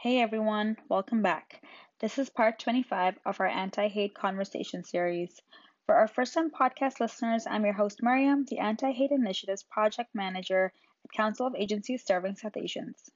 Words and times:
Hey 0.00 0.20
everyone, 0.20 0.76
welcome 0.88 1.22
back. 1.22 1.60
This 1.98 2.20
is 2.20 2.30
part 2.30 2.60
25 2.60 3.18
of 3.26 3.40
our 3.40 3.48
Anti 3.48 3.88
Hate 3.88 4.14
Conversation 4.14 4.84
series. 4.84 5.42
For 5.86 5.96
our 5.96 6.06
first 6.06 6.34
time 6.34 6.52
podcast 6.52 7.00
listeners, 7.00 7.48
I'm 7.50 7.64
your 7.64 7.74
host, 7.74 8.00
Mariam, 8.00 8.44
the 8.44 8.60
Anti 8.60 8.92
Hate 8.92 9.10
Initiatives 9.10 9.64
Project 9.64 10.14
Manager 10.14 10.72
at 11.04 11.10
Council 11.10 11.48
of 11.48 11.56
Agencies 11.56 12.04
Serving 12.06 12.36
South 12.36 12.56
Asians. 12.56 13.10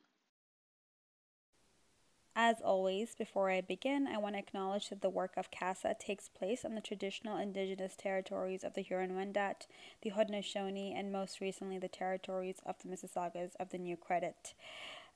As 2.34 2.60
always, 2.60 3.14
before 3.14 3.48
I 3.48 3.60
begin, 3.60 4.08
I 4.08 4.18
want 4.18 4.34
to 4.34 4.40
acknowledge 4.40 4.88
that 4.88 5.02
the 5.02 5.08
work 5.08 5.34
of 5.36 5.52
CASA 5.52 5.94
takes 6.00 6.28
place 6.30 6.64
on 6.64 6.74
the 6.74 6.80
traditional 6.80 7.36
indigenous 7.36 7.94
territories 7.94 8.64
of 8.64 8.74
the 8.74 8.80
Huron-Wendat, 8.80 9.68
the 10.00 10.10
Haudenosaunee, 10.10 10.98
and 10.98 11.12
most 11.12 11.40
recently 11.40 11.78
the 11.78 11.86
territories 11.86 12.56
of 12.66 12.74
the 12.82 12.88
Mississaugas 12.88 13.52
of 13.60 13.70
the 13.70 13.78
New 13.78 13.96
Credit. 13.96 14.54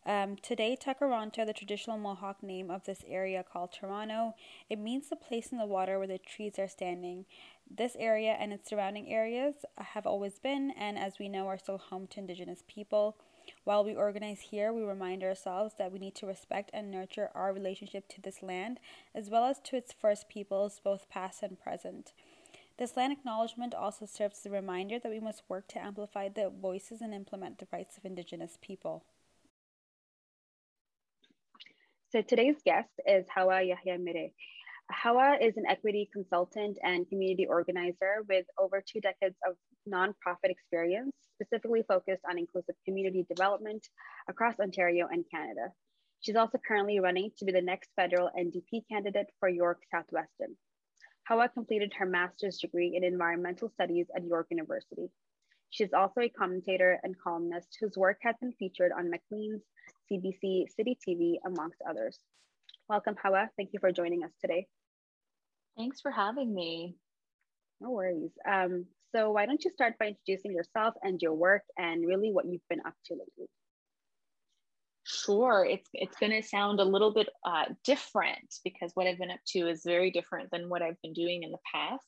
Um, 0.06 0.36
today, 0.36 0.78
Tkaronto, 0.80 1.44
the 1.44 1.52
traditional 1.52 1.98
Mohawk 1.98 2.40
name 2.40 2.70
of 2.70 2.84
this 2.84 3.02
area 3.08 3.42
called 3.42 3.72
Toronto, 3.72 4.34
it 4.70 4.78
means 4.78 5.08
the 5.08 5.16
place 5.16 5.50
in 5.50 5.58
the 5.58 5.66
water 5.66 5.98
where 5.98 6.06
the 6.06 6.18
trees 6.18 6.60
are 6.60 6.68
standing. 6.68 7.24
This 7.68 7.96
area 7.98 8.36
and 8.38 8.52
its 8.52 8.70
surrounding 8.70 9.12
areas 9.12 9.64
have 9.76 10.06
always 10.06 10.38
been, 10.38 10.70
and 10.78 10.96
as 10.96 11.18
we 11.18 11.28
know, 11.28 11.48
are 11.48 11.58
still 11.58 11.78
home 11.78 12.06
to 12.08 12.20
Indigenous 12.20 12.62
people. 12.68 13.16
While 13.64 13.84
we 13.84 13.96
organize 13.96 14.42
here, 14.52 14.72
we 14.72 14.84
remind 14.84 15.24
ourselves 15.24 15.74
that 15.76 15.90
we 15.90 15.98
need 15.98 16.14
to 16.16 16.26
respect 16.26 16.70
and 16.72 16.88
nurture 16.88 17.30
our 17.34 17.52
relationship 17.52 18.06
to 18.10 18.20
this 18.20 18.44
land, 18.44 18.78
as 19.12 19.28
well 19.28 19.44
as 19.44 19.58
to 19.64 19.76
its 19.76 19.92
first 19.92 20.28
peoples, 20.28 20.80
both 20.84 21.10
past 21.10 21.42
and 21.42 21.58
present. 21.58 22.12
This 22.78 22.96
land 22.96 23.12
acknowledgement 23.12 23.74
also 23.74 24.06
serves 24.06 24.38
as 24.38 24.46
a 24.46 24.50
reminder 24.50 25.00
that 25.00 25.10
we 25.10 25.18
must 25.18 25.42
work 25.48 25.66
to 25.68 25.84
amplify 25.84 26.28
the 26.28 26.48
voices 26.48 27.00
and 27.00 27.12
implement 27.12 27.58
the 27.58 27.66
rights 27.72 27.98
of 27.98 28.04
Indigenous 28.04 28.56
people. 28.62 29.02
So 32.16 32.22
today's 32.22 32.56
guest 32.64 32.88
is 33.06 33.26
Hawa 33.28 33.60
Yahya 33.60 33.98
Mire. 33.98 34.30
Hawa 34.90 35.36
is 35.38 35.58
an 35.58 35.64
equity 35.68 36.08
consultant 36.10 36.78
and 36.82 37.06
community 37.10 37.46
organizer 37.46 38.24
with 38.26 38.46
over 38.58 38.82
two 38.82 39.02
decades 39.02 39.36
of 39.46 39.54
nonprofit 39.86 40.48
experience, 40.48 41.12
specifically 41.34 41.84
focused 41.86 42.22
on 42.26 42.38
inclusive 42.38 42.74
community 42.86 43.26
development 43.28 43.86
across 44.30 44.58
Ontario 44.58 45.06
and 45.10 45.26
Canada. 45.30 45.68
She's 46.20 46.36
also 46.36 46.56
currently 46.66 47.00
running 47.00 47.32
to 47.36 47.44
be 47.44 47.52
the 47.52 47.60
next 47.60 47.90
federal 47.96 48.30
NDP 48.30 48.84
candidate 48.90 49.26
for 49.38 49.50
York 49.50 49.82
South-Weston. 49.92 50.56
Hawa 51.28 51.50
completed 51.50 51.92
her 51.98 52.06
master's 52.06 52.56
degree 52.56 52.94
in 52.96 53.04
environmental 53.04 53.68
studies 53.68 54.06
at 54.16 54.24
York 54.24 54.46
University. 54.50 55.10
She 55.70 55.84
is 55.84 55.92
also 55.92 56.20
a 56.20 56.28
commentator 56.28 56.98
and 57.02 57.14
columnist 57.18 57.76
whose 57.80 57.96
work 57.96 58.18
has 58.22 58.36
been 58.40 58.52
featured 58.52 58.92
on 58.96 59.10
Maclean's, 59.10 59.62
CBC, 60.10 60.70
City 60.74 60.96
TV, 61.06 61.34
amongst 61.44 61.80
others. 61.88 62.18
Welcome, 62.88 63.16
Hawa. 63.22 63.50
Thank 63.56 63.70
you 63.72 63.80
for 63.80 63.90
joining 63.90 64.24
us 64.24 64.32
today. 64.40 64.66
Thanks 65.76 66.00
for 66.00 66.10
having 66.10 66.54
me. 66.54 66.96
No 67.80 67.90
worries. 67.90 68.30
Um, 68.48 68.86
so 69.12 69.32
why 69.32 69.46
don't 69.46 69.62
you 69.64 69.70
start 69.70 69.94
by 69.98 70.08
introducing 70.08 70.52
yourself 70.52 70.94
and 71.02 71.20
your 71.20 71.34
work 71.34 71.62
and 71.76 72.06
really 72.06 72.30
what 72.32 72.46
you've 72.46 72.68
been 72.68 72.80
up 72.86 72.94
to 73.06 73.14
lately? 73.14 73.48
Sure, 75.04 75.64
it's 75.64 75.88
it's 75.94 76.16
going 76.16 76.32
to 76.32 76.42
sound 76.46 76.80
a 76.80 76.84
little 76.84 77.12
bit 77.12 77.28
uh, 77.44 77.66
different 77.84 78.56
because 78.64 78.90
what 78.94 79.06
I've 79.06 79.18
been 79.18 79.30
up 79.30 79.38
to 79.48 79.68
is 79.68 79.82
very 79.84 80.10
different 80.10 80.50
than 80.50 80.68
what 80.68 80.82
I've 80.82 81.00
been 81.00 81.12
doing 81.12 81.44
in 81.44 81.52
the 81.52 81.58
past. 81.72 82.04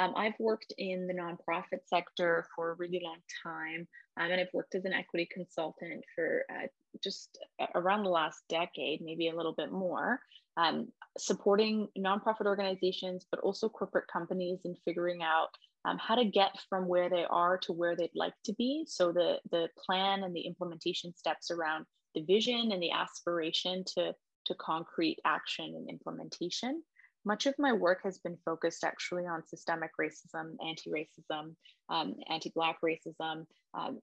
Um, 0.00 0.14
I've 0.16 0.38
worked 0.38 0.72
in 0.78 1.06
the 1.06 1.12
nonprofit 1.12 1.86
sector 1.86 2.46
for 2.56 2.70
a 2.70 2.74
really 2.76 3.02
long 3.04 3.18
time, 3.42 3.86
um, 4.18 4.30
and 4.30 4.40
I've 4.40 4.54
worked 4.54 4.74
as 4.74 4.86
an 4.86 4.94
equity 4.94 5.28
consultant 5.30 6.02
for 6.14 6.44
uh, 6.50 6.68
just 7.04 7.36
around 7.74 8.04
the 8.04 8.10
last 8.10 8.42
decade, 8.48 9.02
maybe 9.02 9.28
a 9.28 9.36
little 9.36 9.52
bit 9.52 9.70
more, 9.70 10.18
um, 10.56 10.88
supporting 11.18 11.86
nonprofit 11.98 12.46
organizations, 12.46 13.26
but 13.30 13.40
also 13.40 13.68
corporate 13.68 14.06
companies 14.10 14.60
in 14.64 14.74
figuring 14.86 15.22
out 15.22 15.48
um, 15.84 15.98
how 15.98 16.14
to 16.14 16.24
get 16.24 16.52
from 16.70 16.88
where 16.88 17.10
they 17.10 17.26
are 17.28 17.58
to 17.58 17.72
where 17.74 17.94
they'd 17.94 18.10
like 18.14 18.34
to 18.44 18.54
be. 18.54 18.84
So 18.88 19.12
the, 19.12 19.38
the 19.50 19.68
plan 19.84 20.24
and 20.24 20.34
the 20.34 20.46
implementation 20.46 21.14
steps 21.14 21.50
around 21.50 21.84
the 22.14 22.22
vision 22.22 22.72
and 22.72 22.82
the 22.82 22.90
aspiration 22.90 23.84
to, 23.96 24.14
to 24.46 24.54
concrete 24.54 25.18
action 25.26 25.74
and 25.76 25.90
implementation. 25.90 26.82
Much 27.24 27.46
of 27.46 27.54
my 27.58 27.72
work 27.72 28.00
has 28.02 28.18
been 28.18 28.38
focused 28.44 28.84
actually 28.84 29.26
on 29.26 29.46
systemic 29.46 29.90
racism, 30.00 30.54
anti 30.66 30.90
racism, 30.90 31.54
um, 31.88 32.14
anti 32.28 32.50
Black 32.54 32.78
racism, 32.84 33.44
um, 33.74 33.98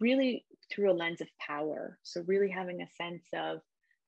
really 0.00 0.44
through 0.72 0.90
a 0.90 0.94
lens 0.94 1.20
of 1.20 1.28
power. 1.46 1.98
So, 2.02 2.22
really 2.26 2.48
having 2.48 2.80
a 2.80 2.90
sense 3.02 3.24
of 3.34 3.60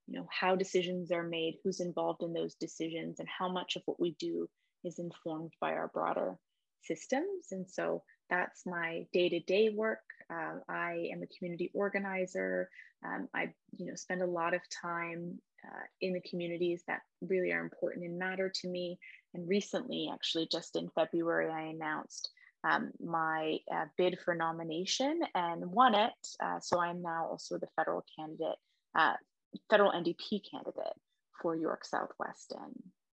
you 0.06 0.18
know 0.18 0.26
how 0.30 0.54
decisions 0.56 1.10
are 1.12 1.22
made, 1.22 1.58
who's 1.62 1.80
involved 1.80 2.22
in 2.22 2.32
those 2.32 2.54
decisions, 2.54 3.18
and 3.18 3.28
how 3.28 3.48
much 3.50 3.76
of 3.76 3.82
what 3.86 4.00
we 4.00 4.16
do 4.18 4.48
is 4.84 4.98
informed 4.98 5.52
by 5.60 5.72
our 5.72 5.90
broader 5.92 6.36
systems. 6.82 7.48
And 7.50 7.68
so 7.68 8.02
that's 8.30 8.66
my 8.66 9.06
day-to-day 9.12 9.70
work. 9.70 10.00
Uh, 10.32 10.58
I 10.68 11.08
am 11.12 11.22
a 11.22 11.38
community 11.38 11.70
organizer. 11.74 12.68
Um, 13.04 13.28
I, 13.34 13.52
you 13.76 13.86
know, 13.86 13.94
spend 13.94 14.22
a 14.22 14.26
lot 14.26 14.54
of 14.54 14.60
time 14.82 15.38
uh, 15.66 15.84
in 16.00 16.12
the 16.12 16.20
communities 16.28 16.82
that 16.86 17.00
really 17.20 17.52
are 17.52 17.62
important 17.62 18.04
and 18.04 18.18
matter 18.18 18.50
to 18.54 18.68
me. 18.68 18.98
And 19.34 19.48
recently, 19.48 20.10
actually, 20.12 20.48
just 20.50 20.76
in 20.76 20.90
February, 20.94 21.50
I 21.50 21.62
announced 21.62 22.30
um, 22.64 22.92
my 23.04 23.58
uh, 23.72 23.86
bid 23.96 24.18
for 24.24 24.34
nomination 24.34 25.20
and 25.34 25.66
won 25.66 25.94
it. 25.94 26.12
Uh, 26.42 26.60
so 26.60 26.80
I'm 26.80 27.02
now 27.02 27.26
also 27.30 27.58
the 27.58 27.68
federal 27.76 28.04
candidate, 28.18 28.58
uh, 28.94 29.14
federal 29.70 29.92
NDP 29.92 30.42
candidate 30.50 30.94
for 31.40 31.56
York 31.56 31.84
South-Weston, 31.84 32.72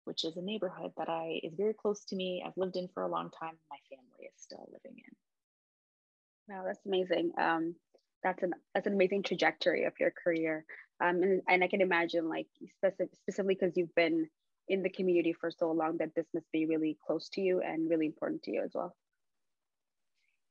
which 0.06 0.24
is 0.24 0.38
a 0.38 0.42
neighborhood 0.42 0.92
that 0.98 1.10
I 1.10 1.40
is 1.44 1.54
very 1.56 1.74
close 1.74 2.06
to 2.06 2.16
me. 2.16 2.44
I've 2.46 2.58
lived 2.58 2.76
in 2.76 2.88
for 2.94 3.04
a 3.04 3.12
long 3.12 3.30
time. 3.40 3.54
My 3.70 3.78
family 3.90 4.26
is 4.26 4.42
still 4.42 4.68
living 4.72 4.98
in. 4.98 6.56
Wow, 6.56 6.64
that's 6.66 6.86
amazing. 6.86 7.32
Um, 7.38 7.76
that's 8.26 8.42
an 8.42 8.54
that's 8.74 8.88
an 8.88 8.94
amazing 8.94 9.22
trajectory 9.24 9.84
of 9.86 9.94
your 10.00 10.12
career. 10.12 10.66
Um, 11.00 11.22
and, 11.22 11.42
and 11.48 11.64
I 11.64 11.68
can 11.68 11.82
imagine 11.82 12.28
like 12.28 12.48
specific, 12.78 13.10
specifically 13.22 13.58
because 13.60 13.78
you've 13.78 13.94
been 13.96 14.28
in 14.68 14.82
the 14.82 14.90
community 14.90 15.34
for 15.34 15.52
so 15.52 15.72
long 15.72 15.98
that 15.98 16.16
this 16.16 16.26
must 16.34 16.52
be 16.52 16.66
really 16.66 16.98
close 17.06 17.30
to 17.34 17.42
you 17.42 17.62
and 17.62 17.90
really 17.90 18.08
important 18.08 18.42
to 18.44 18.52
you 18.52 18.64
as 18.64 18.72
well. 18.74 18.96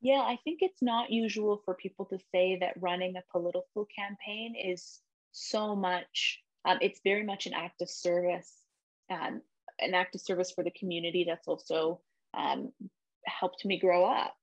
Yeah, 0.00 0.20
I 0.20 0.38
think 0.44 0.58
it's 0.60 0.82
not 0.82 1.10
usual 1.10 1.62
for 1.64 1.74
people 1.74 2.04
to 2.06 2.18
say 2.30 2.58
that 2.60 2.74
running 2.78 3.16
a 3.16 3.22
political 3.32 3.86
campaign 3.86 4.54
is 4.54 5.00
so 5.32 5.74
much, 5.74 6.42
um, 6.64 6.78
it's 6.80 7.00
very 7.02 7.24
much 7.24 7.46
an 7.46 7.54
act 7.54 7.80
of 7.82 7.88
service, 7.88 8.52
um, 9.10 9.40
an 9.80 9.94
act 9.94 10.14
of 10.14 10.20
service 10.20 10.52
for 10.52 10.62
the 10.62 10.70
community 10.78 11.24
that's 11.26 11.48
also 11.48 12.00
um, 12.34 12.70
helped 13.24 13.64
me 13.64 13.80
grow 13.80 14.04
up, 14.04 14.34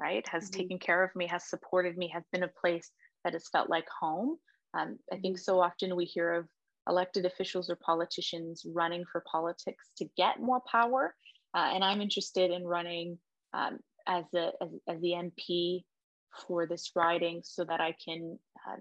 right? 0.00 0.26
Has 0.28 0.44
mm-hmm. 0.44 0.60
taken 0.60 0.78
care 0.78 1.04
of 1.04 1.14
me, 1.14 1.26
has 1.26 1.48
supported 1.48 1.96
me, 1.96 2.08
has 2.08 2.24
been 2.32 2.42
a 2.42 2.48
place 2.48 2.90
that 3.24 3.34
has 3.34 3.48
felt 3.48 3.68
like 3.68 3.86
home. 4.00 4.36
Um, 4.74 4.98
I 5.12 5.16
think 5.16 5.36
mm-hmm. 5.36 5.42
so 5.42 5.60
often 5.60 5.96
we 5.96 6.04
hear 6.04 6.32
of 6.34 6.46
elected 6.88 7.26
officials 7.26 7.68
or 7.68 7.76
politicians 7.76 8.64
running 8.66 9.04
for 9.10 9.22
politics 9.30 9.88
to 9.98 10.06
get 10.16 10.40
more 10.40 10.62
power. 10.70 11.14
Uh, 11.54 11.70
and 11.74 11.84
I'm 11.84 12.00
interested 12.00 12.50
in 12.50 12.64
running 12.64 13.18
um, 13.52 13.78
as, 14.06 14.24
a, 14.34 14.52
as, 14.62 14.68
as, 14.88 15.00
the 15.00 15.12
MP 15.12 15.82
for 16.46 16.66
this 16.66 16.92
riding 16.94 17.42
so 17.44 17.64
that 17.64 17.80
I 17.80 17.94
can 18.04 18.38
uh, 18.68 18.76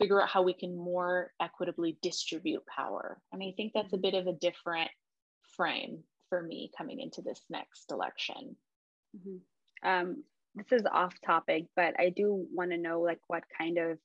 figure 0.00 0.22
out 0.22 0.28
how 0.28 0.42
we 0.42 0.54
can 0.54 0.76
more 0.76 1.32
equitably 1.40 1.98
distribute 2.02 2.64
power. 2.66 3.20
And 3.32 3.42
I 3.42 3.52
think 3.56 3.72
that's 3.74 3.92
a 3.92 3.96
mm-hmm. 3.96 4.02
bit 4.02 4.14
of 4.14 4.26
a 4.26 4.32
different 4.32 4.90
frame 5.56 5.98
for 6.28 6.42
me 6.42 6.70
coming 6.76 7.00
into 7.00 7.22
this 7.22 7.40
next 7.50 7.90
election. 7.90 8.56
Mm-hmm. 9.16 9.88
Um, 9.88 10.24
this 10.58 10.80
is 10.80 10.86
off 10.90 11.14
topic, 11.24 11.66
but 11.76 11.98
I 11.98 12.10
do 12.10 12.46
want 12.52 12.70
to 12.72 12.76
know 12.76 13.00
like 13.00 13.20
what 13.28 13.44
kind 13.56 13.78
of 13.78 13.98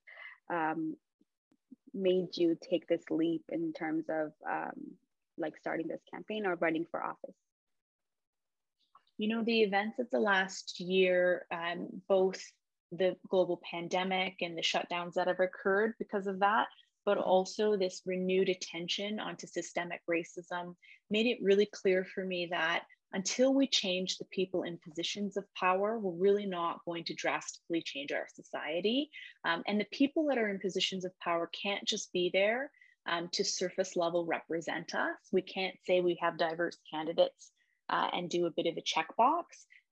um, 0.52 0.96
made 1.94 2.36
you 2.36 2.58
take 2.70 2.88
this 2.88 3.04
leap 3.10 3.44
in 3.50 3.74
terms 3.74 4.06
of 4.10 4.32
um, 4.50 4.96
like 5.38 5.58
starting 5.58 5.88
this 5.88 6.02
campaign 6.12 6.46
or 6.46 6.56
running 6.56 6.86
for 6.90 7.04
office? 7.04 7.36
You 9.18 9.30
know, 9.30 9.44
the 9.44 9.62
events 9.62 10.00
of 10.00 10.10
the 10.12 10.20
last 10.20 10.80
year, 10.80 11.46
um, 11.52 11.88
both 12.08 12.42
the 12.92 13.16
global 13.30 13.62
pandemic 13.70 14.36
and 14.42 14.58
the 14.58 14.62
shutdowns 14.62 15.14
that 15.14 15.28
have 15.28 15.40
occurred 15.40 15.94
because 16.00 16.28
of 16.28 16.40
that, 16.40 16.68
but 17.06 17.18
also 17.18 17.76
this 17.76 18.02
renewed 18.06 18.50
attention 18.50 19.20
onto 19.20 19.48
systemic 19.48 20.02
racism 20.10 20.76
made 21.10 21.26
it 21.26 21.40
really 21.42 21.68
clear 21.72 22.06
for 22.06 22.24
me 22.26 22.48
that 22.52 22.84
until 23.14 23.54
we 23.54 23.68
change 23.68 24.18
the 24.18 24.26
people 24.26 24.64
in 24.64 24.78
positions 24.78 25.38
of 25.38 25.46
power, 25.54 26.00
we're 26.00 26.12
really 26.12 26.46
not 26.46 26.84
going 26.86 27.04
to 27.06 27.14
drastically 27.14 27.82
change 27.82 28.12
our 28.12 28.28
society. 28.34 29.10
Um, 29.46 29.64
and 29.68 29.80
the 29.80 29.88
people 29.92 30.26
that 30.28 30.38
are 30.38 30.50
in 30.50 30.60
positions 30.60 31.06
of 31.06 31.18
power 31.20 31.50
can't 31.62 31.86
just 31.86 32.12
be 32.12 32.32
there 32.34 32.72
um, 33.08 33.30
to 33.34 33.44
surface 33.44 33.96
level 33.96 34.26
represent 34.26 34.96
us. 34.96 35.18
We 35.32 35.42
can't 35.42 35.76
say 35.86 36.02
we 36.02 36.18
have 36.22 36.38
diverse 36.38 36.78
candidates 36.92 37.52
uh, 37.90 38.08
and 38.14 38.30
do 38.30 38.48
a 38.48 38.52
bit 38.52 38.66
of 38.66 38.78
a 38.78 38.82
checkbox. 38.82 39.44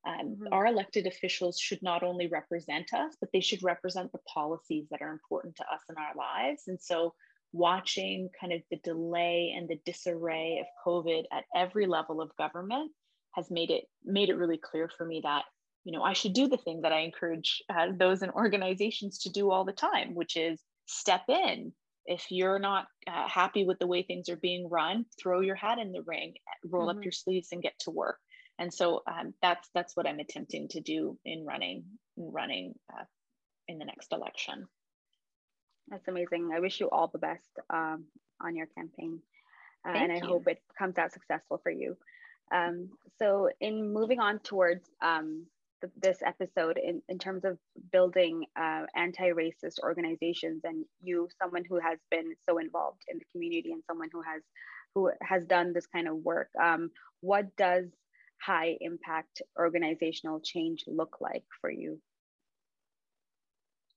Um, 0.07 0.35
mm-hmm. 0.35 0.47
Our 0.51 0.65
elected 0.65 1.05
officials 1.05 1.59
should 1.59 1.83
not 1.83 2.01
only 2.01 2.27
represent 2.27 2.93
us, 2.93 3.15
but 3.19 3.29
they 3.31 3.41
should 3.41 3.61
represent 3.61 4.11
the 4.11 4.19
policies 4.33 4.87
that 4.89 5.01
are 5.01 5.11
important 5.11 5.57
to 5.57 5.63
us 5.63 5.81
in 5.89 5.95
our 5.97 6.15
lives. 6.15 6.63
And 6.67 6.81
so 6.81 7.13
watching 7.53 8.29
kind 8.39 8.53
of 8.53 8.61
the 8.71 8.77
delay 8.77 9.53
and 9.55 9.67
the 9.67 9.79
disarray 9.85 10.59
of 10.61 10.67
COVID 10.85 11.23
at 11.31 11.43
every 11.53 11.85
level 11.85 12.21
of 12.21 12.35
government 12.37 12.91
has 13.33 13.49
made 13.49 13.71
it 13.71 13.85
made 14.03 14.29
it 14.29 14.35
really 14.35 14.57
clear 14.57 14.89
for 14.97 15.05
me 15.05 15.21
that 15.23 15.43
you 15.83 15.91
know 15.91 16.03
I 16.03 16.13
should 16.13 16.33
do 16.33 16.47
the 16.47 16.57
thing 16.57 16.81
that 16.81 16.91
I 16.91 16.99
encourage 16.99 17.61
uh, 17.69 17.87
those 17.97 18.23
in 18.23 18.29
organizations 18.31 19.19
to 19.19 19.29
do 19.29 19.51
all 19.51 19.65
the 19.65 19.71
time, 19.71 20.15
which 20.15 20.35
is 20.35 20.61
step 20.85 21.23
in. 21.27 21.73
If 22.05 22.25
you're 22.31 22.59
not 22.59 22.87
uh, 23.07 23.27
happy 23.27 23.63
with 23.63 23.77
the 23.77 23.87
way 23.87 24.01
things 24.01 24.27
are 24.29 24.35
being 24.35 24.67
run, 24.69 25.05
throw 25.21 25.41
your 25.41 25.55
hat 25.55 25.77
in 25.77 25.91
the 25.91 26.01
ring, 26.01 26.33
roll 26.65 26.87
mm-hmm. 26.87 26.97
up 26.97 27.03
your 27.03 27.11
sleeves, 27.11 27.49
and 27.51 27.61
get 27.61 27.77
to 27.81 27.91
work. 27.91 28.17
And 28.57 28.73
so 28.73 29.01
um, 29.07 29.33
that's 29.41 29.69
that's 29.73 29.95
what 29.95 30.07
I'm 30.07 30.19
attempting 30.19 30.67
to 30.69 30.81
do 30.81 31.17
in 31.25 31.45
running 31.45 31.83
in 32.17 32.31
running 32.31 32.73
uh, 32.91 33.03
in 33.67 33.77
the 33.77 33.85
next 33.85 34.11
election. 34.11 34.67
That's 35.87 36.07
amazing. 36.07 36.51
I 36.53 36.59
wish 36.59 36.79
you 36.79 36.89
all 36.89 37.07
the 37.07 37.19
best 37.19 37.49
um, 37.69 38.05
on 38.41 38.55
your 38.55 38.67
campaign, 38.67 39.19
uh, 39.87 39.91
and 39.91 40.11
I 40.11 40.15
you. 40.15 40.25
hope 40.25 40.47
it 40.47 40.61
comes 40.77 40.97
out 40.97 41.11
successful 41.11 41.59
for 41.63 41.71
you. 41.71 41.97
Um, 42.53 42.89
so, 43.19 43.49
in 43.59 43.93
moving 43.93 44.19
on 44.19 44.39
towards 44.39 44.89
um, 45.01 45.45
th- 45.81 45.93
this 46.01 46.19
episode, 46.25 46.77
in, 46.77 47.01
in 47.09 47.17
terms 47.17 47.45
of 47.45 47.57
building 47.91 48.45
uh, 48.59 48.83
anti 48.95 49.29
racist 49.31 49.79
organizations, 49.83 50.61
and 50.63 50.85
you, 51.01 51.29
someone 51.41 51.63
who 51.67 51.79
has 51.79 51.99
been 52.09 52.33
so 52.49 52.57
involved 52.57 53.01
in 53.07 53.17
the 53.17 53.25
community 53.31 53.71
and 53.71 53.83
someone 53.87 54.09
who 54.11 54.21
has 54.21 54.41
who 54.93 55.09
has 55.21 55.45
done 55.45 55.71
this 55.71 55.87
kind 55.87 56.07
of 56.07 56.17
work, 56.17 56.49
um, 56.61 56.91
what 57.21 57.55
does 57.55 57.85
high 58.41 58.75
impact 58.81 59.41
organizational 59.57 60.41
change 60.43 60.83
look 60.87 61.17
like 61.21 61.45
for 61.61 61.71
you? 61.71 61.99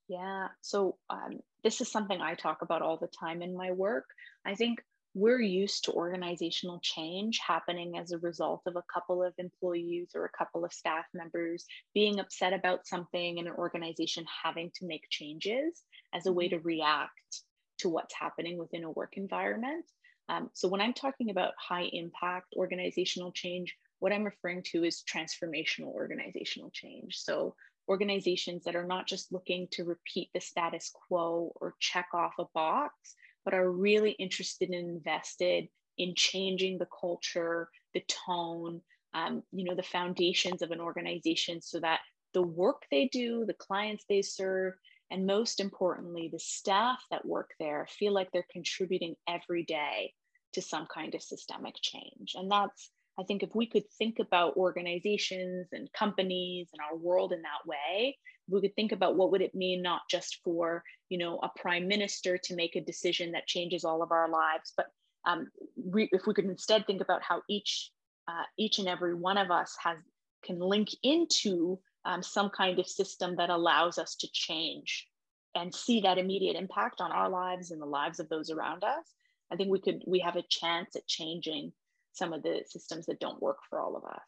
Yeah, 0.08 0.48
so 0.60 0.96
um, 1.08 1.40
this 1.62 1.80
is 1.80 1.90
something 1.90 2.20
I 2.20 2.34
talk 2.34 2.62
about 2.62 2.82
all 2.82 2.98
the 2.98 3.08
time 3.08 3.42
in 3.42 3.56
my 3.56 3.70
work. 3.72 4.04
I 4.44 4.54
think 4.54 4.80
we're 5.14 5.40
used 5.40 5.84
to 5.84 5.92
organizational 5.92 6.80
change 6.82 7.38
happening 7.46 7.96
as 7.96 8.10
a 8.10 8.18
result 8.18 8.62
of 8.66 8.74
a 8.74 8.82
couple 8.92 9.22
of 9.22 9.32
employees 9.38 10.10
or 10.14 10.24
a 10.24 10.36
couple 10.36 10.64
of 10.64 10.72
staff 10.72 11.04
members 11.14 11.64
being 11.94 12.18
upset 12.18 12.52
about 12.52 12.86
something 12.86 13.38
and 13.38 13.46
an 13.46 13.54
organization 13.54 14.24
having 14.42 14.72
to 14.74 14.86
make 14.86 15.08
changes 15.10 15.82
as 16.12 16.26
a 16.26 16.32
way 16.32 16.46
mm-hmm. 16.46 16.56
to 16.56 16.64
react 16.64 17.42
to 17.78 17.88
what's 17.88 18.14
happening 18.14 18.58
within 18.58 18.84
a 18.84 18.90
work 18.90 19.16
environment. 19.16 19.84
Um, 20.28 20.50
so, 20.52 20.68
when 20.68 20.80
I'm 20.80 20.94
talking 20.94 21.30
about 21.30 21.52
high 21.58 21.88
impact 21.92 22.54
organizational 22.56 23.30
change, 23.32 23.76
what 24.00 24.12
I'm 24.12 24.24
referring 24.24 24.62
to 24.72 24.84
is 24.84 25.02
transformational 25.02 25.92
organizational 25.92 26.70
change. 26.70 27.18
So, 27.18 27.54
organizations 27.88 28.64
that 28.64 28.74
are 28.74 28.86
not 28.86 29.06
just 29.06 29.32
looking 29.32 29.68
to 29.72 29.84
repeat 29.84 30.30
the 30.32 30.40
status 30.40 30.90
quo 31.06 31.52
or 31.56 31.74
check 31.78 32.08
off 32.14 32.32
a 32.38 32.46
box, 32.54 33.14
but 33.44 33.54
are 33.54 33.70
really 33.70 34.12
interested 34.12 34.70
and 34.70 34.88
invested 34.88 35.68
in 35.98 36.14
changing 36.16 36.78
the 36.78 36.88
culture, 37.00 37.68
the 37.92 38.02
tone, 38.26 38.80
um, 39.14 39.42
you 39.52 39.64
know, 39.64 39.74
the 39.74 39.82
foundations 39.82 40.62
of 40.62 40.70
an 40.70 40.80
organization 40.80 41.60
so 41.60 41.78
that 41.80 42.00
the 42.32 42.42
work 42.42 42.82
they 42.90 43.08
do, 43.12 43.44
the 43.46 43.54
clients 43.54 44.04
they 44.08 44.22
serve, 44.22 44.74
and 45.10 45.26
most 45.26 45.60
importantly, 45.60 46.28
the 46.32 46.38
staff 46.40 46.98
that 47.10 47.24
work 47.24 47.50
there 47.60 47.86
feel 47.88 48.12
like 48.12 48.30
they're 48.32 48.46
contributing 48.50 49.14
every 49.28 49.62
day 49.62 50.12
to 50.54 50.62
some 50.62 50.86
kind 50.92 51.14
of 51.14 51.22
systemic 51.22 51.74
change. 51.80 52.32
And 52.34 52.50
that's 52.50 52.90
I 53.18 53.22
think 53.22 53.42
if 53.42 53.54
we 53.54 53.66
could 53.66 53.84
think 53.96 54.18
about 54.18 54.56
organizations 54.56 55.68
and 55.72 55.92
companies 55.92 56.68
and 56.72 56.80
our 56.82 56.96
world 56.96 57.32
in 57.32 57.42
that 57.42 57.66
way, 57.66 58.18
we 58.48 58.60
could 58.60 58.74
think 58.74 58.92
about 58.92 59.16
what 59.16 59.30
would 59.30 59.42
it 59.42 59.54
mean 59.54 59.82
not 59.82 60.02
just 60.10 60.40
for 60.44 60.82
you 61.08 61.18
know 61.18 61.38
a 61.42 61.50
prime 61.58 61.88
minister 61.88 62.38
to 62.38 62.54
make 62.54 62.76
a 62.76 62.80
decision 62.80 63.32
that 63.32 63.46
changes 63.46 63.84
all 63.84 64.02
of 64.02 64.12
our 64.12 64.28
lives, 64.28 64.72
but 64.76 64.86
um, 65.26 65.48
we, 65.76 66.08
if 66.12 66.26
we 66.26 66.34
could 66.34 66.44
instead 66.44 66.86
think 66.86 67.00
about 67.00 67.22
how 67.22 67.42
each 67.48 67.90
uh, 68.28 68.44
each 68.58 68.78
and 68.78 68.88
every 68.88 69.14
one 69.14 69.38
of 69.38 69.50
us 69.50 69.76
has 69.82 69.98
can 70.44 70.58
link 70.58 70.88
into 71.02 71.78
um, 72.04 72.22
some 72.22 72.50
kind 72.50 72.78
of 72.78 72.86
system 72.86 73.36
that 73.36 73.50
allows 73.50 73.98
us 73.98 74.14
to 74.16 74.28
change 74.32 75.06
and 75.54 75.74
see 75.74 76.00
that 76.00 76.18
immediate 76.18 76.56
impact 76.56 77.00
on 77.00 77.12
our 77.12 77.28
lives 77.28 77.70
and 77.70 77.80
the 77.80 77.86
lives 77.86 78.20
of 78.20 78.28
those 78.28 78.50
around 78.50 78.84
us. 78.84 79.06
I 79.52 79.56
think 79.56 79.70
we 79.70 79.80
could 79.80 80.02
we 80.06 80.20
have 80.20 80.36
a 80.36 80.44
chance 80.48 80.96
at 80.96 81.06
changing 81.06 81.72
some 82.12 82.32
of 82.32 82.42
the 82.42 82.62
systems 82.66 83.06
that 83.06 83.20
don't 83.20 83.42
work 83.42 83.58
for 83.68 83.80
all 83.80 83.96
of 83.96 84.04
us. 84.04 84.22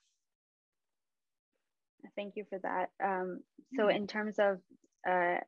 Thank 2.15 2.37
you 2.37 2.45
for 2.49 2.59
that. 2.61 2.91
Um, 3.03 3.41
so, 3.75 3.85
mm-hmm. 3.85 3.97
in 3.97 4.07
terms 4.07 4.39
of 4.39 4.59
uh, 5.09 5.39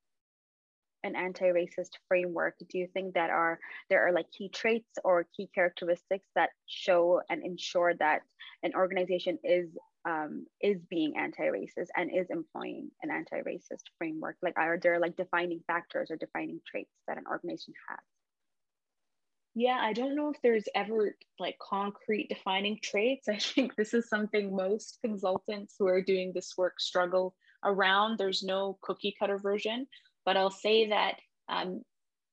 an 1.05 1.17
anti-racist 1.17 1.91
framework, 2.09 2.57
do 2.69 2.79
you 2.79 2.89
think 2.93 3.15
that 3.15 3.31
are 3.31 3.59
there 3.89 4.07
are 4.07 4.13
like 4.13 4.31
key 4.31 4.49
traits 4.49 4.99
or 5.05 5.27
key 5.37 5.49
characteristics 5.55 6.27
that 6.35 6.51
show 6.67 7.21
and 7.31 7.45
ensure 7.45 7.95
that 7.95 8.21
an 8.63 8.73
organization 8.75 9.39
is 9.45 9.69
um, 10.05 10.47
is 10.63 10.79
being 10.89 11.15
anti-racist 11.17 11.89
and 11.97 12.11
is 12.15 12.27
employing 12.31 12.91
an 13.03 13.11
anti-racist 13.11 13.85
framework? 13.99 14.37
Like, 14.43 14.55
are 14.57 14.79
there 14.83 14.99
like 15.01 15.17
defining 15.17 15.61
factors 15.67 16.11
or 16.11 16.17
defining 16.17 16.61
traits 16.67 16.91
that 17.07 17.19
an 17.19 17.25
organization 17.31 17.75
has? 17.89 17.99
Yeah, 19.61 19.79
I 19.81 19.93
don't 19.93 20.15
know 20.15 20.31
if 20.31 20.41
there's 20.41 20.69
ever 20.77 21.17
like 21.41 21.59
concrete 21.59 22.29
defining 22.29 22.79
traits. 22.81 23.29
I 23.29 23.39
think 23.39 23.75
this 23.75 23.93
is 23.93 24.09
something 24.09 24.55
most 24.55 25.01
consultants 25.05 25.75
who 25.77 25.89
are 25.89 26.01
doing 26.01 26.31
this 26.33 26.53
work 26.57 26.79
struggle 26.79 27.35
around. 27.65 28.19
There's 28.19 28.45
no 28.45 28.79
cookie 28.83 29.17
cutter 29.19 29.37
version, 29.37 29.89
but 30.25 30.37
I'll 30.37 30.53
say 30.53 30.91
that 30.91 31.17
um, 31.49 31.83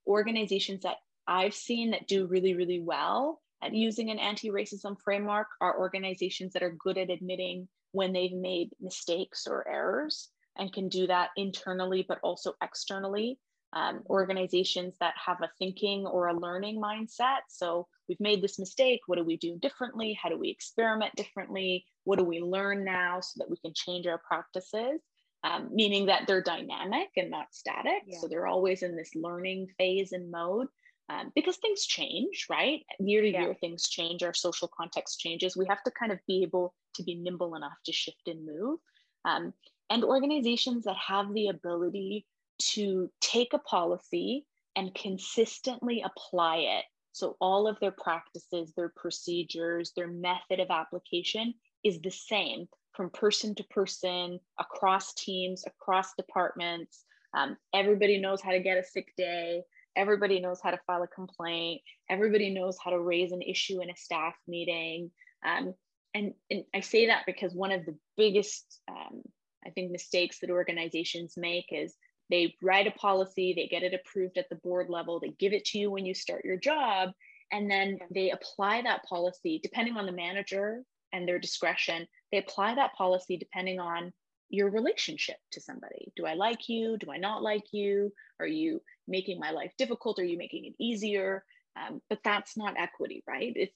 organizations 0.06 0.84
that 0.84 0.98
I've 1.28 1.56
seen 1.56 1.90
that 1.92 2.08
do 2.08 2.28
really, 2.28 2.54
really 2.54 2.80
well 2.80 3.42
at 3.64 3.74
using 3.74 4.12
an 4.12 4.20
anti 4.20 4.52
racism 4.52 4.96
framework 5.04 5.48
are 5.60 5.80
organizations 5.80 6.54
that 6.54 6.62
are 6.62 6.78
good 6.78 7.00
at 7.00 7.10
admitting 7.10 7.68
when 7.92 8.14
they've 8.14 8.36
made 8.36 8.70
mistakes 8.80 9.48
or 9.48 9.68
errors 9.68 10.30
and 10.60 10.72
can 10.72 10.90
do 10.90 11.08
that 11.08 11.30
internally, 11.38 12.06
but 12.08 12.20
also 12.22 12.54
externally 12.62 13.40
um, 13.76 14.02
organizations 14.10 14.96
that 15.02 15.14
have 15.24 15.42
a 15.42 15.52
thinking 15.60 16.06
or 16.08 16.28
a 16.28 16.40
learning 16.40 16.82
mindset. 16.82 17.40
So 17.50 17.88
we've 18.08 18.20
made 18.20 18.42
this 18.42 18.58
mistake. 18.58 19.02
What 19.06 19.18
do 19.18 19.24
we 19.24 19.38
do 19.38 19.58
differently? 19.60 20.18
How 20.22 20.30
do 20.30 20.40
we 20.40 20.50
experiment 20.50 21.14
differently? 21.16 21.86
What 22.06 22.18
do 22.18 22.24
we 22.24 22.40
learn 22.40 22.86
now 22.86 23.20
so 23.20 23.34
that 23.38 23.50
we 23.50 23.58
can 23.58 23.74
change 23.76 24.08
our 24.08 24.22
practices? 24.26 25.02
Um, 25.44 25.70
meaning 25.72 26.08
that 26.08 26.24
they're 26.26 26.42
dynamic 26.42 27.10
and 27.18 27.30
not 27.30 27.48
static. 27.52 28.04
Yeah. 28.08 28.18
So 28.20 28.28
they're 28.28 28.48
always 28.48 28.82
in 28.82 28.96
this 28.96 29.12
learning 29.14 29.68
phase 29.78 30.12
and 30.14 30.32
mode. 30.32 30.68
Um, 31.08 31.32
because 31.36 31.58
things 31.58 31.86
change, 31.86 32.48
right? 32.50 32.82
Year 33.00 33.22
to 33.22 33.32
yeah. 33.32 33.42
year, 33.42 33.54
things 33.54 33.88
change. 33.88 34.24
Our 34.24 34.34
social 34.34 34.68
context 34.76 35.20
changes. 35.20 35.56
We 35.56 35.68
have 35.68 35.84
to 35.84 35.92
kind 35.92 36.12
of 36.12 36.18
be 36.28 36.42
able 36.42 36.74
to 36.96 37.04
be 37.04 37.14
nimble 37.14 37.54
enough 37.56 37.78
to 37.86 37.92
shift 37.92 38.28
and 38.28 38.44
move. 38.44 38.80
Um, 39.24 39.54
and 39.92 40.04
organizations 40.04 40.86
that 40.86 40.96
have 40.96 41.32
the 41.34 41.50
ability 41.50 42.26
to 42.60 43.10
take 43.22 43.54
a 43.54 43.60
policy 43.60 44.46
and 44.76 44.94
consistently 44.94 46.04
apply 46.04 46.58
it. 46.58 46.86
So, 47.12 47.38
all 47.40 47.68
of 47.68 47.80
their 47.80 47.92
practices, 47.92 48.74
their 48.76 48.92
procedures, 48.96 49.94
their 49.96 50.08
method 50.08 50.60
of 50.60 50.70
application 50.70 51.54
is 51.84 52.00
the 52.02 52.12
same 52.12 52.68
from 52.96 53.10
person 53.10 53.56
to 53.56 53.64
person, 53.66 54.40
across 54.60 55.14
teams, 55.14 55.64
across 55.66 56.14
departments. 56.16 57.04
Um, 57.34 57.58
everybody 57.74 58.20
knows 58.20 58.42
how 58.42 58.52
to 58.52 58.60
get 58.60 58.78
a 58.78 58.84
sick 58.84 59.14
day. 59.18 59.64
Everybody 59.96 60.40
knows 60.40 60.60
how 60.62 60.72
to 60.72 60.80
file 60.88 61.04
a 61.04 61.08
complaint. 61.08 61.82
Everybody 62.10 62.54
knows 62.54 62.78
how 62.84 62.92
to 62.92 63.00
raise 63.00 63.32
an 63.32 63.42
issue 63.42 63.82
in 63.82 63.90
a 63.90 63.96
staff 63.96 64.36
meeting. 64.48 65.12
Um, 65.46 65.74
and, 66.14 66.34
and 66.50 66.64
I 66.74 66.80
say 66.80 67.08
that 67.08 67.24
because 67.26 67.54
one 67.54 67.72
of 67.72 67.86
the 67.86 67.96
biggest, 68.18 68.80
um, 68.90 69.22
I 69.66 69.70
think, 69.70 69.92
mistakes 69.92 70.40
that 70.40 70.50
organizations 70.50 71.36
make 71.38 71.68
is 71.72 71.94
they 72.30 72.56
write 72.62 72.88
a 72.88 72.92
policy, 72.92 73.54
they 73.54 73.68
get 73.68 73.84
it 73.84 73.94
approved 73.94 74.38
at 74.38 74.50
the 74.50 74.56
board 74.56 74.90
level, 74.90 75.20
they 75.20 75.34
give 75.40 75.54
it 75.54 75.66
to 75.66 75.78
you 75.78 75.92
when 75.92 76.06
you 76.06 76.14
start 76.14 76.46
your 76.46 76.58
job, 76.58 77.12
and 77.52 77.70
then 77.70 78.00
they 78.12 78.32
apply 78.32 78.82
that 78.82 79.04
policy 79.04 79.60
depending 79.62 79.98
on 79.98 80.06
the 80.06 80.12
manager 80.12 80.84
and 81.14 81.28
their 81.28 81.40
discretion. 81.40 82.08
They 82.32 82.40
apply 82.40 82.76
that 82.76 82.96
policy 82.96 83.38
depending 83.38 83.80
on 83.80 84.12
your 84.50 84.70
relationship 84.70 85.38
to 85.52 85.62
somebody. 85.62 86.12
Do 86.16 86.26
I 86.26 86.34
like 86.34 86.70
you? 86.70 86.98
Do 86.98 87.12
I 87.12 87.18
not 87.18 87.44
like 87.44 87.66
you? 87.72 88.12
Are 88.40 88.48
you 88.48 88.82
making 89.08 89.40
my 89.40 89.52
life 89.52 89.74
difficult? 89.78 90.20
Are 90.20 90.26
you 90.26 90.38
making 90.38 90.66
it 90.66 90.74
easier? 90.80 91.44
Um, 91.76 92.02
but 92.10 92.20
that's 92.24 92.58
not 92.58 92.76
equity, 92.78 93.24
right? 93.28 93.54
It's 93.56 93.76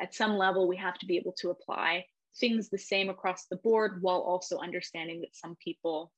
at 0.00 0.14
some 0.14 0.36
level 0.36 0.66
we 0.66 0.76
have 0.76 0.98
to 0.98 1.06
be 1.06 1.16
able 1.16 1.34
to 1.40 1.50
apply 1.50 2.06
things 2.40 2.68
the 2.68 2.78
same 2.78 3.10
across 3.10 3.46
the 3.46 3.56
board 3.56 4.02
while 4.02 4.20
also 4.20 4.58
understanding 4.58 5.20
that 5.20 5.36
some 5.36 5.56
people 5.62 6.10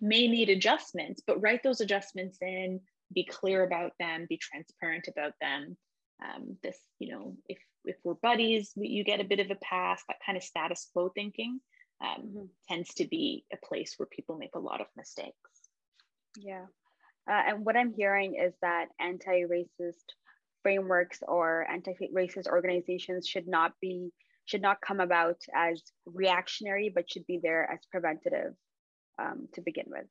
may 0.00 0.28
need 0.28 0.48
adjustments, 0.48 1.22
but 1.26 1.40
write 1.40 1.62
those 1.62 1.80
adjustments 1.80 2.38
in, 2.40 2.80
be 3.12 3.24
clear 3.24 3.64
about 3.64 3.92
them, 3.98 4.26
be 4.28 4.38
transparent 4.38 5.08
about 5.08 5.32
them. 5.40 5.76
Um, 6.22 6.56
this, 6.62 6.78
you 6.98 7.12
know, 7.12 7.36
if 7.48 7.58
if 7.84 7.96
we're 8.04 8.14
buddies, 8.14 8.72
you 8.76 9.04
get 9.04 9.20
a 9.20 9.24
bit 9.24 9.40
of 9.40 9.50
a 9.50 9.56
pass. 9.56 10.02
That 10.08 10.18
kind 10.24 10.36
of 10.36 10.42
status 10.42 10.88
quo 10.92 11.10
thinking 11.14 11.60
um, 12.02 12.22
mm-hmm. 12.22 12.44
tends 12.68 12.92
to 12.94 13.06
be 13.06 13.44
a 13.52 13.66
place 13.66 13.94
where 13.96 14.06
people 14.06 14.36
make 14.36 14.54
a 14.54 14.60
lot 14.60 14.80
of 14.80 14.88
mistakes. 14.96 15.32
Yeah. 16.36 16.66
Uh, 17.30 17.42
and 17.46 17.64
what 17.64 17.76
I'm 17.76 17.92
hearing 17.92 18.34
is 18.34 18.54
that 18.62 18.86
anti-racist 19.00 20.04
frameworks 20.62 21.20
or 21.26 21.66
anti-racist 21.70 22.46
organizations 22.46 23.26
should 23.26 23.46
not 23.46 23.72
be 23.80 24.10
should 24.44 24.62
not 24.62 24.80
come 24.80 24.98
about 24.98 25.36
as 25.54 25.82
reactionary, 26.06 26.90
but 26.92 27.10
should 27.10 27.26
be 27.26 27.38
there 27.42 27.70
as 27.70 27.80
preventative 27.90 28.54
um, 29.18 29.48
to 29.54 29.60
begin 29.60 29.86
with. 29.88 30.06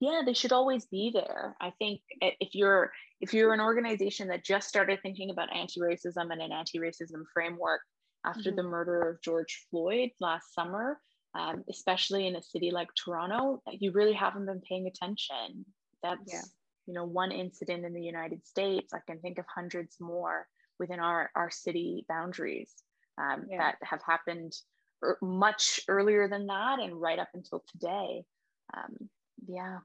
Yeah, 0.00 0.22
they 0.24 0.32
should 0.32 0.52
always 0.52 0.86
be 0.86 1.10
there. 1.12 1.56
I 1.60 1.72
think 1.78 2.00
if 2.20 2.54
you're 2.54 2.90
if 3.20 3.34
you're 3.34 3.52
an 3.52 3.60
organization 3.60 4.28
that 4.28 4.44
just 4.44 4.66
started 4.68 4.98
thinking 5.02 5.28
about 5.28 5.54
anti-racism 5.54 6.30
and 6.30 6.40
an 6.40 6.52
anti-racism 6.52 7.24
framework 7.34 7.82
after 8.24 8.48
mm-hmm. 8.48 8.56
the 8.56 8.62
murder 8.62 9.10
of 9.10 9.22
George 9.22 9.66
Floyd 9.70 10.10
last 10.18 10.54
summer, 10.54 10.98
um, 11.38 11.64
especially 11.68 12.26
in 12.26 12.36
a 12.36 12.42
city 12.42 12.70
like 12.70 12.88
Toronto, 12.94 13.62
you 13.70 13.92
really 13.92 14.14
haven't 14.14 14.46
been 14.46 14.62
paying 14.66 14.86
attention. 14.86 15.66
That's 16.02 16.32
yeah. 16.32 16.42
you 16.86 16.94
know 16.94 17.04
one 17.04 17.30
incident 17.30 17.84
in 17.84 17.92
the 17.92 18.02
United 18.02 18.46
States. 18.46 18.94
I 18.94 19.00
can 19.06 19.20
think 19.20 19.38
of 19.38 19.44
hundreds 19.54 19.96
more 20.00 20.46
within 20.78 20.98
our 20.98 21.30
our 21.36 21.50
city 21.50 22.06
boundaries 22.08 22.72
um, 23.18 23.44
yeah. 23.50 23.58
that 23.58 23.76
have 23.82 24.00
happened 24.02 24.54
er- 25.02 25.18
much 25.22 25.80
earlier 25.88 26.28
than 26.28 26.46
that 26.46 26.78
and 26.80 27.00
right 27.00 27.18
up 27.18 27.28
until 27.34 27.62
today. 27.72 28.24
Um, 28.76 29.08
yeah. 29.46 29.78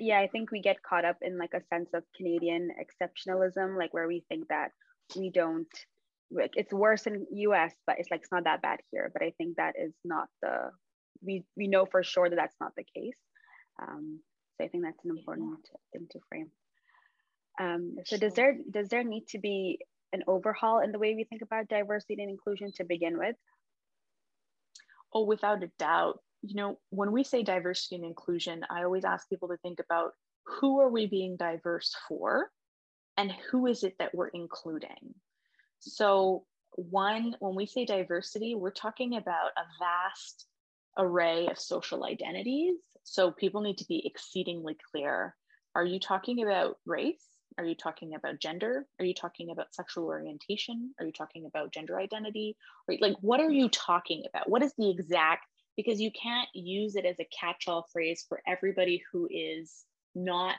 Yeah, 0.00 0.18
I 0.18 0.26
think 0.26 0.50
we 0.50 0.60
get 0.60 0.82
caught 0.82 1.04
up 1.04 1.18
in 1.20 1.38
like 1.38 1.54
a 1.54 1.62
sense 1.72 1.90
of 1.94 2.02
Canadian 2.16 2.70
exceptionalism, 2.80 3.76
like 3.76 3.92
where 3.92 4.08
we 4.08 4.24
think 4.28 4.48
that 4.48 4.70
we 5.16 5.30
don't 5.30 5.68
like 6.30 6.52
it's 6.56 6.72
worse 6.72 7.06
in 7.06 7.26
US, 7.30 7.74
but 7.86 7.96
it's 7.98 8.10
like 8.10 8.20
it's 8.20 8.32
not 8.32 8.44
that 8.44 8.62
bad 8.62 8.80
here. 8.90 9.10
But 9.12 9.22
I 9.22 9.32
think 9.36 9.56
that 9.56 9.74
is 9.78 9.92
not 10.04 10.28
the 10.40 10.70
we 11.24 11.44
we 11.56 11.68
know 11.68 11.84
for 11.84 12.02
sure 12.02 12.28
that 12.28 12.36
that's 12.36 12.56
not 12.60 12.72
the 12.76 12.84
case. 12.84 13.18
Um, 13.80 14.20
so 14.56 14.64
I 14.64 14.68
think 14.68 14.84
that's 14.84 15.04
an 15.04 15.10
important 15.10 15.58
yeah. 15.70 15.98
thing 15.98 16.08
to 16.10 16.18
frame. 16.28 16.50
Um, 17.60 17.96
so 18.06 18.16
does 18.16 18.34
there 18.34 18.56
does 18.70 18.88
there 18.88 19.04
need 19.04 19.28
to 19.28 19.38
be 19.38 19.78
an 20.12 20.22
overhaul 20.26 20.80
in 20.80 20.92
the 20.92 20.98
way 20.98 21.14
we 21.14 21.24
think 21.24 21.42
about 21.42 21.68
diversity 21.68 22.22
and 22.22 22.30
inclusion 22.30 22.72
to 22.76 22.84
begin 22.84 23.18
with? 23.18 23.36
Oh, 25.14 25.24
without 25.24 25.62
a 25.62 25.70
doubt. 25.78 26.20
You 26.42 26.56
know, 26.56 26.78
when 26.90 27.12
we 27.12 27.24
say 27.24 27.42
diversity 27.42 27.96
and 27.96 28.04
inclusion, 28.04 28.64
I 28.68 28.82
always 28.82 29.04
ask 29.04 29.28
people 29.28 29.48
to 29.48 29.56
think 29.58 29.78
about 29.78 30.12
who 30.44 30.80
are 30.80 30.90
we 30.90 31.06
being 31.06 31.36
diverse 31.36 31.94
for 32.08 32.50
and 33.16 33.32
who 33.50 33.66
is 33.66 33.84
it 33.84 33.94
that 33.98 34.14
we're 34.14 34.28
including? 34.28 35.14
So, 35.80 36.44
one, 36.76 37.36
when 37.40 37.54
we 37.54 37.66
say 37.66 37.84
diversity, 37.84 38.54
we're 38.54 38.70
talking 38.70 39.16
about 39.16 39.50
a 39.56 39.64
vast 39.78 40.46
array 40.98 41.48
of 41.48 41.58
social 41.58 42.04
identities. 42.04 42.74
So, 43.04 43.30
people 43.30 43.60
need 43.60 43.78
to 43.78 43.86
be 43.86 44.06
exceedingly 44.06 44.76
clear. 44.90 45.36
Are 45.74 45.84
you 45.84 46.00
talking 46.00 46.42
about 46.42 46.78
race? 46.86 47.26
Are 47.58 47.64
you 47.64 47.74
talking 47.74 48.14
about 48.14 48.40
gender? 48.40 48.86
Are 48.98 49.04
you 49.04 49.14
talking 49.14 49.50
about 49.50 49.74
sexual 49.74 50.06
orientation? 50.06 50.94
Are 50.98 51.06
you 51.06 51.12
talking 51.12 51.46
about 51.46 51.72
gender 51.72 51.98
identity? 51.98 52.56
Right? 52.88 53.00
Like, 53.00 53.16
what 53.20 53.40
are 53.40 53.50
you 53.50 53.68
talking 53.68 54.24
about? 54.28 54.48
What 54.48 54.62
is 54.62 54.72
the 54.78 54.90
exact? 54.90 55.46
Because 55.76 56.00
you 56.00 56.10
can't 56.10 56.48
use 56.54 56.96
it 56.96 57.04
as 57.04 57.16
a 57.18 57.28
catch 57.38 57.64
all 57.68 57.86
phrase 57.92 58.24
for 58.28 58.42
everybody 58.46 59.02
who 59.10 59.28
is 59.30 59.84
not 60.14 60.58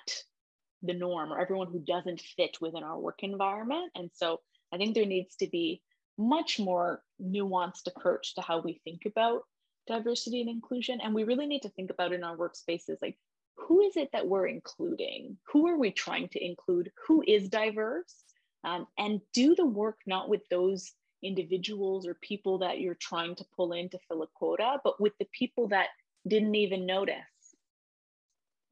the 0.82 0.94
norm 0.94 1.32
or 1.32 1.40
everyone 1.40 1.68
who 1.68 1.80
doesn't 1.80 2.22
fit 2.22 2.58
within 2.62 2.84
our 2.84 3.00
work 3.00 3.20
environment. 3.24 3.92
And 3.96 4.10
so 4.14 4.42
I 4.74 4.78
think 4.78 4.94
there 4.94 5.06
needs 5.06 5.36
to 5.38 5.48
be 5.48 5.82
much 6.18 6.60
more 6.60 7.02
nuanced 7.22 7.88
approach 7.88 8.36
to 8.36 8.42
how 8.42 8.60
we 8.60 8.82
think 8.84 9.02
about 9.06 9.44
diversity 9.88 10.42
and 10.42 10.50
inclusion. 10.50 11.00
And 11.02 11.14
we 11.14 11.24
really 11.24 11.46
need 11.46 11.62
to 11.62 11.70
think 11.70 11.90
about 11.90 12.14
in 12.14 12.24
our 12.24 12.38
workspaces 12.38 12.98
like 13.02 13.18
who 13.56 13.82
is 13.82 13.98
it 13.98 14.10
that 14.14 14.28
we're 14.28 14.48
including? 14.48 15.38
Who 15.52 15.68
are 15.68 15.78
we 15.78 15.92
trying 15.92 16.30
to 16.30 16.44
include? 16.44 16.92
Who 17.08 17.24
is 17.28 17.50
diverse? 17.50 18.16
Um, 18.64 18.88
and 18.98 19.22
do 19.34 19.56
the 19.56 19.66
work 19.66 20.00
not 20.06 20.30
with 20.30 20.42
those 20.50 20.94
individuals 21.22 22.06
or 22.06 22.16
people 22.16 22.60
that 22.60 22.80
you're 22.80 22.98
trying 23.00 23.36
to 23.36 23.46
pull 23.56 23.74
in 23.74 23.90
to 23.90 24.00
fill 24.08 24.24
a 24.24 24.28
quota, 24.36 24.78
but 24.84 25.00
with 25.02 25.14
the 25.20 25.28
people 25.38 25.68
that 25.70 25.88
didn't 26.28 26.56
even 26.56 26.86
notice, 26.86 27.16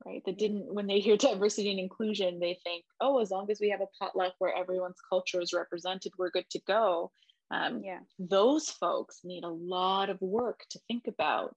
right? 0.05 0.21
That 0.25 0.37
didn't, 0.37 0.73
when 0.73 0.87
they 0.87 0.99
hear 0.99 1.17
diversity 1.17 1.71
and 1.71 1.79
inclusion, 1.79 2.39
they 2.39 2.59
think, 2.63 2.85
oh, 2.99 3.19
as 3.19 3.31
long 3.31 3.49
as 3.49 3.59
we 3.59 3.69
have 3.69 3.81
a 3.81 3.87
potluck 3.99 4.33
where 4.39 4.55
everyone's 4.55 5.01
culture 5.09 5.41
is 5.41 5.53
represented, 5.53 6.13
we're 6.17 6.29
good 6.29 6.49
to 6.51 6.59
go. 6.67 7.11
Um, 7.51 7.81
yeah. 7.83 7.99
Those 8.17 8.69
folks 8.69 9.21
need 9.23 9.43
a 9.43 9.49
lot 9.49 10.09
of 10.09 10.21
work 10.21 10.63
to 10.69 10.79
think 10.87 11.07
about 11.07 11.55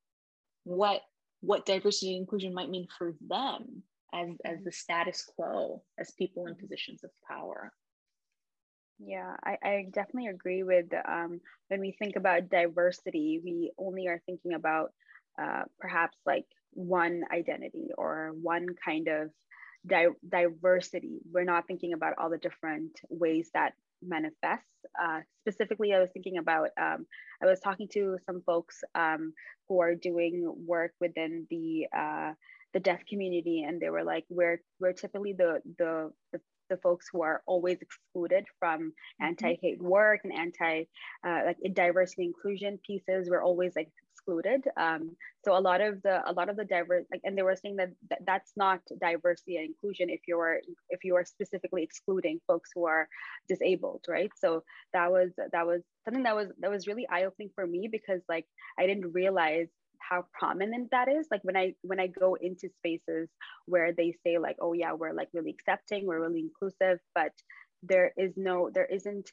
what 0.64 1.02
what 1.44 1.66
diversity 1.66 2.12
and 2.14 2.22
inclusion 2.22 2.54
might 2.54 2.70
mean 2.70 2.86
for 2.98 3.14
them 3.28 3.82
as, 4.12 4.28
as 4.44 4.64
the 4.64 4.72
status 4.72 5.24
quo, 5.34 5.82
as 5.98 6.12
people 6.12 6.46
in 6.46 6.54
positions 6.54 7.04
of 7.04 7.10
power. 7.28 7.72
Yeah, 8.98 9.34
I, 9.42 9.58
I 9.62 9.86
definitely 9.90 10.28
agree 10.28 10.62
with 10.62 10.86
um, 11.06 11.40
when 11.68 11.80
we 11.80 11.96
think 11.98 12.16
about 12.16 12.48
diversity, 12.48 13.40
we 13.44 13.72
only 13.76 14.06
are 14.06 14.22
thinking 14.24 14.54
about 14.54 14.92
uh, 15.40 15.62
perhaps 15.80 16.16
like 16.24 16.46
one 16.70 17.24
identity 17.32 17.90
or 17.98 18.32
one 18.40 18.68
kind 18.84 19.08
of 19.08 19.30
di- 19.86 20.06
diversity. 20.28 21.18
We're 21.30 21.44
not 21.44 21.66
thinking 21.66 21.92
about 21.92 22.14
all 22.18 22.30
the 22.30 22.38
different 22.38 22.92
ways 23.08 23.50
that 23.54 23.74
manifests. 24.06 24.66
Uh, 25.00 25.20
specifically, 25.40 25.92
I 25.92 26.00
was 26.00 26.10
thinking 26.12 26.38
about, 26.38 26.68
um, 26.80 27.06
I 27.42 27.46
was 27.46 27.60
talking 27.60 27.88
to 27.94 28.18
some 28.26 28.42
folks 28.44 28.82
um, 28.94 29.32
who 29.68 29.80
are 29.80 29.94
doing 29.94 30.52
work 30.66 30.92
within 31.00 31.46
the 31.50 31.86
uh, 31.96 32.32
the 32.72 32.80
deaf 32.80 33.00
community, 33.08 33.62
and 33.62 33.80
they 33.80 33.88
were 33.88 34.02
like, 34.02 34.24
we're, 34.28 34.60
we're 34.80 34.92
typically 34.92 35.32
the, 35.32 35.60
the, 35.78 36.10
the 36.32 36.40
the 36.70 36.76
folks 36.78 37.06
who 37.12 37.22
are 37.22 37.42
always 37.46 37.78
excluded 37.80 38.44
from 38.58 38.80
mm-hmm. 38.80 39.26
anti-hate 39.26 39.80
work 39.82 40.20
and 40.24 40.32
anti 40.32 40.84
uh, 41.26 41.40
like 41.46 41.56
diversity 41.74 42.24
inclusion 42.24 42.78
pieces 42.86 43.28
we're 43.28 43.42
always 43.42 43.72
like 43.76 43.90
excluded. 44.24 44.64
Um, 44.76 45.16
so 45.44 45.56
a 45.56 45.60
lot 45.60 45.80
of 45.80 46.02
the 46.02 46.22
a 46.28 46.32
lot 46.32 46.48
of 46.48 46.56
the 46.56 46.64
diverse 46.64 47.04
like 47.10 47.20
and 47.24 47.36
they 47.36 47.42
were 47.42 47.56
saying 47.56 47.76
that, 47.76 47.90
that 48.10 48.20
that's 48.26 48.52
not 48.56 48.80
diversity 49.00 49.56
and 49.56 49.66
inclusion 49.66 50.08
if 50.10 50.20
you're 50.26 50.60
if 50.90 51.04
you 51.04 51.16
are 51.16 51.24
specifically 51.24 51.82
excluding 51.82 52.40
folks 52.46 52.70
who 52.74 52.86
are 52.86 53.08
disabled 53.48 54.04
right? 54.08 54.30
So 54.36 54.64
that 54.92 55.10
was 55.10 55.30
that 55.52 55.66
was 55.66 55.82
something 56.04 56.22
that 56.24 56.36
was 56.36 56.48
that 56.60 56.70
was 56.70 56.86
really 56.86 57.06
eye-opening 57.08 57.50
for 57.54 57.66
me 57.66 57.88
because 57.90 58.20
like 58.28 58.46
i 58.78 58.86
didn't 58.86 59.12
realize 59.12 59.68
how 59.98 60.26
prominent 60.38 60.90
that 60.90 61.08
is. 61.08 61.26
Like 61.30 61.44
when 61.44 61.56
i 61.56 61.74
when 61.82 62.00
i 62.00 62.06
go 62.06 62.34
into 62.34 62.68
spaces 62.78 63.28
where 63.66 63.92
they 63.92 64.14
say 64.24 64.38
like 64.38 64.56
oh 64.60 64.72
yeah 64.72 64.92
we're 64.92 65.12
like 65.12 65.28
really 65.32 65.50
accepting 65.50 66.06
we're 66.06 66.20
really 66.20 66.40
inclusive 66.40 66.98
but 67.14 67.32
there 67.82 68.12
is 68.16 68.32
no 68.36 68.70
there 68.72 68.86
isn't 68.86 69.30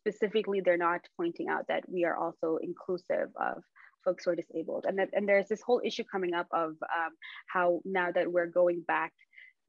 specifically 0.00 0.60
they're 0.60 0.76
not 0.76 1.00
pointing 1.16 1.48
out 1.48 1.66
that 1.68 1.84
we 1.88 2.04
are 2.04 2.16
also 2.16 2.58
inclusive 2.62 3.28
of 3.40 3.62
folks 4.04 4.24
who 4.24 4.32
are 4.32 4.36
disabled. 4.36 4.84
And, 4.86 4.98
that, 4.98 5.10
and 5.12 5.28
there's 5.28 5.48
this 5.48 5.62
whole 5.62 5.80
issue 5.84 6.04
coming 6.10 6.34
up 6.34 6.48
of 6.52 6.70
um, 6.70 7.12
how 7.46 7.80
now 7.84 8.10
that 8.12 8.30
we're 8.30 8.46
going 8.46 8.82
back, 8.86 9.12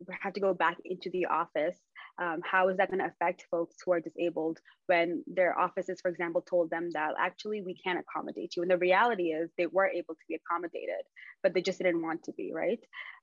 we 0.07 0.15
have 0.19 0.33
to 0.33 0.39
go 0.39 0.53
back 0.53 0.77
into 0.83 1.09
the 1.11 1.25
office. 1.25 1.77
Um, 2.21 2.41
how 2.43 2.69
is 2.69 2.77
that 2.77 2.89
going 2.89 2.99
to 2.99 3.05
affect 3.05 3.45
folks 3.49 3.75
who 3.83 3.93
are 3.93 3.99
disabled 3.99 4.59
when 4.87 5.23
their 5.27 5.57
offices, 5.57 6.01
for 6.01 6.09
example, 6.09 6.41
told 6.41 6.69
them 6.69 6.89
that 6.93 7.13
actually 7.19 7.61
we 7.61 7.75
can't 7.75 7.99
accommodate 7.99 8.55
you? 8.55 8.63
And 8.63 8.71
the 8.71 8.77
reality 8.77 9.29
is 9.29 9.49
they 9.57 9.67
were 9.67 9.87
able 9.87 10.15
to 10.15 10.25
be 10.27 10.35
accommodated, 10.35 11.03
but 11.41 11.53
they 11.53 11.61
just 11.61 11.79
didn't 11.79 12.01
want 12.01 12.23
to 12.23 12.33
be, 12.33 12.51
right? 12.53 12.79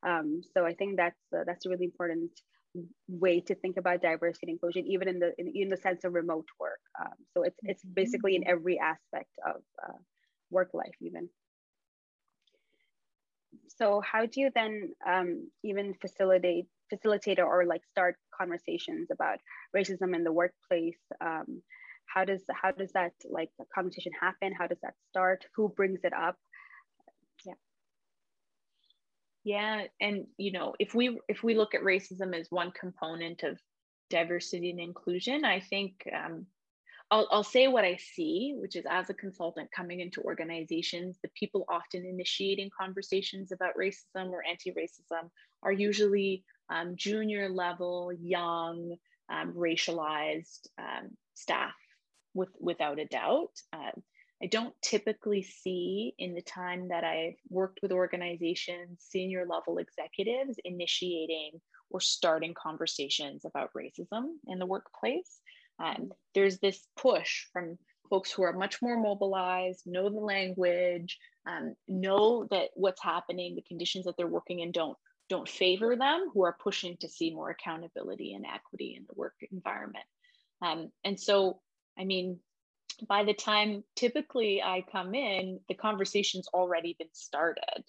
Um, 0.07 0.41
so 0.55 0.65
I 0.65 0.75
think 0.75 0.97
that's 0.97 1.21
uh, 1.37 1.45
that's 1.47 1.67
a 1.67 1.69
really 1.69 1.85
important 1.85 2.31
way 3.09 3.41
to 3.41 3.55
think 3.55 3.77
about 3.77 4.03
diversity 4.03 4.47
and 4.47 4.55
inclusion, 4.55 4.87
even 4.87 5.09
in 5.09 5.19
the 5.19 5.33
in, 5.39 5.53
in 5.55 5.69
the 5.69 5.77
sense 5.77 6.05
of 6.05 6.15
remote 6.15 6.47
work. 6.61 6.81
Um, 7.01 7.15
so 7.35 7.43
it's 7.43 7.59
it's 7.63 7.85
basically 7.85 8.37
in 8.37 8.47
every 8.47 8.79
aspect 8.79 9.31
of 9.47 9.63
uh, 9.87 9.99
work 10.51 10.71
life 10.73 10.95
even. 11.01 11.29
So 13.69 14.01
how 14.01 14.27
do 14.27 14.41
you 14.41 14.51
then 14.55 14.93
um, 15.07 15.51
even 15.63 15.95
facilitate 15.95 16.67
facilitate 16.91 17.39
or 17.39 17.67
like 17.67 17.83
start 17.91 18.17
conversations 18.37 19.09
about 19.13 19.39
racism 19.77 20.15
in 20.15 20.25
the 20.25 20.33
workplace? 20.33 20.99
Um, 21.21 21.63
how 22.07 22.25
does 22.25 22.43
how 22.51 22.73
does 22.73 22.93
that 22.93 23.13
like 23.31 23.51
conversation 23.75 24.13
happen? 24.21 24.53
How 24.59 24.67
does 24.67 24.81
that 24.83 24.95
start? 25.11 25.45
Who 25.57 25.69
brings 25.69 26.01
it 26.05 26.13
up? 26.13 26.37
Yeah. 27.45 27.55
Yeah, 29.45 29.85
and 30.01 30.27
you 30.37 30.53
know, 30.53 30.75
if 30.79 30.95
we 30.95 31.19
if 31.29 31.43
we 31.43 31.55
look 31.55 31.75
at 31.75 31.83
racism 31.83 32.39
as 32.39 32.49
one 32.51 32.73
component 32.73 33.43
of 33.43 33.59
diversity 34.11 34.71
and 34.71 34.81
inclusion, 34.81 35.45
I 35.45 35.61
think 35.61 35.93
um, 36.13 36.47
I'll, 37.11 37.27
I'll 37.31 37.45
say 37.45 37.69
what 37.69 37.85
I 37.85 37.97
see, 37.97 38.55
which 38.57 38.77
is 38.77 38.85
as 38.89 39.09
a 39.09 39.15
consultant 39.15 39.71
coming 39.75 40.01
into 40.01 40.21
organizations, 40.23 41.19
the 41.23 41.31
people 41.35 41.65
often 41.69 42.05
initiating 42.05 42.71
conversations 42.79 43.51
about 43.51 43.77
racism 43.81 44.31
or 44.31 44.45
anti 44.47 44.73
racism 44.73 45.31
are 45.63 45.73
usually 45.73 46.45
um, 46.71 46.97
junior 46.97 47.49
level, 47.49 48.13
young, 48.13 48.95
um, 49.31 49.55
racialized 49.55 50.69
um, 50.79 51.09
staff, 51.35 51.73
with, 52.35 52.51
without 52.61 52.99
a 52.99 53.07
doubt. 53.07 53.53
Uh, 53.73 53.91
I 54.43 54.47
don't 54.47 54.75
typically 54.83 55.43
see 55.43 56.15
in 56.19 56.35
the 56.35 56.43
time 56.43 56.89
that 56.89 57.03
I've 57.03 57.35
worked 57.49 57.81
with 57.83 57.91
organizations, 57.91 59.05
senior 59.09 59.47
level 59.49 59.79
executives 59.79 60.57
initiating 60.65 61.61
or 61.91 62.01
starting 62.01 62.55
conversations 62.55 63.45
about 63.45 63.71
racism 63.77 64.35
in 64.47 64.59
the 64.59 64.67
workplace. 64.67 65.41
Um, 65.79 66.11
there's 66.35 66.59
this 66.59 66.87
push 66.97 67.45
from 67.53 67.79
folks 68.11 68.33
who 68.33 68.43
are 68.43 68.53
much 68.53 68.81
more 68.81 68.99
mobilized, 68.99 69.83
know 69.87 70.09
the 70.09 70.17
language, 70.17 71.19
um, 71.47 71.75
know 71.87 72.47
that 72.51 72.71
what's 72.75 73.03
happening, 73.03 73.55
the 73.55 73.63
conditions 73.63 74.05
that 74.07 74.17
they're 74.17 74.27
working 74.27 74.61
in 74.61 74.73
don't 74.73 74.97
don't 75.29 75.49
favor 75.49 75.95
them, 75.95 76.31
who 76.33 76.43
are 76.43 76.57
pushing 76.59 76.97
to 76.97 77.09
see 77.09 77.35
more 77.35 77.51
accountability 77.51 78.33
and 78.33 78.47
equity 78.47 78.95
in 78.97 79.05
the 79.07 79.15
work 79.15 79.35
environment. 79.53 80.05
Um, 80.63 80.91
and 81.05 81.21
so, 81.21 81.61
I 81.99 82.05
mean, 82.05 82.41
by 83.07 83.25
the 83.25 83.35
time 83.35 83.85
typically 83.95 84.63
I 84.63 84.85
come 84.91 85.15
in, 85.15 85.61
the 85.69 85.75
conversation's 85.75 86.49
already 86.49 86.97
been 86.99 87.13
started. 87.13 87.85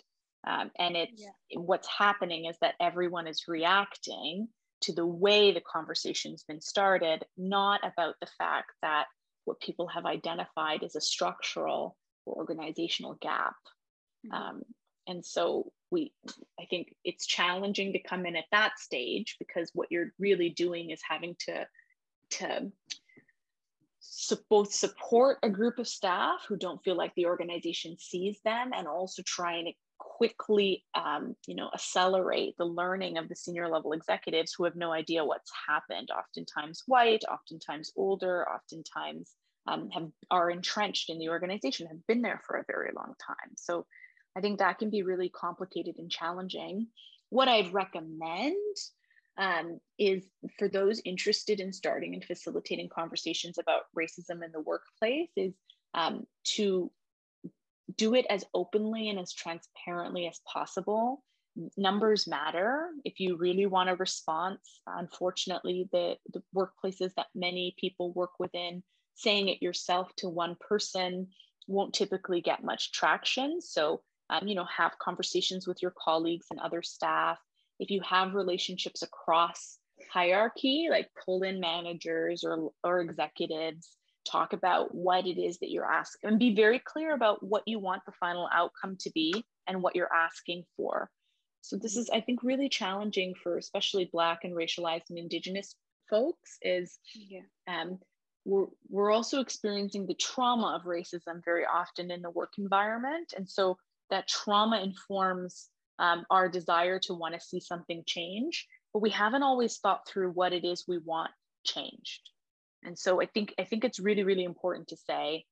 Um, 0.46 0.72
and 0.78 0.96
it's 0.96 1.22
yeah. 1.22 1.60
what's 1.60 1.88
happening 1.88 2.46
is 2.46 2.58
that 2.62 2.76
everyone 2.80 3.28
is 3.28 3.46
reacting 3.48 4.48
to 4.82 4.94
the 4.94 5.06
way 5.06 5.52
the 5.52 5.62
conversation's 5.62 6.44
been 6.44 6.62
started, 6.62 7.26
not 7.38 7.82
about 7.84 8.16
the 8.22 8.28
fact 8.38 8.72
that 8.82 9.06
what 9.46 9.60
people 9.60 9.88
have 9.88 10.06
identified 10.06 10.84
as 10.84 10.96
a 10.96 11.02
structural 11.02 11.98
or 12.26 12.36
organizational 12.36 13.18
gap. 13.22 13.56
Mm-hmm. 14.26 14.34
Um, 14.34 14.62
and 15.08 15.26
so 15.26 15.72
we, 15.92 16.14
I 16.60 16.66
think 16.70 16.94
it's 17.04 17.26
challenging 17.26 17.94
to 17.94 18.04
come 18.04 18.26
in 18.26 18.36
at 18.36 18.46
that 18.52 18.80
stage 18.80 19.38
because 19.40 19.72
what 19.74 19.88
you're 19.90 20.14
really 20.20 20.50
doing 20.50 20.92
is 20.92 21.02
having 21.08 21.36
to, 21.48 21.66
to 22.32 22.72
both 24.50 24.72
support 24.72 25.40
a 25.42 25.50
group 25.50 25.80
of 25.80 25.88
staff 25.88 26.46
who 26.48 26.58
don't 26.58 26.84
feel 26.84 26.96
like 26.96 27.14
the 27.16 27.26
organization 27.26 27.98
sees 27.98 28.40
them 28.46 28.72
and 28.76 28.88
also 28.88 29.24
try 29.26 29.56
and 29.56 29.68
quickly 30.00 30.84
um, 30.96 31.36
you 31.46 31.56
know 31.56 31.70
accelerate 31.74 32.56
the 32.58 32.66
learning 32.66 33.18
of 33.18 33.30
the 33.30 33.36
senior 33.36 33.70
level 33.70 33.94
executives 33.94 34.54
who 34.54 34.64
have 34.64 34.76
no 34.76 34.92
idea 34.92 35.24
what's 35.24 35.52
happened. 35.68 36.10
Oftentimes 36.10 36.84
white 36.88 37.24
oftentimes 37.32 37.92
older 37.96 38.48
oftentimes 38.50 39.36
um, 39.68 39.90
have 39.92 40.10
are 40.32 40.50
entrenched 40.50 41.10
in 41.10 41.20
the 41.20 41.30
organization 41.30 41.88
have 41.88 42.08
been 42.08 42.22
there 42.22 42.42
for 42.48 42.58
a 42.58 42.66
very 42.68 42.92
long 42.96 43.14
time. 43.26 43.52
So 43.58 43.86
i 44.38 44.42
think 44.42 44.60
that 44.60 44.80
can 44.80 44.90
be 44.90 45.04
really 45.04 45.30
complicated 45.30 45.96
and 45.98 46.10
challenging. 46.10 46.88
What 47.30 47.48
i'd 47.48 47.74
recommend 47.74 48.56
um, 49.38 49.80
is 49.98 50.24
for 50.58 50.68
those 50.68 51.02
interested 51.06 51.60
in 51.62 51.72
starting 51.72 52.14
and 52.14 52.24
facilitating 52.24 52.90
conversations 52.90 53.58
about 53.58 53.84
racism 53.98 54.44
in 54.44 54.52
the 54.52 54.60
workplace 54.60 55.30
is 55.38 55.54
um, 55.94 56.26
to 56.56 56.92
do 57.96 58.14
it 58.14 58.26
as 58.30 58.46
openly 58.54 59.10
and 59.10 59.20
as 59.20 59.34
transparently 59.34 60.28
as 60.28 60.40
possible. 60.52 61.24
Numbers 61.76 62.28
matter. 62.28 62.90
If 63.04 63.20
you 63.20 63.36
really 63.36 63.66
want 63.66 63.90
a 63.90 63.96
response, 63.96 64.82
unfortunately, 64.86 65.90
the, 65.92 66.16
the 66.32 66.44
workplaces 66.56 67.14
that 67.16 67.28
many 67.36 67.76
people 67.80 68.14
work 68.14 68.32
within, 68.40 68.84
saying 69.16 69.50
it 69.50 69.62
yourself 69.62 70.14
to 70.18 70.30
one 70.30 70.56
person 70.60 71.28
won't 71.68 71.94
typically 71.94 72.42
get 72.42 72.64
much 72.64 72.92
traction. 72.92 73.62
So, 73.62 74.02
um, 74.30 74.48
you 74.48 74.56
know, 74.56 74.66
have 74.66 74.98
conversations 75.00 75.68
with 75.68 75.82
your 75.82 75.94
colleagues 76.02 76.48
and 76.52 76.60
other 76.60 76.82
staff. 76.82 77.40
If 77.80 77.90
you 77.90 78.02
have 78.02 78.34
relationships 78.34 79.02
across 79.02 79.78
hierarchy, 80.12 80.88
like 80.90 81.10
pull 81.26 81.44
in 81.44 81.60
managers 81.60 82.44
or, 82.44 82.72
or 82.84 83.02
executives, 83.02 83.98
talk 84.30 84.54
about 84.54 84.94
what 84.94 85.26
it 85.26 85.40
is 85.40 85.60
that 85.60 85.72
you're 85.72 85.92
asking 85.92 86.30
and 86.30 86.40
be 86.40 86.56
very 86.56 86.80
clear 86.80 87.14
about 87.14 87.42
what 87.42 87.64
you 87.66 87.80
want 87.80 88.04
the 88.06 88.12
final 88.20 88.50
outcome 88.54 88.98
to 89.02 89.12
be 89.12 89.44
and 89.68 89.82
what 89.82 89.96
you're 89.96 90.14
asking 90.14 90.64
for. 90.76 91.10
So 91.62 91.78
this 91.78 91.98
is, 91.98 92.10
I 92.10 92.22
think, 92.22 92.44
really 92.44 92.70
challenging 92.70 93.36
for 93.36 93.58
especially 93.58 94.10
Black 94.12 94.44
and 94.44 94.56
racialized 94.56 95.10
and 95.10 95.20
Indigenous 95.20 95.76
folks. 96.10 96.58
Is 96.62 97.00
yeah. 97.14 97.42
um, 97.68 98.00
we're 98.46 98.68
we're 98.90 99.12
also 99.12 99.42
experiencing 99.42 100.08
the 100.08 100.16
trauma 100.16 100.76
of 100.80 100.88
racism 100.88 101.44
very 101.44 101.66
often 101.66 102.12
in 102.12 102.22
the 102.22 102.30
work 102.30 102.54
environment, 102.58 103.34
and 103.36 103.50
so 103.50 103.78
that 104.10 104.28
trauma 104.28 104.82
informs 104.82 105.70
um, 106.00 106.26
our 106.30 106.50
desire 106.50 107.00
to 107.00 107.14
want 107.14 107.34
to 107.34 107.40
see 107.40 107.60
something 107.60 108.04
change, 108.08 108.68
but 108.94 109.02
we 109.02 109.10
haven't 109.10 109.44
always 109.44 109.78
thought 109.78 110.08
through 110.08 110.32
what 110.32 110.54
it 110.54 110.64
is 110.66 110.86
we 110.88 110.98
want 110.98 111.32
changed. 111.64 112.30
And 112.84 112.98
so 112.98 113.22
I 113.22 113.26
think 113.26 113.54
I 113.60 113.64
think 113.64 113.84
it's 113.84 114.00
really 114.00 114.24
really 114.24 114.44
important 114.44 114.88
to 114.90 114.98
say 114.98 115.46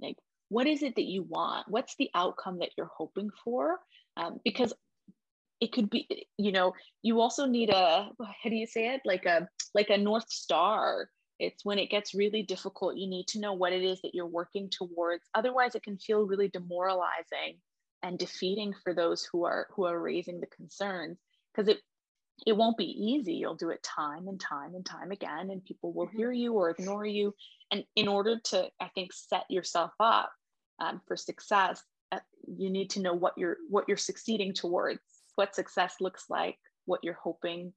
like 0.00 0.16
what 0.48 0.66
is 0.66 0.82
it 0.82 0.96
that 0.96 1.04
you 1.04 1.22
want? 1.22 1.66
What's 1.68 1.94
the 1.96 2.10
outcome 2.14 2.58
that 2.58 2.70
you're 2.76 2.90
hoping 2.96 3.30
for? 3.44 3.78
Um, 4.16 4.40
because 4.44 4.72
it 5.60 5.72
could 5.72 5.90
be 5.90 6.26
you 6.38 6.52
know 6.52 6.72
you 7.02 7.20
also 7.20 7.46
need 7.46 7.70
a 7.70 8.08
how 8.18 8.48
do 8.48 8.56
you 8.56 8.66
say 8.66 8.94
it 8.94 9.02
like 9.04 9.26
a 9.26 9.46
like 9.74 9.90
a 9.90 9.98
north 9.98 10.28
star 10.30 11.08
it's 11.38 11.64
when 11.64 11.78
it 11.78 11.90
gets 11.90 12.14
really 12.14 12.42
difficult 12.42 12.96
you 12.96 13.06
need 13.06 13.26
to 13.28 13.40
know 13.40 13.52
what 13.52 13.72
it 13.72 13.82
is 13.82 14.00
that 14.02 14.14
you're 14.14 14.26
working 14.26 14.70
towards 14.70 15.22
otherwise 15.34 15.74
it 15.74 15.82
can 15.82 15.98
feel 15.98 16.26
really 16.26 16.48
demoralizing 16.48 17.58
and 18.02 18.18
defeating 18.18 18.74
for 18.82 18.94
those 18.94 19.28
who 19.30 19.44
are 19.44 19.66
who 19.74 19.84
are 19.84 20.00
raising 20.00 20.40
the 20.40 20.46
concerns 20.46 21.18
because 21.54 21.68
it 21.68 21.78
it 22.46 22.56
won't 22.56 22.76
be 22.76 22.84
easy. 22.84 23.34
You'll 23.34 23.54
do 23.54 23.70
it 23.70 23.82
time 23.82 24.28
and 24.28 24.40
time 24.40 24.74
and 24.74 24.84
time 24.84 25.10
again, 25.10 25.50
and 25.50 25.64
people 25.64 25.92
will 25.92 26.06
mm-hmm. 26.06 26.16
hear 26.16 26.32
you 26.32 26.54
or 26.54 26.70
ignore 26.70 27.06
you. 27.06 27.34
And 27.70 27.84
in 27.96 28.08
order 28.08 28.38
to, 28.44 28.68
I 28.80 28.88
think, 28.94 29.12
set 29.12 29.44
yourself 29.48 29.92
up 30.00 30.32
um, 30.80 31.00
for 31.06 31.16
success, 31.16 31.82
uh, 32.12 32.20
you 32.46 32.70
need 32.70 32.90
to 32.90 33.00
know 33.00 33.14
what 33.14 33.34
you're 33.36 33.58
what 33.68 33.84
you're 33.86 33.96
succeeding 33.96 34.52
towards, 34.52 35.00
what 35.36 35.54
success 35.54 35.96
looks 36.00 36.24
like, 36.28 36.56
what 36.86 37.00
you're 37.02 37.18
hoping 37.22 37.72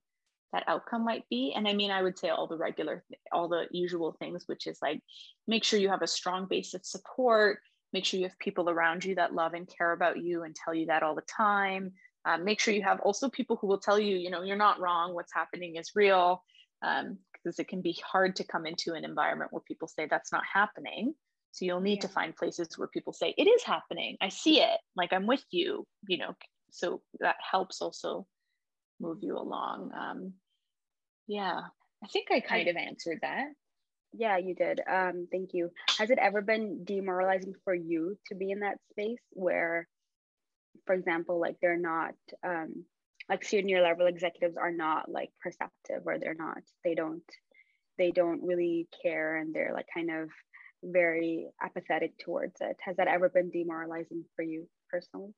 that 0.53 0.63
outcome 0.67 1.03
might 1.03 1.27
be. 1.29 1.53
And 1.55 1.67
I 1.67 1.73
mean, 1.73 1.91
I 1.91 2.03
would 2.03 2.17
say 2.17 2.29
all 2.29 2.47
the 2.47 2.57
regular, 2.57 3.03
all 3.31 3.47
the 3.47 3.65
usual 3.71 4.15
things, 4.19 4.43
which 4.45 4.67
is 4.67 4.77
like 4.81 5.01
make 5.47 5.63
sure 5.63 5.79
you 5.79 5.89
have 5.89 6.03
a 6.03 6.07
strong 6.07 6.47
base 6.49 6.73
of 6.73 6.85
support. 6.85 7.59
Make 7.91 8.05
sure 8.05 8.19
you 8.19 8.27
have 8.27 8.39
people 8.39 8.69
around 8.69 9.03
you 9.03 9.15
that 9.15 9.35
love 9.35 9.53
and 9.53 9.67
care 9.67 9.91
about 9.91 10.17
you 10.17 10.43
and 10.43 10.55
tell 10.55 10.73
you 10.73 10.87
that 10.87 11.03
all 11.03 11.15
the 11.15 11.21
time 11.21 11.91
um, 12.25 12.45
make 12.45 12.59
sure 12.59 12.73
you 12.73 12.83
have 12.83 13.01
also 13.01 13.29
people 13.29 13.57
who 13.57 13.67
will 13.67 13.79
tell 13.79 13.99
you, 13.99 14.17
you 14.17 14.29
know, 14.29 14.43
you're 14.43 14.55
not 14.55 14.79
wrong, 14.79 15.13
what's 15.13 15.33
happening 15.33 15.75
is 15.75 15.91
real, 15.95 16.43
because 16.81 17.05
um, 17.05 17.17
it 17.59 17.67
can 17.67 17.81
be 17.81 17.97
hard 18.05 18.35
to 18.37 18.43
come 18.43 18.65
into 18.65 18.93
an 18.93 19.03
environment 19.03 19.51
where 19.51 19.61
people 19.67 19.87
say 19.87 20.07
that's 20.09 20.31
not 20.31 20.43
happening. 20.51 21.13
So 21.51 21.65
you'll 21.65 21.81
need 21.81 22.01
yeah. 22.01 22.07
to 22.07 22.13
find 22.13 22.35
places 22.35 22.77
where 22.77 22.87
people 22.87 23.13
say 23.13 23.33
it 23.37 23.43
is 23.43 23.63
happening. 23.63 24.17
I 24.21 24.29
see 24.29 24.59
it. 24.59 24.79
Like 24.95 25.13
I'm 25.13 25.27
with 25.27 25.43
you. 25.51 25.85
You 26.07 26.17
know, 26.17 26.35
so 26.71 27.01
that 27.19 27.35
helps 27.51 27.81
also 27.81 28.25
move 28.99 29.19
you 29.21 29.37
along. 29.37 29.91
Um, 29.95 30.33
yeah, 31.27 31.59
I 32.03 32.07
think 32.07 32.29
I 32.31 32.39
kind 32.39 32.67
I, 32.67 32.71
of 32.71 32.77
answered 32.77 33.19
that. 33.21 33.45
Yeah, 34.13 34.37
you 34.37 34.55
did. 34.55 34.81
Um, 34.87 35.27
thank 35.31 35.51
you. 35.53 35.69
Has 35.97 36.09
it 36.09 36.19
ever 36.19 36.41
been 36.41 36.83
demoralizing 36.85 37.53
for 37.63 37.73
you 37.73 38.17
to 38.27 38.35
be 38.35 38.51
in 38.51 38.59
that 38.61 38.77
space 38.91 39.21
where 39.31 39.87
for 40.85 40.93
example, 40.93 41.39
like 41.39 41.57
they're 41.61 41.77
not 41.77 42.15
um, 42.45 42.85
like 43.29 43.43
senior 43.43 43.81
level 43.81 44.07
executives 44.07 44.57
are 44.57 44.71
not 44.71 45.09
like 45.09 45.29
perceptive 45.41 46.03
or 46.05 46.19
they're 46.19 46.33
not, 46.33 46.59
they 46.83 46.95
don't, 46.95 47.23
they 47.97 48.11
don't 48.11 48.43
really 48.43 48.87
care 49.01 49.37
and 49.37 49.53
they're 49.53 49.73
like 49.73 49.87
kind 49.93 50.11
of 50.11 50.29
very 50.83 51.47
apathetic 51.61 52.17
towards 52.17 52.55
it. 52.61 52.77
Has 52.83 52.97
that 52.97 53.07
ever 53.07 53.29
been 53.29 53.49
demoralizing 53.49 54.25
for 54.35 54.43
you 54.43 54.67
personally? 54.89 55.33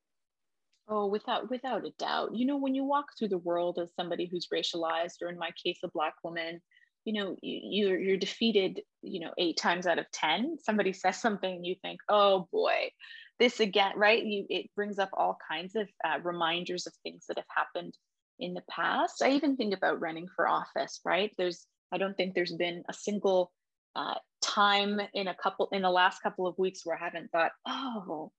Oh, 0.88 1.08
without 1.08 1.50
without 1.50 1.86
a 1.86 1.92
doubt. 1.98 2.36
You 2.36 2.46
know, 2.46 2.58
when 2.58 2.76
you 2.76 2.84
walk 2.84 3.08
through 3.18 3.30
the 3.30 3.40
world 3.40 3.80
as 3.82 3.94
somebody 3.96 4.28
who's 4.28 4.50
racialized, 4.54 5.22
or 5.22 5.30
in 5.30 5.38
my 5.38 5.50
case, 5.64 5.80
a 5.84 5.88
black 5.88 6.14
woman, 6.24 6.62
you 7.06 7.14
know, 7.14 7.36
you, 7.42 7.88
you're 7.88 8.00
you're 8.00 8.18
defeated. 8.18 8.82
You 9.02 9.22
know, 9.22 9.32
eight 9.40 9.58
times 9.58 9.88
out 9.88 9.98
of 9.98 10.06
ten, 10.12 10.58
somebody 10.62 10.94
says 10.94 11.20
something, 11.20 11.56
and 11.56 11.66
you 11.66 11.76
think, 11.82 12.02
oh 12.08 12.48
boy, 12.52 12.90
this 13.40 13.60
again, 13.60 13.94
right? 13.96 14.24
You, 14.24 14.46
it 14.50 14.70
brings 14.76 15.00
up 15.00 15.10
all 15.14 15.38
kinds 15.50 15.76
of 15.76 15.88
uh, 16.06 16.20
reminders 16.24 16.88
of 16.88 16.94
things 17.04 17.26
that 17.28 17.38
have 17.38 17.46
happened 17.56 17.94
in 18.40 18.54
the 18.54 18.64
past. 18.70 19.22
I 19.22 19.32
even 19.32 19.56
think 19.56 19.74
about 19.74 20.02
running 20.02 20.28
for 20.36 20.48
office, 20.48 21.00
right? 21.06 21.32
There's, 21.38 21.66
I 21.92 21.98
don't 21.98 22.16
think 22.16 22.34
there's 22.34 22.54
been 22.54 22.84
a 22.90 22.94
single 22.94 23.52
uh, 23.96 24.16
time 24.42 25.00
in 25.14 25.28
a 25.28 25.36
couple, 25.36 25.70
in 25.72 25.82
the 25.82 25.90
last 25.90 26.22
couple 26.22 26.48
of 26.48 26.58
weeks 26.58 26.82
where 26.84 26.98
I 26.98 27.04
haven't 27.04 27.32
thought, 27.32 27.52
oh, 27.68 28.32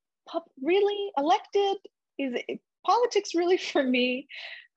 really 0.62 1.10
elected? 1.16 1.76
Is 2.18 2.34
it 2.34 2.60
politics 2.84 3.34
really 3.34 3.56
for 3.56 3.82
me? 3.82 4.28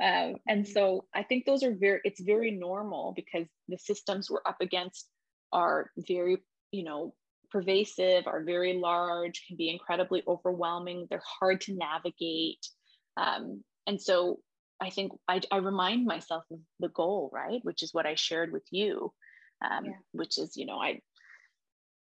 Um, 0.01 0.35
and 0.47 0.67
so 0.67 1.05
I 1.13 1.23
think 1.23 1.45
those 1.45 1.63
are 1.63 1.75
very, 1.75 1.99
it's 2.03 2.21
very 2.21 2.51
normal 2.51 3.13
because 3.15 3.47
the 3.67 3.77
systems 3.77 4.29
we're 4.29 4.39
up 4.45 4.57
against 4.61 5.07
are 5.51 5.91
very, 5.97 6.37
you 6.71 6.83
know, 6.83 7.13
pervasive, 7.51 8.27
are 8.27 8.43
very 8.43 8.73
large, 8.73 9.43
can 9.47 9.57
be 9.57 9.69
incredibly 9.69 10.23
overwhelming. 10.27 11.07
They're 11.09 11.21
hard 11.39 11.61
to 11.61 11.75
navigate. 11.75 12.65
Um, 13.17 13.63
and 13.87 14.01
so 14.01 14.39
I 14.81 14.89
think 14.89 15.11
I, 15.27 15.41
I, 15.51 15.57
remind 15.57 16.05
myself 16.05 16.43
of 16.51 16.59
the 16.79 16.89
goal, 16.89 17.29
right? 17.33 17.59
Which 17.63 17.83
is 17.83 17.93
what 17.93 18.05
I 18.05 18.15
shared 18.15 18.51
with 18.51 18.63
you, 18.71 19.11
um, 19.63 19.85
yeah. 19.85 19.91
which 20.13 20.37
is, 20.37 20.55
you 20.55 20.65
know, 20.65 20.77
I, 20.77 21.01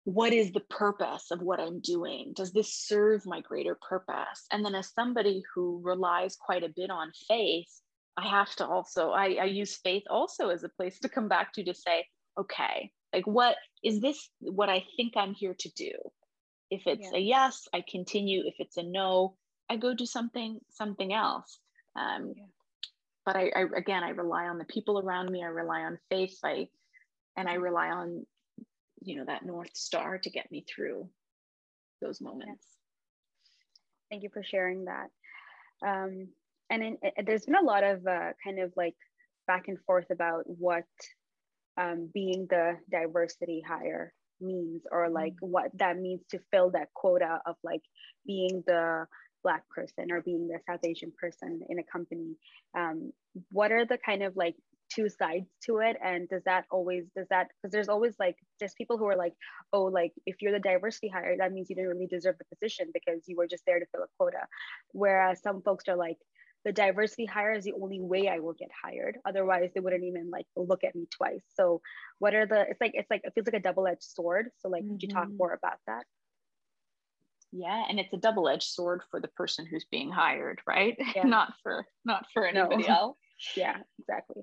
what 0.04 0.32
is 0.32 0.52
the 0.52 0.60
purpose 0.60 1.30
of 1.30 1.42
what 1.42 1.60
I'm 1.60 1.80
doing? 1.80 2.32
Does 2.34 2.52
this 2.52 2.72
serve 2.72 3.26
my 3.26 3.40
greater 3.40 3.76
purpose? 3.88 4.46
And 4.52 4.64
then 4.64 4.74
as 4.74 4.92
somebody 4.94 5.42
who 5.54 5.80
relies 5.82 6.36
quite 6.36 6.62
a 6.62 6.72
bit 6.74 6.90
on 6.90 7.10
faith, 7.28 7.68
I 8.16 8.26
have 8.28 8.54
to 8.56 8.66
also, 8.66 9.10
I, 9.10 9.36
I 9.40 9.44
use 9.44 9.76
faith 9.76 10.04
also 10.08 10.48
as 10.48 10.64
a 10.64 10.68
place 10.68 10.98
to 11.00 11.08
come 11.08 11.28
back 11.28 11.52
to 11.54 11.64
to 11.64 11.74
say, 11.74 12.06
okay, 12.38 12.90
like 13.12 13.26
what 13.26 13.56
is 13.82 14.00
this 14.00 14.28
what 14.40 14.68
I 14.68 14.84
think 14.96 15.14
I'm 15.16 15.34
here 15.34 15.54
to 15.58 15.70
do? 15.70 15.92
If 16.70 16.82
it's 16.86 17.08
yeah. 17.12 17.18
a 17.18 17.20
yes, 17.20 17.66
I 17.72 17.82
continue. 17.88 18.42
If 18.46 18.54
it's 18.58 18.76
a 18.76 18.82
no, 18.82 19.36
I 19.70 19.76
go 19.76 19.94
do 19.94 20.06
something 20.06 20.58
something 20.70 21.12
else. 21.12 21.58
Um, 21.96 22.34
yeah. 22.36 22.44
But 23.24 23.36
I, 23.36 23.50
I 23.54 23.64
again, 23.76 24.04
I 24.04 24.10
rely 24.10 24.44
on 24.46 24.58
the 24.58 24.64
people 24.64 24.98
around 24.98 25.30
me. 25.30 25.42
I 25.42 25.48
rely 25.48 25.80
on 25.80 25.98
faith. 26.10 26.38
I 26.44 26.68
and 27.36 27.48
I 27.48 27.54
rely 27.54 27.88
on 27.88 28.26
you 29.00 29.16
know 29.16 29.24
that 29.26 29.44
north 29.44 29.74
star 29.74 30.18
to 30.18 30.30
get 30.30 30.50
me 30.50 30.64
through 30.68 31.08
those 32.02 32.20
moments. 32.20 32.66
Thank 34.10 34.22
you 34.22 34.30
for 34.32 34.42
sharing 34.42 34.86
that. 34.86 35.08
Um, 35.86 36.28
and 36.70 36.82
in, 36.82 36.98
it, 37.02 37.26
there's 37.26 37.44
been 37.44 37.56
a 37.56 37.64
lot 37.64 37.84
of 37.84 38.06
uh, 38.06 38.32
kind 38.44 38.58
of 38.60 38.72
like 38.76 38.96
back 39.46 39.68
and 39.68 39.78
forth 39.86 40.10
about 40.10 40.44
what 40.46 40.84
um, 41.78 42.10
being 42.12 42.46
the 42.50 42.76
diversity 42.90 43.62
hire 43.66 44.12
means 44.40 44.82
or 44.90 45.08
like 45.08 45.34
mm. 45.34 45.48
what 45.48 45.70
that 45.74 45.98
means 45.98 46.20
to 46.30 46.38
fill 46.50 46.70
that 46.70 46.88
quota 46.94 47.40
of 47.46 47.56
like 47.62 47.82
being 48.26 48.62
the 48.66 49.06
black 49.44 49.62
person 49.68 50.10
or 50.10 50.20
being 50.20 50.48
the 50.48 50.58
south 50.68 50.80
asian 50.84 51.12
person 51.18 51.60
in 51.68 51.78
a 51.78 51.84
company. 51.84 52.36
Um, 52.76 53.12
what 53.50 53.72
are 53.72 53.86
the 53.86 53.98
kind 54.04 54.22
of 54.22 54.36
like 54.36 54.56
two 54.92 55.08
sides 55.08 55.46
to 55.64 55.78
it? 55.78 55.96
And 56.02 56.28
does 56.28 56.42
that 56.44 56.64
always 56.70 57.04
does 57.16 57.26
that 57.30 57.48
because 57.62 57.72
there's 57.72 57.88
always 57.88 58.14
like 58.18 58.36
there's 58.58 58.74
people 58.74 58.98
who 58.98 59.06
are 59.06 59.16
like 59.16 59.34
oh 59.72 59.84
like 59.84 60.12
if 60.26 60.36
you're 60.40 60.52
the 60.52 60.58
diversity 60.58 61.08
hire 61.08 61.36
that 61.38 61.52
means 61.52 61.68
you 61.70 61.76
didn't 61.76 61.90
really 61.90 62.06
deserve 62.06 62.36
the 62.38 62.56
position 62.56 62.88
because 62.92 63.22
you 63.26 63.36
were 63.36 63.46
just 63.46 63.64
there 63.66 63.78
to 63.78 63.86
fill 63.92 64.02
a 64.02 64.06
quota. 64.18 64.46
Whereas 64.92 65.40
some 65.42 65.62
folks 65.62 65.84
are 65.88 65.96
like 65.96 66.18
the 66.64 66.72
diversity 66.72 67.24
hire 67.24 67.52
is 67.52 67.64
the 67.64 67.74
only 67.80 68.00
way 68.00 68.28
I 68.28 68.40
will 68.40 68.52
get 68.52 68.68
hired. 68.82 69.18
Otherwise, 69.26 69.70
they 69.74 69.80
wouldn't 69.80 70.04
even 70.04 70.30
like 70.30 70.46
look 70.56 70.84
at 70.84 70.94
me 70.94 71.06
twice. 71.10 71.42
So, 71.54 71.80
what 72.18 72.34
are 72.34 72.46
the? 72.46 72.62
It's 72.68 72.80
like 72.80 72.92
it's 72.94 73.10
like 73.10 73.22
it 73.24 73.32
feels 73.34 73.46
like 73.46 73.60
a 73.60 73.62
double 73.62 73.86
edged 73.86 74.02
sword. 74.02 74.50
So, 74.58 74.68
like, 74.68 74.82
mm-hmm. 74.82 74.92
could 74.92 75.02
you 75.02 75.08
talk 75.08 75.26
mm-hmm. 75.26 75.36
more 75.36 75.52
about 75.52 75.78
that? 75.86 76.04
Yeah, 77.52 77.84
and 77.88 77.98
it's 77.98 78.12
a 78.12 78.18
double 78.18 78.48
edged 78.48 78.68
sword 78.68 79.02
for 79.10 79.20
the 79.20 79.28
person 79.28 79.66
who's 79.66 79.86
being 79.90 80.10
hired, 80.10 80.60
right? 80.66 80.96
Yeah. 81.16 81.24
not 81.24 81.54
for 81.62 81.86
not 82.04 82.26
for 82.34 82.46
anybody 82.46 82.84
no. 82.88 82.94
else. 82.94 83.16
yeah, 83.56 83.76
exactly. 83.98 84.42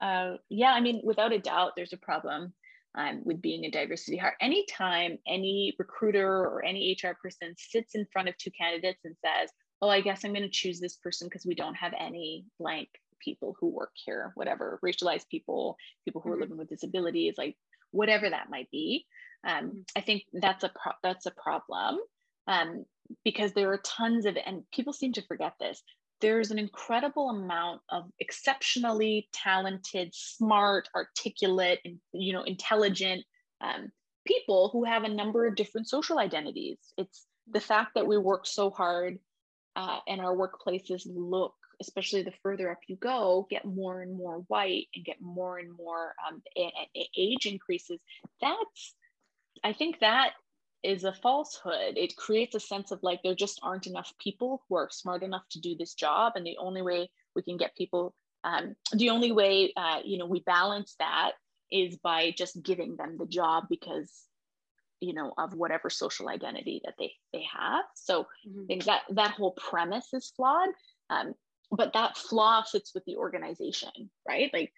Uh, 0.00 0.36
yeah, 0.48 0.72
I 0.72 0.80
mean, 0.80 1.02
without 1.04 1.32
a 1.32 1.38
doubt, 1.38 1.72
there's 1.76 1.92
a 1.92 1.98
problem 1.98 2.54
um, 2.96 3.22
with 3.24 3.42
being 3.42 3.64
a 3.64 3.70
diversity 3.70 4.16
hire. 4.16 4.36
Anytime 4.40 5.18
any 5.26 5.74
recruiter 5.78 6.26
or 6.26 6.64
any 6.64 6.96
HR 7.02 7.16
person 7.22 7.54
sits 7.58 7.94
in 7.94 8.06
front 8.12 8.28
of 8.28 8.36
two 8.38 8.50
candidates 8.58 9.00
and 9.04 9.14
says, 9.24 9.50
oh, 9.82 9.88
I 9.88 10.00
guess 10.00 10.24
I'm 10.24 10.32
going 10.32 10.42
to 10.42 10.48
choose 10.48 10.80
this 10.80 10.96
person 10.96 11.26
because 11.26 11.46
we 11.46 11.54
don't 11.54 11.74
have 11.74 11.94
any 11.98 12.44
blank 12.58 12.88
people 13.20 13.56
who 13.60 13.68
work 13.68 13.92
here, 13.94 14.32
whatever, 14.34 14.78
racialized 14.84 15.28
people, 15.30 15.76
people 16.04 16.20
who 16.20 16.30
mm-hmm. 16.30 16.38
are 16.38 16.40
living 16.40 16.58
with 16.58 16.68
disabilities, 16.68 17.34
like 17.38 17.56
whatever 17.92 18.28
that 18.28 18.50
might 18.50 18.70
be. 18.70 19.06
Um, 19.46 19.64
mm-hmm. 19.64 19.78
I 19.96 20.00
think 20.00 20.24
that's 20.32 20.64
a 20.64 20.70
pro- 20.70 20.92
that's 21.02 21.26
a 21.26 21.30
problem 21.30 21.98
um, 22.46 22.84
because 23.24 23.52
there 23.52 23.72
are 23.72 23.80
tons 23.84 24.26
of 24.26 24.36
and 24.44 24.62
people 24.72 24.92
seem 24.92 25.12
to 25.14 25.22
forget 25.22 25.54
this. 25.60 25.82
There's 26.20 26.50
an 26.50 26.58
incredible 26.58 27.30
amount 27.30 27.80
of 27.88 28.04
exceptionally 28.18 29.28
talented, 29.32 30.10
smart, 30.12 30.88
articulate, 30.94 31.80
and 31.84 31.98
you 32.12 32.34
know, 32.34 32.42
intelligent 32.42 33.24
um, 33.62 33.90
people 34.26 34.68
who 34.72 34.84
have 34.84 35.04
a 35.04 35.08
number 35.08 35.46
of 35.46 35.56
different 35.56 35.88
social 35.88 36.18
identities. 36.18 36.78
It's 36.98 37.26
the 37.50 37.60
fact 37.60 37.92
that 37.94 38.06
we 38.06 38.18
work 38.18 38.46
so 38.46 38.70
hard 38.70 39.18
uh, 39.76 39.98
and 40.08 40.20
our 40.20 40.36
workplaces 40.36 41.02
look 41.06 41.54
especially 41.80 42.22
the 42.22 42.32
further 42.42 42.70
up 42.70 42.78
you 42.88 42.96
go 42.96 43.46
get 43.48 43.64
more 43.64 44.02
and 44.02 44.14
more 44.14 44.44
white 44.48 44.86
and 44.94 45.04
get 45.04 45.20
more 45.20 45.58
and 45.58 45.70
more 45.76 46.14
um, 46.28 46.42
age 47.16 47.46
increases 47.46 47.98
that's 48.40 48.94
i 49.64 49.72
think 49.72 49.98
that 50.00 50.32
is 50.82 51.04
a 51.04 51.12
falsehood. 51.12 51.96
It 51.96 52.16
creates 52.16 52.54
a 52.54 52.60
sense 52.60 52.90
of 52.90 53.00
like 53.02 53.22
there 53.22 53.34
just 53.34 53.60
aren't 53.62 53.86
enough 53.86 54.12
people 54.18 54.62
who 54.68 54.76
are 54.76 54.88
smart 54.90 55.22
enough 55.22 55.42
to 55.50 55.60
do 55.60 55.76
this 55.76 55.94
job 55.94 56.32
and 56.36 56.46
the 56.46 56.56
only 56.58 56.82
way 56.82 57.10
we 57.34 57.42
can 57.42 57.56
get 57.56 57.76
people 57.76 58.14
um, 58.44 58.74
the 58.92 59.10
only 59.10 59.32
way 59.32 59.72
uh, 59.76 60.00
you 60.04 60.16
know 60.16 60.26
we 60.26 60.40
balance 60.40 60.94
that 60.98 61.32
is 61.70 61.96
by 61.98 62.32
just 62.36 62.62
giving 62.62 62.96
them 62.96 63.16
the 63.18 63.26
job 63.26 63.64
because 63.68 64.10
you 65.00 65.14
know 65.14 65.32
of 65.38 65.54
whatever 65.54 65.90
social 65.90 66.28
identity 66.28 66.80
that 66.84 66.94
they 66.98 67.12
they 67.32 67.44
have. 67.52 67.84
So 67.94 68.22
mm-hmm. 68.46 68.62
i 68.62 68.66
think 68.66 68.84
that 68.84 69.02
that 69.10 69.32
whole 69.32 69.52
premise 69.52 70.08
is 70.12 70.32
flawed 70.36 70.70
um, 71.10 71.34
but 71.70 71.92
that 71.92 72.16
flaw 72.16 72.62
sits 72.62 72.94
with 72.94 73.04
the 73.06 73.16
organization 73.16 74.10
right? 74.28 74.50
Like 74.52 74.72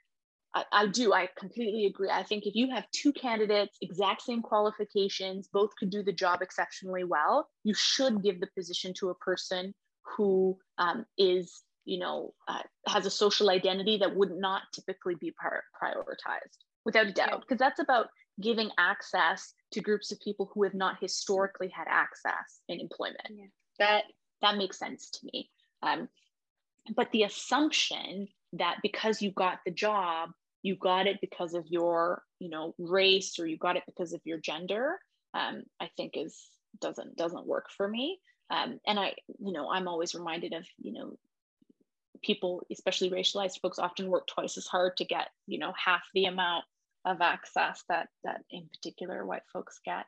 I, 0.55 0.65
I 0.73 0.87
do 0.87 1.13
i 1.13 1.29
completely 1.39 1.87
agree. 1.87 2.11
I 2.11 2.23
think 2.23 2.47
if 2.47 2.55
you 2.55 2.71
have 2.71 2.85
two 2.93 3.13
candidates 3.13 3.77
exact 3.81 4.23
same 4.23 4.43
qualifications 4.43 5.49
both 5.53 5.71
could 5.79 5.91
do 5.91 6.03
the 6.03 6.13
job 6.13 6.43
exceptionally 6.43 7.05
well 7.05 7.49
you 7.65 7.75
should 7.75 8.23
give 8.23 8.41
the 8.41 8.49
position 8.57 8.93
to 8.99 9.11
a 9.11 9.15
person 9.17 9.75
who 10.17 10.59
um, 10.79 11.07
is 11.19 11.63
you 11.85 11.99
know 11.99 12.35
uh, 12.49 12.63
has 12.87 13.07
a 13.07 13.11
social 13.11 13.51
identity 13.51 13.99
that 13.99 14.15
would 14.15 14.33
not 14.33 14.63
typically 14.75 15.15
be 15.15 15.33
par- 15.41 15.65
prioritized 15.81 16.59
without 16.85 17.07
a 17.07 17.13
doubt. 17.13 17.41
Because 17.41 17.59
that's 17.59 17.81
about 17.81 18.09
giving 18.43 18.71
access 18.79 19.55
to 19.73 19.81
groups 19.81 20.13
of 20.13 20.21
people 20.21 20.51
who 20.53 20.65
have 20.65 20.75
not 20.75 20.99
historically 21.01 21.69
had 21.69 21.87
access 21.89 22.61
in 22.69 22.81
employment. 22.81 23.29
Yeah. 23.31 23.47
That 23.79 24.05
that 24.43 24.57
makes 24.57 24.79
sense 24.79 25.11
to 25.11 25.27
me. 25.33 25.51
Um, 25.83 26.09
but 26.97 27.11
the 27.13 27.23
assumption 27.23 28.29
that 28.55 28.79
because 28.83 29.23
you 29.23 29.31
got 29.31 29.61
the 29.65 29.71
job, 29.71 30.31
you 30.63 30.77
got 30.77 31.07
it 31.07 31.19
because 31.21 31.55
of 31.55 31.67
your, 31.69 32.23
you 32.39 32.51
know, 32.51 32.75
race 32.79 33.39
or 33.39 33.47
you 33.47 33.57
got 33.57 33.77
it 33.77 33.85
because 33.87 34.13
of 34.13 34.21
your 34.25 34.39
gender, 34.39 34.99
um, 35.35 35.63
I 35.81 35.91
think 35.97 36.13
is 36.17 36.39
doesn't 36.81 37.17
doesn't 37.17 37.47
work 37.47 37.67
for 37.77 37.89
me. 37.89 38.19
Um, 38.51 38.79
and 38.87 38.99
I, 38.99 39.15
you 39.39 39.53
know, 39.53 39.71
I'm 39.71 39.89
always 39.89 40.15
reminded 40.15 40.53
of, 40.53 40.67
you 40.79 40.93
know, 40.93 41.17
people, 42.23 42.63
especially 42.71 43.11
racialized 43.11 43.61
folks, 43.61 43.79
often 43.79 44.09
work 44.09 44.27
twice 44.27 44.59
as 44.59 44.67
hard 44.67 44.97
to 44.99 45.05
get, 45.05 45.29
you 45.47 45.59
know, 45.59 45.73
half 45.83 46.03
the 46.15 46.27
amount 46.27 46.65
of 47.05 47.21
access 47.21 47.83
that 47.89 48.09
that 48.25 48.43
in 48.51 48.69
particular 48.69 49.25
white 49.27 49.43
folks 49.53 49.81
get. 49.85 50.07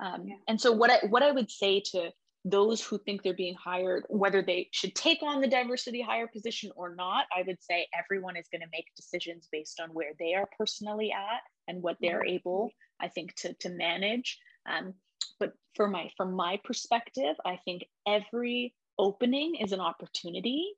Um, 0.00 0.26
yeah. 0.26 0.34
And 0.48 0.60
so 0.60 0.72
what 0.72 0.90
I 0.90 1.06
what 1.08 1.22
I 1.22 1.32
would 1.32 1.50
say 1.50 1.82
to 1.92 2.10
those 2.44 2.80
who 2.80 2.98
think 2.98 3.22
they're 3.22 3.34
being 3.34 3.56
hired, 3.56 4.04
whether 4.08 4.40
they 4.40 4.68
should 4.70 4.94
take 4.94 5.20
on 5.22 5.40
the 5.40 5.48
diversity 5.48 6.00
hire 6.00 6.28
position 6.28 6.70
or 6.76 6.94
not, 6.94 7.26
I 7.36 7.42
would 7.44 7.60
say 7.60 7.88
everyone 7.92 8.36
is 8.36 8.46
going 8.52 8.60
to 8.60 8.68
make 8.72 8.86
decisions 8.94 9.48
based 9.50 9.80
on 9.80 9.90
where 9.90 10.12
they 10.20 10.34
are 10.34 10.48
personally 10.56 11.12
at 11.12 11.40
and 11.66 11.82
what 11.82 11.96
they're 12.00 12.20
mm-hmm. 12.20 12.34
able, 12.34 12.70
I 13.00 13.08
think, 13.08 13.34
to 13.36 13.54
to 13.54 13.68
manage. 13.70 14.38
Um, 14.68 14.94
but 15.40 15.52
for 15.74 15.88
my 15.88 16.10
from 16.16 16.34
my 16.34 16.60
perspective, 16.64 17.36
I 17.44 17.58
think 17.64 17.84
every 18.06 18.74
opening 18.98 19.56
is 19.56 19.72
an 19.72 19.80
opportunity 19.80 20.72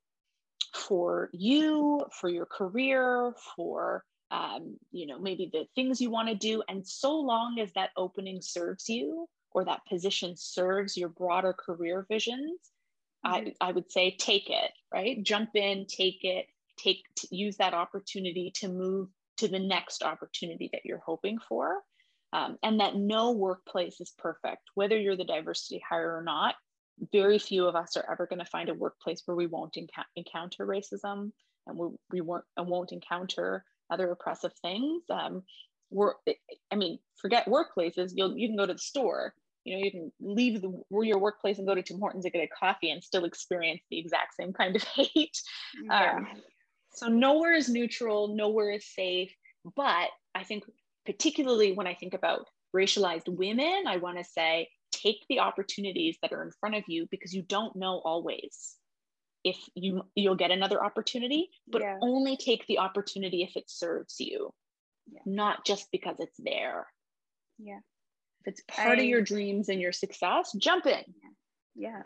for 0.73 1.29
you, 1.33 2.01
for 2.19 2.29
your 2.29 2.45
career, 2.45 3.33
for 3.55 4.03
um, 4.31 4.77
you 4.91 5.07
know, 5.07 5.19
maybe 5.19 5.49
the 5.51 5.65
things 5.75 5.99
you 5.99 6.09
want 6.09 6.29
to 6.29 6.35
do. 6.35 6.61
And 6.67 6.87
so 6.87 7.19
long 7.19 7.59
as 7.59 7.71
that 7.73 7.89
opening 7.97 8.41
serves 8.41 8.87
you 8.87 9.27
or 9.51 9.65
that 9.65 9.85
position 9.89 10.35
serves 10.37 10.95
your 10.95 11.09
broader 11.09 11.53
career 11.53 12.05
visions, 12.09 12.59
mm-hmm. 13.25 13.49
I, 13.61 13.69
I 13.69 13.71
would 13.71 13.91
say 13.91 14.15
take 14.17 14.49
it, 14.49 14.71
right? 14.93 15.21
Jump 15.23 15.55
in, 15.55 15.85
take 15.87 16.19
it, 16.23 16.45
take 16.77 17.03
use 17.31 17.57
that 17.57 17.73
opportunity 17.73 18.51
to 18.55 18.69
move 18.69 19.09
to 19.37 19.47
the 19.47 19.59
next 19.59 20.03
opportunity 20.03 20.69
that 20.73 20.85
you're 20.85 21.03
hoping 21.05 21.39
for. 21.39 21.81
Um, 22.31 22.57
and 22.61 22.79
that 22.79 22.95
no 22.95 23.31
workplace 23.31 23.99
is 23.99 24.13
perfect, 24.19 24.61
whether 24.75 24.95
you're 24.95 25.17
the 25.17 25.23
diversity 25.23 25.81
hire 25.89 26.15
or 26.15 26.21
not. 26.21 26.53
Very 27.11 27.39
few 27.39 27.65
of 27.65 27.75
us 27.75 27.97
are 27.97 28.05
ever 28.11 28.27
going 28.27 28.39
to 28.39 28.45
find 28.45 28.69
a 28.69 28.73
workplace 28.75 29.23
where 29.25 29.35
we 29.35 29.47
won't 29.47 29.73
enc- 29.73 29.87
encounter 30.15 30.67
racism 30.67 31.31
and 31.65 31.77
we, 31.77 31.87
we 32.11 32.21
won't, 32.21 32.43
and 32.55 32.67
won't 32.67 32.91
encounter 32.91 33.63
other 33.89 34.11
oppressive 34.11 34.53
things. 34.61 35.03
Um, 35.09 35.43
we're, 35.91 36.13
I 36.71 36.75
mean, 36.75 36.99
forget 37.15 37.47
workplaces. 37.47 38.11
You'll 38.13 38.37
you 38.37 38.47
can 38.47 38.57
go 38.57 38.65
to 38.65 38.73
the 38.73 38.79
store. 38.79 39.33
You 39.65 39.77
know, 39.77 39.83
you 39.83 39.91
can 39.91 40.11
leave 40.19 40.61
the 40.61 40.81
your 40.89 41.19
workplace 41.19 41.57
and 41.57 41.67
go 41.67 41.75
to 41.75 41.81
Tim 41.81 41.99
Hortons 41.99 42.25
to 42.25 42.29
get 42.29 42.43
a 42.43 42.47
coffee 42.47 42.91
and 42.91 43.03
still 43.03 43.25
experience 43.25 43.81
the 43.89 43.99
exact 43.99 44.35
same 44.35 44.53
kind 44.53 44.75
of 44.75 44.83
hate. 44.95 45.41
Yeah. 45.83 46.15
Um, 46.15 46.27
so 46.91 47.07
nowhere 47.07 47.53
is 47.53 47.69
neutral, 47.69 48.35
nowhere 48.35 48.71
is 48.71 48.85
safe. 48.85 49.33
But 49.75 50.09
I 50.33 50.43
think, 50.43 50.63
particularly 51.05 51.73
when 51.73 51.87
I 51.87 51.93
think 51.93 52.13
about 52.13 52.47
racialized 52.75 53.27
women, 53.27 53.83
I 53.87 53.97
want 53.97 54.17
to 54.17 54.23
say 54.23 54.69
take 54.91 55.25
the 55.29 55.39
opportunities 55.39 56.17
that 56.21 56.33
are 56.33 56.43
in 56.43 56.51
front 56.59 56.75
of 56.75 56.83
you 56.87 57.07
because 57.11 57.33
you 57.33 57.43
don't 57.43 57.75
know 57.75 58.01
always 58.03 58.75
if 59.43 59.57
you 59.75 60.01
you'll 60.15 60.35
get 60.35 60.51
another 60.51 60.83
opportunity 60.83 61.49
but 61.67 61.81
yeah. 61.81 61.97
only 62.01 62.37
take 62.37 62.65
the 62.67 62.79
opportunity 62.79 63.43
if 63.43 63.55
it 63.55 63.69
serves 63.69 64.19
you 64.19 64.51
yeah. 65.11 65.21
not 65.25 65.65
just 65.65 65.87
because 65.91 66.17
it's 66.19 66.37
there 66.39 66.87
yeah 67.57 67.79
if 68.41 68.53
it's 68.53 68.61
part 68.67 68.99
I, 68.99 69.01
of 69.01 69.07
your 69.07 69.21
dreams 69.21 69.69
and 69.69 69.79
your 69.79 69.91
success 69.91 70.51
jump 70.57 70.85
in 70.85 71.03
yeah, 71.75 71.89
yeah. 71.89 72.01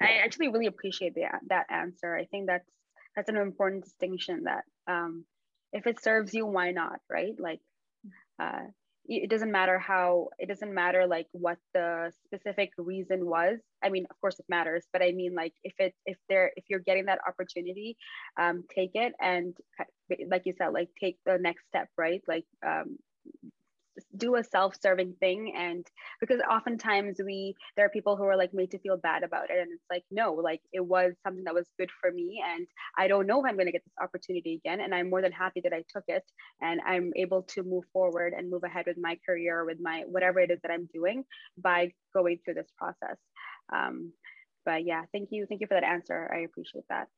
i 0.00 0.24
actually 0.24 0.48
really 0.48 0.66
appreciate 0.66 1.14
that 1.16 1.40
that 1.48 1.66
answer 1.70 2.16
i 2.16 2.24
think 2.24 2.46
that's 2.46 2.68
that's 3.16 3.28
an 3.28 3.36
important 3.36 3.84
distinction 3.84 4.44
that 4.44 4.64
um, 4.86 5.24
if 5.72 5.86
it 5.86 6.02
serves 6.02 6.34
you, 6.34 6.46
why 6.46 6.70
not, 6.70 7.00
right? 7.10 7.34
Like, 7.38 7.60
uh, 8.40 8.62
it 9.06 9.30
doesn't 9.30 9.52
matter 9.52 9.78
how 9.78 10.28
it 10.38 10.48
doesn't 10.48 10.72
matter 10.72 11.06
like 11.06 11.26
what 11.32 11.58
the 11.74 12.10
specific 12.24 12.70
reason 12.78 13.26
was. 13.26 13.58
I 13.82 13.90
mean 13.90 14.06
of 14.10 14.20
course 14.20 14.38
it 14.38 14.46
matters 14.48 14.86
but 14.92 15.02
i 15.02 15.12
mean 15.12 15.34
like 15.34 15.52
if 15.62 15.74
it 15.78 15.94
if 16.06 16.16
they're 16.28 16.52
if 16.56 16.64
you're 16.68 16.80
getting 16.80 17.06
that 17.06 17.20
opportunity 17.28 17.96
um 18.40 18.64
take 18.74 18.92
it 18.94 19.12
and 19.20 19.54
like 20.28 20.42
you 20.46 20.54
said 20.56 20.68
like 20.68 20.88
take 21.00 21.18
the 21.26 21.38
next 21.38 21.66
step 21.68 21.88
right? 21.98 22.22
Like 22.26 22.46
um 22.66 22.96
do 24.16 24.36
a 24.36 24.44
self-serving 24.44 25.14
thing. 25.20 25.54
And 25.56 25.86
because 26.20 26.40
oftentimes 26.50 27.20
we 27.24 27.54
there 27.76 27.86
are 27.86 27.90
people 27.90 28.16
who 28.16 28.24
are 28.24 28.36
like 28.36 28.54
made 28.54 28.70
to 28.72 28.78
feel 28.78 28.96
bad 28.96 29.22
about 29.22 29.50
it. 29.50 29.58
And 29.58 29.70
it's 29.72 29.84
like 29.90 30.04
no 30.10 30.32
like 30.32 30.60
it 30.72 30.84
was 30.84 31.14
something 31.24 31.44
that 31.44 31.54
was 31.54 31.68
good 31.78 31.90
for 32.00 32.10
me. 32.10 32.42
And 32.46 32.66
i 32.98 33.08
don't 33.08 33.26
know 33.26 33.40
if 33.40 33.46
i'm 33.48 33.56
going 33.56 33.66
to 33.66 33.72
get 33.72 33.84
this 33.84 34.02
opportunity 34.02 34.54
again. 34.54 34.80
And 34.80 34.94
i'm 34.94 35.10
more 35.10 35.22
than 35.22 35.32
happy 35.32 35.60
that 35.62 35.72
i 35.72 35.84
took 35.88 36.04
it. 36.08 36.24
And 36.60 36.80
i'm 36.86 37.12
able 37.16 37.42
to 37.42 37.62
move 37.62 37.84
forward 37.92 38.32
and 38.36 38.50
move 38.50 38.64
ahead 38.64 38.86
with 38.86 38.98
my 38.98 39.18
career 39.26 39.64
with 39.64 39.78
my 39.80 40.04
whatever 40.06 40.40
it 40.40 40.50
is 40.50 40.60
that 40.62 40.70
i'm 40.70 40.88
doing 40.92 41.24
by 41.58 41.92
going 42.14 42.38
through 42.44 42.54
this 42.54 42.70
process. 42.78 43.18
Um, 43.72 44.12
but 44.64 44.84
yeah 44.84 45.02
thank 45.12 45.28
you. 45.30 45.46
Thank 45.48 45.60
you 45.60 45.66
for 45.66 45.74
that 45.74 45.84
answer. 45.84 46.30
I 46.32 46.40
appreciate 46.40 46.84
that. 46.88 47.08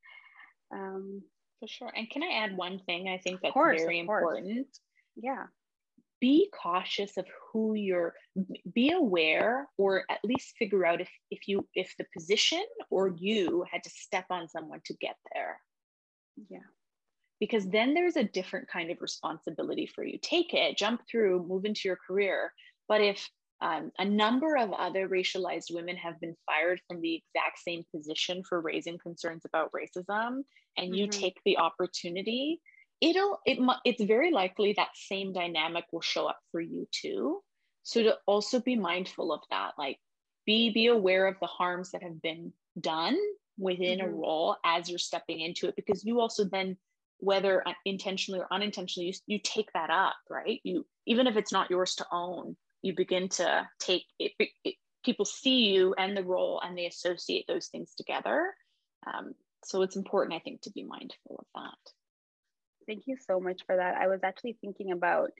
Um, 0.73 1.23
for 1.61 1.69
sure. 1.69 1.93
And 1.95 2.11
can 2.11 2.23
i 2.23 2.45
add 2.45 2.57
one 2.57 2.81
thing? 2.81 3.09
I 3.09 3.19
think 3.19 3.41
that's 3.41 3.55
course, 3.55 3.81
very 3.81 4.01
important. 4.01 4.67
Yeah 5.17 5.47
be 6.21 6.51
cautious 6.63 7.17
of 7.17 7.27
who 7.53 7.75
you're 7.75 8.15
be 8.73 8.93
aware 8.93 9.69
or 9.79 10.05
at 10.11 10.25
least 10.25 10.55
figure 10.59 10.87
out 10.87 11.01
if 11.01 11.11
if 11.31 11.47
you 11.47 11.67
if 11.75 11.95
the 11.99 12.07
position 12.17 12.65
or 12.91 13.15
you 13.17 13.65
had 13.71 13.83
to 13.83 13.91
step 13.91 14.27
on 14.31 14.49
someone 14.49 14.81
to 14.85 14.95
get 14.95 15.17
there. 15.35 15.61
Yeah. 16.49 16.59
Because 17.39 17.69
then 17.69 17.93
there's 17.93 18.17
a 18.17 18.25
different 18.25 18.69
kind 18.69 18.91
of 18.91 19.01
responsibility 19.01 19.87
for 19.95 20.05
you. 20.05 20.19
Take 20.23 20.55
it 20.55 20.77
jump 20.77 21.03
through 21.11 21.47
move 21.47 21.65
into 21.65 21.83
your 21.85 21.99
career. 22.07 22.53
But 22.89 23.01
if 23.01 23.29
um, 23.61 23.91
a 23.99 24.05
number 24.05 24.57
of 24.57 24.73
other 24.73 25.09
racialized 25.09 25.73
women 25.73 25.97
have 25.97 26.21
been 26.21 26.37
fired 26.45 26.81
from 26.87 27.01
the 27.01 27.15
exact 27.15 27.59
same 27.59 27.85
position 27.95 28.43
for 28.47 28.61
raising 28.61 28.99
concerns 28.99 29.45
about 29.47 29.73
racism 29.73 30.43
and 30.77 30.89
mm-hmm. 30.89 30.95
you 30.95 31.09
take 31.09 31.39
the 31.45 31.57
opportunity 31.57 32.61
it'll 33.01 33.41
it 33.45 33.59
it's 33.85 34.03
very 34.03 34.31
likely 34.31 34.75
that 34.77 34.89
same 34.95 35.33
dynamic 35.33 35.85
will 35.93 36.01
show 36.01 36.27
up 36.27 36.39
for 36.51 36.61
you 36.61 36.87
too. 36.91 37.43
So 37.83 38.03
to 38.03 38.17
also 38.27 38.61
be 38.61 38.77
mindful 38.77 39.33
of 39.33 39.41
that 39.51 39.73
like 39.79 39.99
be 40.45 40.71
be 40.71 40.87
aware 40.87 41.27
of 41.27 41.37
the 41.41 41.47
harms 41.47 41.91
that 41.91 42.03
have 42.03 42.21
been 42.23 42.53
done 42.81 43.17
within 43.59 43.99
mm-hmm. 43.99 44.09
a 44.09 44.13
role 44.13 44.57
as 44.65 44.89
you're 44.89 44.99
stepping 44.99 45.41
into 45.41 45.69
it 45.69 45.77
because 45.77 46.05
you 46.05 46.21
also 46.21 46.45
then 46.45 46.77
whether 47.19 47.65
intentionally 47.87 48.41
or 48.41 48.47
unintentionally 48.51 49.07
you, 49.09 49.15
you 49.27 49.41
take 49.43 49.73
that 49.73 49.91
up 49.91 50.17
right? 50.31 50.61
You 50.65 50.87
even 51.07 51.27
if 51.27 51.37
it's 51.37 51.53
not 51.53 51.71
yours 51.71 51.95
to 51.97 52.07
own 52.11 52.57
you 52.83 52.95
begin 52.95 53.29
to 53.29 53.69
take 53.81 54.05
it, 54.19 54.33
it 54.65 54.75
people 55.05 55.25
see 55.25 55.73
you 55.73 55.95
and 55.97 56.17
the 56.17 56.25
role 56.25 56.61
and 56.65 56.77
they 56.77 56.87
associate 56.87 57.47
those 57.47 57.69
things 57.69 57.95
together. 57.95 58.55
Um, 59.07 59.35
so 59.65 59.83
it's 59.83 59.97
important 59.97 60.35
i 60.35 60.39
think 60.39 60.61
to 60.63 60.71
be 60.71 60.85
mindful 60.85 61.37
of 61.39 61.47
that 61.55 61.93
Thank 62.87 63.05
you 63.07 63.17
so 63.17 63.41
much 63.41 63.63
for 63.67 63.77
that. 63.77 63.97
I 63.97 64.07
was 64.09 64.21
actually 64.23 64.57
thinking 64.61 64.93
about 64.93 65.31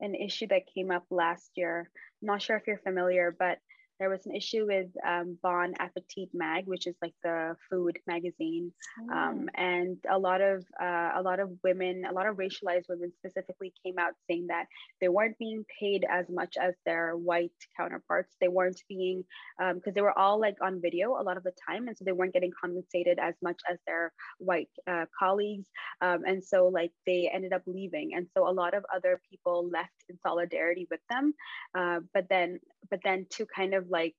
an 0.00 0.14
issue 0.14 0.46
that 0.48 0.72
came 0.74 0.90
up 0.90 1.04
last 1.10 1.50
year. 1.56 1.90
I'm 2.22 2.26
not 2.26 2.42
sure 2.42 2.56
if 2.56 2.66
you're 2.66 2.78
familiar, 2.78 3.34
but 3.38 3.58
there 4.00 4.08
was 4.08 4.24
an 4.24 4.34
issue 4.34 4.66
with 4.66 4.88
um, 5.06 5.36
Bon 5.42 5.74
Appetit 5.78 6.30
Mag, 6.32 6.66
which 6.66 6.86
is 6.86 6.96
like 7.02 7.12
the 7.22 7.54
food 7.68 7.98
magazine, 8.06 8.72
oh. 8.98 9.14
um, 9.14 9.48
and 9.54 9.98
a 10.10 10.18
lot 10.18 10.40
of 10.40 10.64
uh, 10.82 11.10
a 11.16 11.22
lot 11.22 11.38
of 11.38 11.50
women, 11.62 12.04
a 12.08 12.12
lot 12.12 12.26
of 12.26 12.36
racialized 12.36 12.88
women 12.88 13.12
specifically, 13.18 13.72
came 13.84 13.98
out 13.98 14.14
saying 14.28 14.46
that 14.48 14.64
they 15.02 15.08
weren't 15.08 15.38
being 15.38 15.64
paid 15.78 16.06
as 16.10 16.24
much 16.30 16.56
as 16.60 16.74
their 16.86 17.12
white 17.14 17.52
counterparts. 17.76 18.34
They 18.40 18.48
weren't 18.48 18.82
being 18.88 19.22
because 19.58 19.88
um, 19.88 19.92
they 19.94 20.00
were 20.00 20.18
all 20.18 20.40
like 20.40 20.56
on 20.62 20.80
video 20.80 21.20
a 21.20 21.22
lot 21.22 21.36
of 21.36 21.42
the 21.42 21.52
time, 21.68 21.86
and 21.86 21.96
so 21.96 22.04
they 22.06 22.12
weren't 22.12 22.32
getting 22.32 22.52
compensated 22.58 23.18
as 23.18 23.34
much 23.42 23.60
as 23.70 23.78
their 23.86 24.12
white 24.38 24.70
uh, 24.90 25.04
colleagues, 25.16 25.68
um, 26.00 26.24
and 26.26 26.42
so 26.42 26.68
like 26.68 26.92
they 27.06 27.30
ended 27.32 27.52
up 27.52 27.62
leaving, 27.66 28.14
and 28.14 28.26
so 28.34 28.48
a 28.48 28.50
lot 28.50 28.72
of 28.72 28.82
other 28.94 29.20
people 29.30 29.68
left 29.68 29.92
in 30.08 30.18
solidarity 30.26 30.88
with 30.90 31.00
them, 31.10 31.34
uh, 31.76 32.00
but 32.14 32.26
then 32.30 32.58
but 32.90 33.00
then 33.04 33.26
to 33.30 33.46
kind 33.46 33.74
of 33.74 33.89
like 33.90 34.14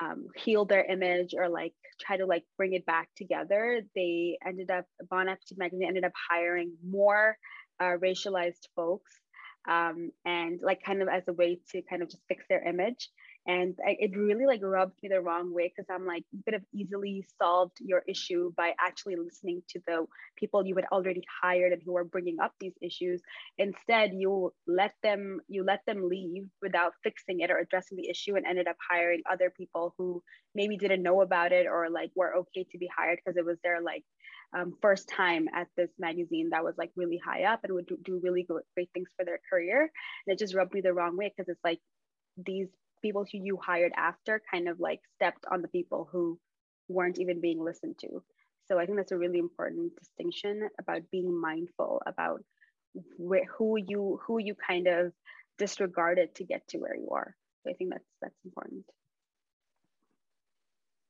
um, 0.00 0.26
heal 0.36 0.64
their 0.64 0.84
image 0.84 1.34
or 1.36 1.48
like 1.48 1.74
try 2.00 2.16
to 2.16 2.26
like 2.26 2.44
bring 2.56 2.72
it 2.72 2.86
back 2.86 3.08
together, 3.16 3.82
they 3.94 4.38
ended 4.46 4.70
up 4.70 4.86
Bon 5.10 5.28
Appetit 5.28 5.58
magazine 5.58 5.88
ended 5.88 6.04
up 6.04 6.12
hiring 6.30 6.72
more 6.86 7.36
uh, 7.80 7.96
racialized 8.02 8.68
folks 8.74 9.12
um, 9.68 10.10
and 10.24 10.60
like 10.62 10.82
kind 10.82 11.02
of 11.02 11.08
as 11.08 11.22
a 11.28 11.32
way 11.32 11.58
to 11.70 11.82
kind 11.82 12.02
of 12.02 12.10
just 12.10 12.22
fix 12.28 12.44
their 12.48 12.66
image 12.66 13.10
and 13.46 13.74
I, 13.86 13.96
it 13.98 14.16
really 14.16 14.46
like 14.46 14.60
rubbed 14.62 15.02
me 15.02 15.08
the 15.08 15.20
wrong 15.20 15.52
way 15.52 15.72
because 15.74 15.88
i'm 15.90 16.06
like 16.06 16.24
you 16.32 16.42
could 16.44 16.54
have 16.54 16.62
easily 16.72 17.26
solved 17.40 17.76
your 17.80 18.02
issue 18.08 18.52
by 18.56 18.72
actually 18.80 19.16
listening 19.16 19.62
to 19.70 19.80
the 19.86 20.06
people 20.36 20.66
you 20.66 20.74
had 20.74 20.86
already 20.92 21.22
hired 21.42 21.72
and 21.72 21.82
who 21.84 21.92
were 21.92 22.04
bringing 22.04 22.40
up 22.40 22.52
these 22.60 22.74
issues. 22.80 23.20
Instead 23.58 24.12
you 24.14 24.52
let 24.66 24.92
them 25.02 25.40
you 25.48 25.64
let 25.64 25.80
them 25.86 26.08
leave 26.08 26.44
without 26.60 26.92
fixing 27.02 27.40
it 27.40 27.50
or 27.50 27.58
addressing 27.58 27.96
the 27.96 28.08
issue 28.08 28.36
and 28.36 28.46
ended 28.46 28.66
up 28.68 28.76
hiring 28.90 29.22
other 29.30 29.50
people 29.56 29.94
who 29.98 30.22
maybe 30.54 30.76
didn't 30.76 31.02
know 31.02 31.20
about 31.22 31.52
it 31.52 31.66
or 31.66 31.88
like 31.90 32.10
were 32.14 32.34
okay 32.36 32.66
to 32.70 32.78
be 32.78 32.88
hired 32.96 33.18
because 33.24 33.36
it 33.36 33.44
was 33.44 33.58
their 33.62 33.80
like 33.80 34.04
um, 34.56 34.74
first 34.82 35.08
time 35.08 35.46
at 35.54 35.68
this 35.76 35.90
magazine 35.98 36.50
that 36.50 36.64
was 36.64 36.74
like 36.76 36.90
really 36.96 37.20
high 37.24 37.44
up 37.44 37.60
and 37.64 37.72
would 37.72 37.86
do, 37.86 37.96
do 38.04 38.20
really 38.22 38.46
great 38.74 38.90
things 38.92 39.08
for 39.16 39.24
their 39.24 39.40
career. 39.48 39.90
And 40.26 40.34
it 40.34 40.38
just 40.38 40.54
rubbed 40.54 40.74
me 40.74 40.82
the 40.82 40.92
wrong 40.92 41.16
way 41.16 41.32
because 41.34 41.48
it's 41.48 41.64
like 41.64 41.78
these 42.36 42.68
people 43.02 43.24
who 43.30 43.38
you 43.38 43.58
hired 43.62 43.92
after 43.96 44.40
kind 44.50 44.68
of 44.68 44.80
like 44.80 45.00
stepped 45.16 45.44
on 45.50 45.62
the 45.62 45.68
people 45.68 46.08
who 46.10 46.38
weren't 46.88 47.18
even 47.18 47.40
being 47.40 47.62
listened 47.62 47.98
to. 47.98 48.22
So 48.68 48.78
I 48.78 48.86
think 48.86 48.98
that's 48.98 49.12
a 49.12 49.18
really 49.18 49.38
important 49.38 49.92
distinction 49.96 50.68
about 50.80 51.02
being 51.10 51.38
mindful 51.38 52.00
about 52.06 52.42
where, 53.16 53.44
who 53.58 53.76
you 53.76 54.20
who 54.26 54.38
you 54.38 54.54
kind 54.54 54.86
of 54.86 55.12
disregarded 55.58 56.34
to 56.36 56.44
get 56.44 56.66
to 56.68 56.78
where 56.78 56.96
you 56.96 57.08
are. 57.10 57.34
So 57.62 57.70
I 57.70 57.74
think 57.74 57.90
that's 57.90 58.08
that's 58.20 58.44
important. 58.44 58.84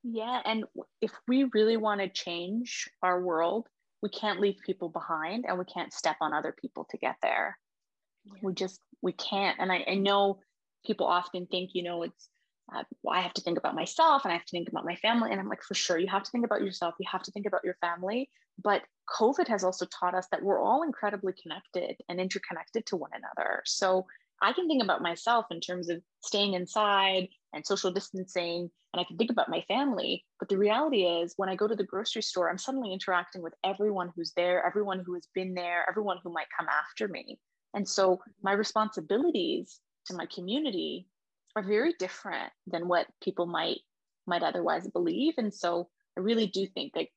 Yeah, 0.04 0.40
and 0.44 0.64
if 1.00 1.12
we 1.28 1.44
really 1.54 1.76
want 1.76 2.00
to 2.00 2.08
change 2.08 2.88
our 3.02 3.22
world, 3.22 3.68
we 4.02 4.08
can't 4.08 4.40
leave 4.40 4.56
people 4.66 4.88
behind 4.88 5.44
and 5.46 5.58
we 5.58 5.64
can't 5.64 5.92
step 5.92 6.16
on 6.20 6.32
other 6.32 6.54
people 6.60 6.86
to 6.90 6.98
get 6.98 7.16
there. 7.22 7.56
Yeah. 8.24 8.32
We 8.42 8.52
just 8.54 8.80
we 9.00 9.12
can't. 9.12 9.58
And 9.60 9.70
I, 9.70 9.84
I 9.88 9.94
know 9.94 10.40
people 10.84 11.06
often 11.06 11.46
think, 11.46 11.70
you 11.74 11.82
know, 11.82 12.02
it's, 12.02 12.28
uh, 12.74 12.84
well, 13.02 13.16
I 13.16 13.20
have 13.20 13.34
to 13.34 13.42
think 13.42 13.58
about 13.58 13.74
myself 13.74 14.24
and 14.24 14.32
I 14.32 14.36
have 14.36 14.46
to 14.46 14.50
think 14.50 14.68
about 14.68 14.84
my 14.84 14.96
family. 14.96 15.30
And 15.30 15.40
I'm 15.40 15.48
like, 15.48 15.62
for 15.62 15.74
sure, 15.74 15.98
you 15.98 16.06
have 16.08 16.22
to 16.22 16.30
think 16.30 16.44
about 16.44 16.62
yourself. 16.62 16.94
You 16.98 17.06
have 17.10 17.22
to 17.22 17.30
think 17.30 17.46
about 17.46 17.64
your 17.64 17.76
family. 17.80 18.28
But 18.62 18.82
COVID 19.18 19.48
has 19.48 19.64
also 19.64 19.86
taught 19.86 20.14
us 20.14 20.28
that 20.30 20.42
we're 20.42 20.62
all 20.62 20.82
incredibly 20.82 21.32
connected 21.40 21.96
and 22.08 22.20
interconnected 22.20 22.86
to 22.86 22.96
one 22.96 23.10
another. 23.14 23.62
So 23.64 24.06
I 24.42 24.52
can 24.52 24.66
think 24.66 24.82
about 24.82 25.02
myself 25.02 25.46
in 25.50 25.60
terms 25.60 25.88
of 25.88 26.02
staying 26.20 26.54
inside 26.54 27.28
and 27.54 27.64
social 27.64 27.92
distancing, 27.92 28.70
and 28.92 29.00
I 29.00 29.04
can 29.04 29.16
think 29.16 29.30
about 29.30 29.48
my 29.48 29.62
family. 29.68 30.24
But 30.40 30.48
the 30.48 30.58
reality 30.58 31.04
is, 31.04 31.34
when 31.36 31.48
I 31.48 31.54
go 31.54 31.68
to 31.68 31.76
the 31.76 31.84
grocery 31.84 32.22
store, 32.22 32.50
I'm 32.50 32.58
suddenly 32.58 32.92
interacting 32.92 33.40
with 33.40 33.54
everyone 33.62 34.10
who's 34.14 34.32
there, 34.34 34.66
everyone 34.66 35.02
who 35.06 35.14
has 35.14 35.28
been 35.34 35.54
there, 35.54 35.86
everyone 35.88 36.18
who 36.22 36.32
might 36.32 36.48
come 36.56 36.66
after 36.68 37.06
me. 37.06 37.38
And 37.74 37.88
so 37.88 38.20
my 38.42 38.52
responsibilities 38.52 39.80
to 40.06 40.14
my 40.14 40.26
community 40.26 41.06
are 41.56 41.62
very 41.62 41.94
different 41.98 42.50
than 42.66 42.88
what 42.88 43.06
people 43.22 43.46
might 43.46 43.78
might 44.26 44.42
otherwise 44.42 44.86
believe. 44.88 45.34
And 45.38 45.52
so 45.52 45.88
i 46.16 46.20
really 46.20 46.46
do 46.46 46.66
think 46.66 46.92
that 46.94 47.08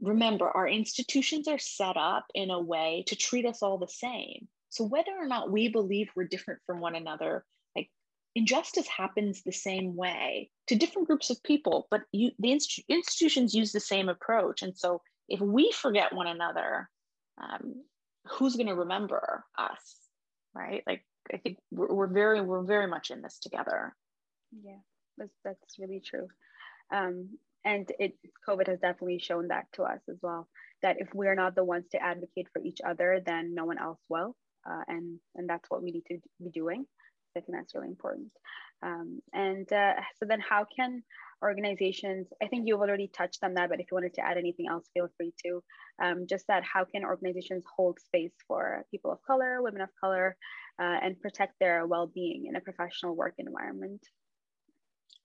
remember 0.00 0.48
our 0.48 0.68
institutions 0.68 1.48
are 1.48 1.58
set 1.58 1.96
up 1.96 2.26
in 2.34 2.50
a 2.50 2.60
way 2.60 3.04
to 3.08 3.16
treat 3.16 3.46
us 3.46 3.62
all 3.62 3.78
the 3.78 3.88
same. 3.88 4.48
So 4.70 4.84
whether 4.84 5.12
or 5.18 5.26
not 5.26 5.50
we 5.50 5.68
believe 5.68 6.10
we're 6.14 6.24
different 6.24 6.60
from 6.66 6.80
one 6.80 6.94
another 6.94 7.44
like 7.76 7.90
injustice 8.34 8.86
happens 8.86 9.42
the 9.42 9.52
same 9.52 9.96
way 9.96 10.50
to 10.66 10.76
different 10.76 11.08
groups 11.08 11.30
of 11.30 11.42
people 11.42 11.86
but 11.90 12.02
you 12.12 12.30
the 12.38 12.52
inst- 12.52 12.82
institutions 12.88 13.54
use 13.54 13.72
the 13.72 13.80
same 13.80 14.08
approach. 14.08 14.62
And 14.62 14.76
so 14.76 15.00
if 15.28 15.40
we 15.40 15.72
forget 15.72 16.12
one 16.12 16.26
another 16.26 16.88
um, 17.40 17.84
who's 18.26 18.56
going 18.56 18.66
to 18.66 18.74
remember 18.74 19.44
us 19.56 20.08
right? 20.54 20.82
Like 20.86 21.04
I 21.32 21.38
think 21.38 21.58
we're, 21.70 21.92
we're 21.92 22.06
very 22.06 22.40
we're 22.40 22.62
very 22.64 22.86
much 22.86 23.10
in 23.10 23.22
this 23.22 23.38
together. 23.38 23.94
Yeah, 24.52 24.80
that's 25.16 25.34
that's 25.44 25.78
really 25.78 26.00
true. 26.00 26.28
Um, 26.92 27.38
and 27.64 27.90
it 27.98 28.14
COVID 28.48 28.68
has 28.68 28.80
definitely 28.80 29.18
shown 29.18 29.48
that 29.48 29.66
to 29.74 29.82
us 29.82 30.00
as 30.08 30.16
well. 30.22 30.48
That 30.82 30.96
if 31.00 31.08
we're 31.12 31.34
not 31.34 31.54
the 31.54 31.64
ones 31.64 31.86
to 31.92 32.02
advocate 32.02 32.48
for 32.52 32.62
each 32.62 32.80
other, 32.86 33.20
then 33.24 33.54
no 33.54 33.64
one 33.64 33.78
else 33.78 34.00
will. 34.08 34.34
Uh, 34.68 34.82
and 34.88 35.18
and 35.34 35.48
that's 35.48 35.68
what 35.68 35.82
we 35.82 35.90
need 35.90 36.04
to 36.08 36.18
be 36.42 36.50
doing. 36.50 36.86
I 37.36 37.40
think 37.40 37.56
that's 37.56 37.74
really 37.74 37.88
important. 37.88 38.30
Um, 38.82 39.20
and 39.32 39.70
uh, 39.72 39.94
so 40.18 40.26
then 40.26 40.40
how 40.40 40.66
can 40.74 41.02
organizations, 41.42 42.26
I 42.42 42.48
think 42.48 42.64
you've 42.66 42.80
already 42.80 43.08
touched 43.08 43.42
on 43.42 43.54
that, 43.54 43.68
but 43.68 43.80
if 43.80 43.86
you 43.90 43.94
wanted 43.94 44.14
to 44.14 44.26
add 44.26 44.38
anything 44.38 44.66
else, 44.68 44.88
feel 44.92 45.08
free 45.16 45.32
to. 45.44 45.62
Um, 46.02 46.26
just 46.28 46.46
that 46.48 46.62
how 46.64 46.84
can 46.84 47.04
organizations 47.04 47.64
hold 47.76 47.98
space 48.00 48.32
for 48.46 48.84
people 48.90 49.12
of 49.12 49.22
color, 49.22 49.62
women 49.62 49.80
of 49.80 49.90
color, 50.00 50.36
uh, 50.80 50.98
and 51.02 51.20
protect 51.20 51.54
their 51.60 51.86
well-being 51.86 52.46
in 52.46 52.56
a 52.56 52.60
professional 52.60 53.16
work 53.16 53.34
environment? 53.38 54.00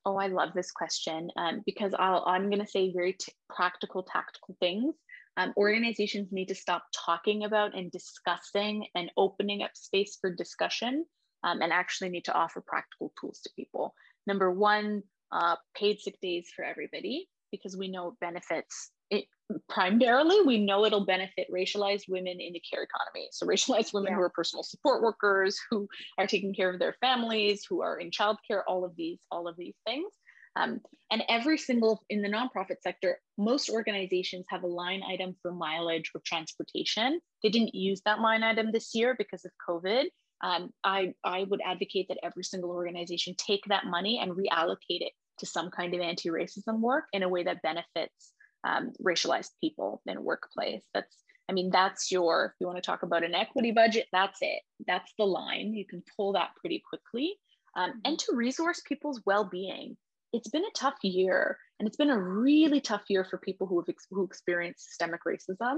Oh, 0.05 0.17
I 0.17 0.27
love 0.27 0.49
this 0.53 0.71
question 0.71 1.29
um, 1.37 1.61
because 1.65 1.93
I'll, 1.97 2.23
I'm 2.27 2.49
going 2.49 2.63
to 2.63 2.67
say 2.69 2.91
very 2.93 3.17
practical, 3.49 4.03
tactical 4.03 4.55
things. 4.59 4.95
Um, 5.37 5.53
organizations 5.57 6.31
need 6.31 6.49
to 6.49 6.55
stop 6.55 6.83
talking 6.93 7.45
about 7.45 7.75
and 7.75 7.89
discussing 7.89 8.85
and 8.93 9.09
opening 9.17 9.63
up 9.63 9.71
space 9.73 10.17
for 10.21 10.31
discussion 10.31 11.05
um, 11.43 11.62
and 11.62 11.71
actually 11.71 12.10
need 12.10 12.25
to 12.25 12.34
offer 12.34 12.62
practical 12.65 13.13
tools 13.19 13.39
to 13.41 13.49
people. 13.56 13.93
Number 14.27 14.51
one, 14.51 15.03
uh, 15.32 15.56
paid 15.75 15.99
sick 15.99 16.19
days 16.21 16.49
for 16.56 16.63
everybody 16.63 17.27
because 17.51 17.75
we 17.75 17.88
know 17.88 18.10
it 18.10 18.19
benefits 18.19 18.91
it 19.10 19.25
primarily 19.69 20.41
we 20.41 20.58
know 20.58 20.86
it'll 20.86 21.06
benefit 21.06 21.47
racialized 21.53 22.10
women 22.10 22.39
in 22.39 22.53
the 22.53 22.62
care 22.62 22.84
economy 22.84 23.27
so 23.32 23.45
racialized 23.45 23.93
women 23.93 24.12
yeah. 24.12 24.17
who 24.17 24.21
are 24.21 24.29
personal 24.29 24.63
support 24.63 25.01
workers 25.01 25.60
who 25.69 25.88
are 26.17 26.27
taking 26.27 26.53
care 26.53 26.71
of 26.71 26.79
their 26.79 26.95
families 26.99 27.65
who 27.69 27.82
are 27.82 27.99
in 27.99 28.10
childcare 28.10 28.62
all 28.67 28.84
of 28.84 28.95
these 28.95 29.19
all 29.32 29.47
of 29.47 29.56
these 29.58 29.75
things 29.86 30.12
um, 30.56 30.79
and 31.12 31.23
every 31.29 31.58
single 31.58 32.03
in 32.10 32.21
the 32.21 32.29
nonprofit 32.29 32.82
sector 32.82 33.19
most 33.38 33.69
organizations 33.69 34.45
have 34.49 34.63
a 34.63 34.67
line 34.67 35.01
item 35.08 35.36
for 35.41 35.51
mileage 35.51 36.12
or 36.15 36.21
transportation 36.25 37.19
they 37.43 37.49
didn't 37.49 37.75
use 37.75 38.01
that 38.06 38.19
line 38.19 38.43
item 38.43 38.71
this 38.71 38.95
year 38.95 39.15
because 39.17 39.45
of 39.45 39.51
covid 39.67 40.06
um, 40.43 40.69
I, 40.84 41.13
I 41.23 41.45
would 41.49 41.62
advocate 41.65 42.08
that 42.10 42.19
every 42.21 42.43
single 42.43 42.69
organization 42.71 43.34
take 43.38 43.63
that 43.69 43.86
money 43.86 44.19
and 44.21 44.34
reallocate 44.34 45.01
it 45.08 45.13
to 45.39 45.45
some 45.45 45.71
kind 45.71 45.93
of 45.95 46.01
anti-racism 46.01 46.79
work 46.79 47.06
in 47.13 47.23
a 47.23 47.29
way 47.29 47.43
that 47.43 47.63
benefits 47.63 48.34
um, 48.63 48.91
racialized 49.01 49.51
people 49.62 50.01
in 50.06 50.23
workplace. 50.23 50.84
That's, 50.93 51.15
I 51.49 51.53
mean, 51.53 51.71
that's 51.71 52.12
your, 52.12 52.45
if 52.45 52.51
you 52.60 52.67
want 52.67 52.77
to 52.77 52.86
talk 52.86 53.03
about 53.03 53.23
an 53.23 53.34
equity 53.34 53.71
budget, 53.71 54.08
that's 54.12 54.39
it. 54.41 54.62
That's 54.86 55.12
the 55.17 55.25
line. 55.25 55.73
You 55.73 55.86
can 55.86 56.03
pull 56.15 56.34
that 56.34 56.51
pretty 56.60 56.84
quickly. 56.88 57.36
Um, 57.75 58.01
and 58.06 58.19
to 58.19 58.36
resource 58.36 58.82
people's 58.88 59.21
well-being. 59.25 59.97
It's 60.36 60.49
been 60.49 60.63
a 60.63 60.75
tough 60.75 60.95
year, 61.03 61.60
and 61.79 61.88
it's 61.88 61.97
been 61.97 62.10
a 62.10 62.19
really 62.19 62.82
tough 62.82 63.03
year 63.08 63.23
for 63.23 63.38
people 63.38 63.67
who 63.67 63.79
have 63.79 63.89
ex- 63.89 64.08
who 64.10 64.23
experienced 64.23 64.86
systemic 64.86 65.21
racism, 65.27 65.77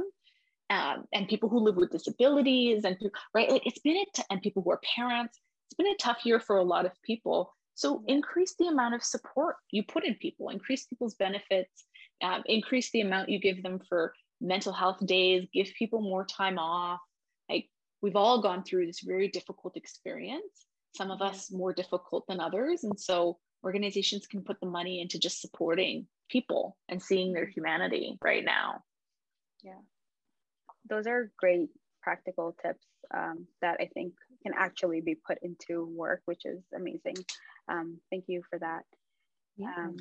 um, 0.69 1.05
and 1.13 1.27
people 1.27 1.49
who 1.49 1.59
live 1.59 1.75
with 1.75 1.91
disabilities, 1.91 2.83
and 2.83 2.97
right, 3.33 3.49
like 3.49 3.65
it's 3.65 3.79
been 3.79 3.97
a 3.97 4.05
t- 4.13 4.23
and 4.29 4.41
people 4.41 4.63
who 4.63 4.71
are 4.71 4.81
parents. 4.95 5.39
It's 5.67 5.75
been 5.75 5.87
a 5.87 5.97
tough 5.97 6.25
year 6.25 6.39
for 6.39 6.57
a 6.57 6.63
lot 6.63 6.85
of 6.85 6.91
people, 7.03 7.53
so 7.75 8.03
increase 8.07 8.55
the 8.57 8.67
amount 8.67 8.95
of 8.95 9.03
support 9.03 9.57
you 9.71 9.83
put 9.83 10.05
in 10.05 10.15
people, 10.15 10.49
increase 10.49 10.85
people's 10.85 11.15
benefits, 11.15 11.85
um, 12.23 12.41
increase 12.45 12.89
the 12.91 13.01
amount 13.01 13.29
you 13.29 13.39
give 13.39 13.61
them 13.61 13.79
for 13.87 14.13
mental 14.41 14.71
health 14.71 15.05
days, 15.05 15.47
give 15.53 15.67
people 15.77 16.01
more 16.01 16.25
time 16.25 16.57
off. 16.57 17.01
Like 17.49 17.69
we've 18.01 18.15
all 18.15 18.41
gone 18.41 18.63
through 18.63 18.87
this 18.87 19.01
very 19.01 19.27
difficult 19.27 19.75
experience, 19.75 20.65
some 20.95 21.11
of 21.11 21.21
us 21.21 21.51
more 21.51 21.73
difficult 21.73 22.25
than 22.27 22.39
others. 22.39 22.83
And 22.83 22.97
so 22.99 23.37
organizations 23.63 24.25
can 24.25 24.43
put 24.43 24.59
the 24.61 24.67
money 24.67 25.01
into 25.01 25.19
just 25.19 25.41
supporting 25.41 26.07
people 26.29 26.77
and 26.87 27.01
seeing 27.01 27.33
their 27.33 27.45
humanity 27.45 28.17
right 28.23 28.45
now. 28.45 28.83
Yeah. 29.63 29.81
Those 30.89 31.07
are 31.07 31.31
great 31.37 31.69
practical 32.01 32.55
tips 32.61 32.85
um, 33.13 33.47
that 33.61 33.77
I 33.79 33.89
think 33.93 34.13
can 34.43 34.53
actually 34.55 35.01
be 35.01 35.15
put 35.15 35.39
into 35.41 35.85
work, 35.85 36.21
which 36.25 36.45
is 36.45 36.61
amazing. 36.75 37.15
Um, 37.67 37.99
thank 38.11 38.25
you 38.27 38.43
for 38.49 38.59
that. 38.59 38.83
Yeah. 39.57 39.73
Um, 39.77 39.97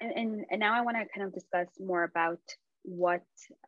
and, 0.00 0.12
and, 0.12 0.44
and, 0.50 0.60
now 0.60 0.74
I 0.74 0.80
want 0.80 0.96
to 0.96 1.06
kind 1.14 1.26
of 1.26 1.32
discuss 1.32 1.68
more 1.78 2.02
about 2.02 2.40
what 2.82 3.22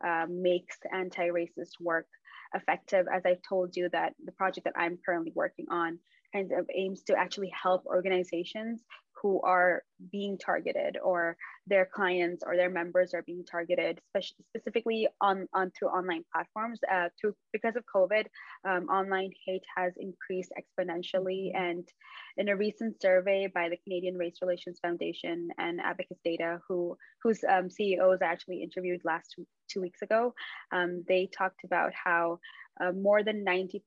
uh, 0.05 0.27
makes 0.29 0.77
anti-racist 0.93 1.81
work 1.81 2.07
effective. 2.55 3.07
As 3.12 3.23
I've 3.25 3.43
told 3.49 3.77
you 3.77 3.89
that 3.93 4.15
the 4.25 4.33
project 4.33 4.65
that 4.65 4.75
I'm 4.77 4.99
currently 5.05 5.33
working 5.35 5.67
on 5.71 5.99
kind 6.33 6.51
of 6.53 6.69
aims 6.75 7.03
to 7.05 7.17
actually 7.17 7.53
help 7.62 7.87
organizations 7.87 8.83
who 9.22 9.40
are 9.42 9.83
being 10.12 10.37
targeted 10.38 10.98
or 11.02 11.37
their 11.66 11.87
clients 11.87 12.42
or 12.46 12.57
their 12.57 12.70
members 12.70 13.14
are 13.14 13.22
being 13.22 13.44
targeted 13.44 14.00
specifically 14.48 15.09
on, 15.20 15.48
on 15.55 15.70
through 15.70 15.88
online 15.88 16.24
platforms 16.33 16.81
uh, 16.92 17.09
through 17.20 17.35
because 17.52 17.76
of 17.76 17.85
covid 17.92 18.26
um, 18.68 18.87
online 18.88 19.31
hate 19.46 19.64
has 19.76 19.92
increased 19.96 20.52
exponentially 20.59 21.50
mm-hmm. 21.52 21.62
and 21.62 21.88
in 22.37 22.48
a 22.48 22.57
recent 22.57 23.00
survey 23.00 23.48
by 23.52 23.68
the 23.68 23.79
canadian 23.85 24.16
race 24.16 24.37
relations 24.42 24.79
foundation 24.81 25.48
and 25.59 25.81
abacus 25.81 26.18
data 26.24 26.61
who 26.68 26.96
whose 27.22 27.42
um, 27.48 27.70
ceos 27.70 28.18
actually 28.22 28.62
interviewed 28.62 29.00
last 29.05 29.35
two 29.68 29.81
weeks 29.81 30.02
ago 30.02 30.35
um, 30.72 31.02
they 31.09 31.29
talked 31.37 31.64
about 31.64 31.92
how 31.92 32.38
uh, 32.79 32.92
more 32.92 33.22
than 33.22 33.42
90% 33.42 33.81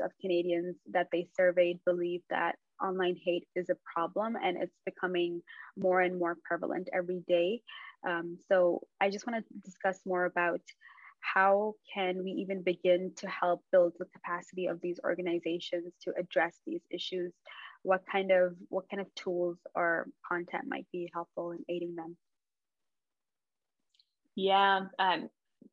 of 0.00 0.12
canadians 0.20 0.76
that 0.92 1.08
they 1.10 1.26
surveyed 1.36 1.80
believe 1.84 2.20
that 2.30 2.54
online 2.82 3.16
hate 3.22 3.46
is 3.54 3.70
a 3.70 3.76
problem 3.94 4.36
and 4.42 4.56
it's 4.56 4.78
becoming 4.84 5.42
more 5.76 6.00
and 6.00 6.18
more 6.18 6.36
prevalent 6.44 6.88
every 6.92 7.22
day. 7.26 7.62
Um, 8.06 8.38
so 8.48 8.86
I 9.00 9.10
just 9.10 9.26
want 9.26 9.44
to 9.44 9.54
discuss 9.64 10.00
more 10.04 10.24
about 10.24 10.60
how 11.20 11.74
can 11.92 12.22
we 12.22 12.30
even 12.32 12.62
begin 12.62 13.12
to 13.16 13.28
help 13.28 13.64
build 13.72 13.94
the 13.98 14.04
capacity 14.06 14.66
of 14.66 14.80
these 14.80 15.00
organizations 15.02 15.92
to 16.02 16.12
address 16.18 16.56
these 16.66 16.82
issues? 16.90 17.32
What 17.82 18.04
kind 18.10 18.30
of 18.30 18.54
what 18.68 18.88
kind 18.88 19.00
of 19.00 19.12
tools 19.14 19.58
or 19.74 20.08
content 20.26 20.64
might 20.68 20.86
be 20.92 21.10
helpful 21.12 21.52
in 21.52 21.64
aiding 21.68 21.96
them? 21.96 22.16
Yeah, 24.34 24.86
um, 24.98 25.30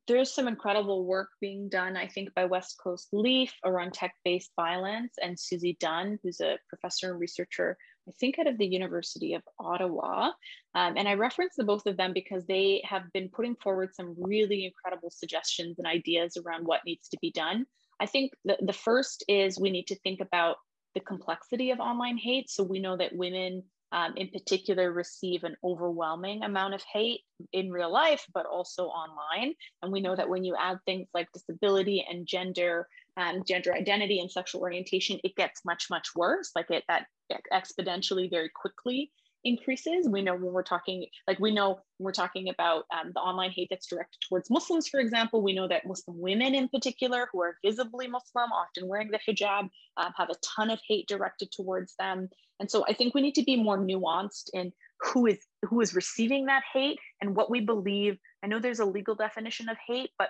there's 0.07 0.33
some 0.33 0.47
incredible 0.47 1.05
work 1.05 1.29
being 1.41 1.69
done, 1.69 1.95
I 1.97 2.07
think, 2.07 2.33
by 2.33 2.45
West 2.45 2.79
Coast 2.83 3.09
Leaf 3.11 3.53
around 3.63 3.93
tech 3.93 4.13
based 4.23 4.51
violence 4.55 5.13
and 5.21 5.37
Suzie 5.37 5.77
Dunn, 5.79 6.19
who's 6.23 6.39
a 6.39 6.57
professor 6.69 7.11
and 7.11 7.19
researcher, 7.19 7.77
I 8.07 8.11
think, 8.19 8.39
out 8.39 8.47
of 8.47 8.57
the 8.57 8.65
University 8.65 9.33
of 9.33 9.43
Ottawa. 9.59 10.31
Um, 10.75 10.97
and 10.97 11.07
I 11.07 11.13
reference 11.13 11.53
the 11.57 11.63
both 11.63 11.85
of 11.85 11.97
them 11.97 12.13
because 12.13 12.45
they 12.45 12.81
have 12.85 13.03
been 13.13 13.29
putting 13.29 13.55
forward 13.55 13.93
some 13.93 14.15
really 14.17 14.65
incredible 14.65 15.11
suggestions 15.11 15.79
and 15.79 15.87
ideas 15.87 16.37
around 16.37 16.65
what 16.65 16.81
needs 16.85 17.09
to 17.09 17.17
be 17.21 17.31
done. 17.31 17.65
I 17.99 18.05
think 18.05 18.31
the, 18.43 18.57
the 18.61 18.73
first 18.73 19.23
is 19.27 19.59
we 19.59 19.69
need 19.69 19.87
to 19.87 19.99
think 19.99 20.19
about 20.19 20.57
the 20.93 20.99
complexity 20.99 21.71
of 21.71 21.79
online 21.79 22.17
hate. 22.17 22.49
So 22.49 22.63
we 22.63 22.79
know 22.79 22.97
that 22.97 23.15
women 23.15 23.63
um, 23.93 24.13
in 24.17 24.27
particular 24.29 24.91
receive 24.91 25.43
an 25.43 25.55
overwhelming 25.63 26.43
amount 26.43 26.73
of 26.73 26.83
hate 26.91 27.21
in 27.53 27.71
real 27.71 27.93
life, 27.93 28.25
but 28.33 28.47
also 28.47 28.87
online. 28.87 29.53
And 29.81 29.91
we 29.91 30.01
know 30.01 30.15
that 30.15 30.27
when 30.27 30.43
you 30.43 30.55
add 30.59 30.79
things 30.85 31.07
like 31.13 31.31
disability 31.31 32.03
and 32.09 32.25
gender, 32.25 32.87
um, 33.17 33.43
gender 33.47 33.71
identity 33.71 34.19
and 34.19 34.31
sexual 34.31 34.61
orientation, 34.61 35.19
it 35.23 35.35
gets 35.35 35.63
much, 35.63 35.85
much 35.91 36.09
worse. 36.15 36.51
Like 36.55 36.71
it 36.71 36.83
that 36.87 37.05
exponentially 37.53 38.29
very 38.29 38.49
quickly 38.53 39.11
increases. 39.43 40.07
We 40.07 40.21
know 40.21 40.35
when 40.35 40.53
we're 40.53 40.63
talking, 40.63 41.05
like 41.27 41.39
we 41.39 41.53
know 41.53 41.79
when 41.97 42.05
we're 42.05 42.11
talking 42.11 42.49
about 42.49 42.85
um, 42.93 43.11
the 43.13 43.19
online 43.19 43.51
hate 43.51 43.67
that's 43.69 43.87
directed 43.87 44.19
towards 44.27 44.49
Muslims, 44.49 44.87
for 44.87 44.99
example, 44.99 45.41
we 45.41 45.53
know 45.53 45.67
that 45.67 45.85
Muslim 45.85 46.19
women 46.19 46.55
in 46.55 46.69
particular, 46.69 47.27
who 47.31 47.41
are 47.41 47.57
visibly 47.63 48.07
Muslim, 48.07 48.51
often 48.51 48.87
wearing 48.87 49.11
the 49.11 49.19
hijab, 49.19 49.69
um, 49.97 50.13
have 50.17 50.29
a 50.29 50.35
ton 50.55 50.69
of 50.69 50.79
hate 50.87 51.07
directed 51.07 51.51
towards 51.51 51.95
them. 51.97 52.29
And 52.59 52.69
so 52.69 52.85
I 52.87 52.93
think 52.93 53.13
we 53.13 53.21
need 53.21 53.35
to 53.35 53.43
be 53.43 53.55
more 53.55 53.77
nuanced 53.77 54.49
in 54.53 54.71
who 55.01 55.25
is 55.27 55.39
who 55.63 55.81
is 55.81 55.95
receiving 55.95 56.45
that 56.45 56.63
hate 56.71 56.99
and 57.21 57.35
what 57.35 57.49
we 57.49 57.59
believe. 57.61 58.17
I 58.43 58.47
know 58.47 58.59
there's 58.59 58.79
a 58.79 58.85
legal 58.85 59.15
definition 59.15 59.69
of 59.69 59.77
hate, 59.85 60.11
but 60.17 60.29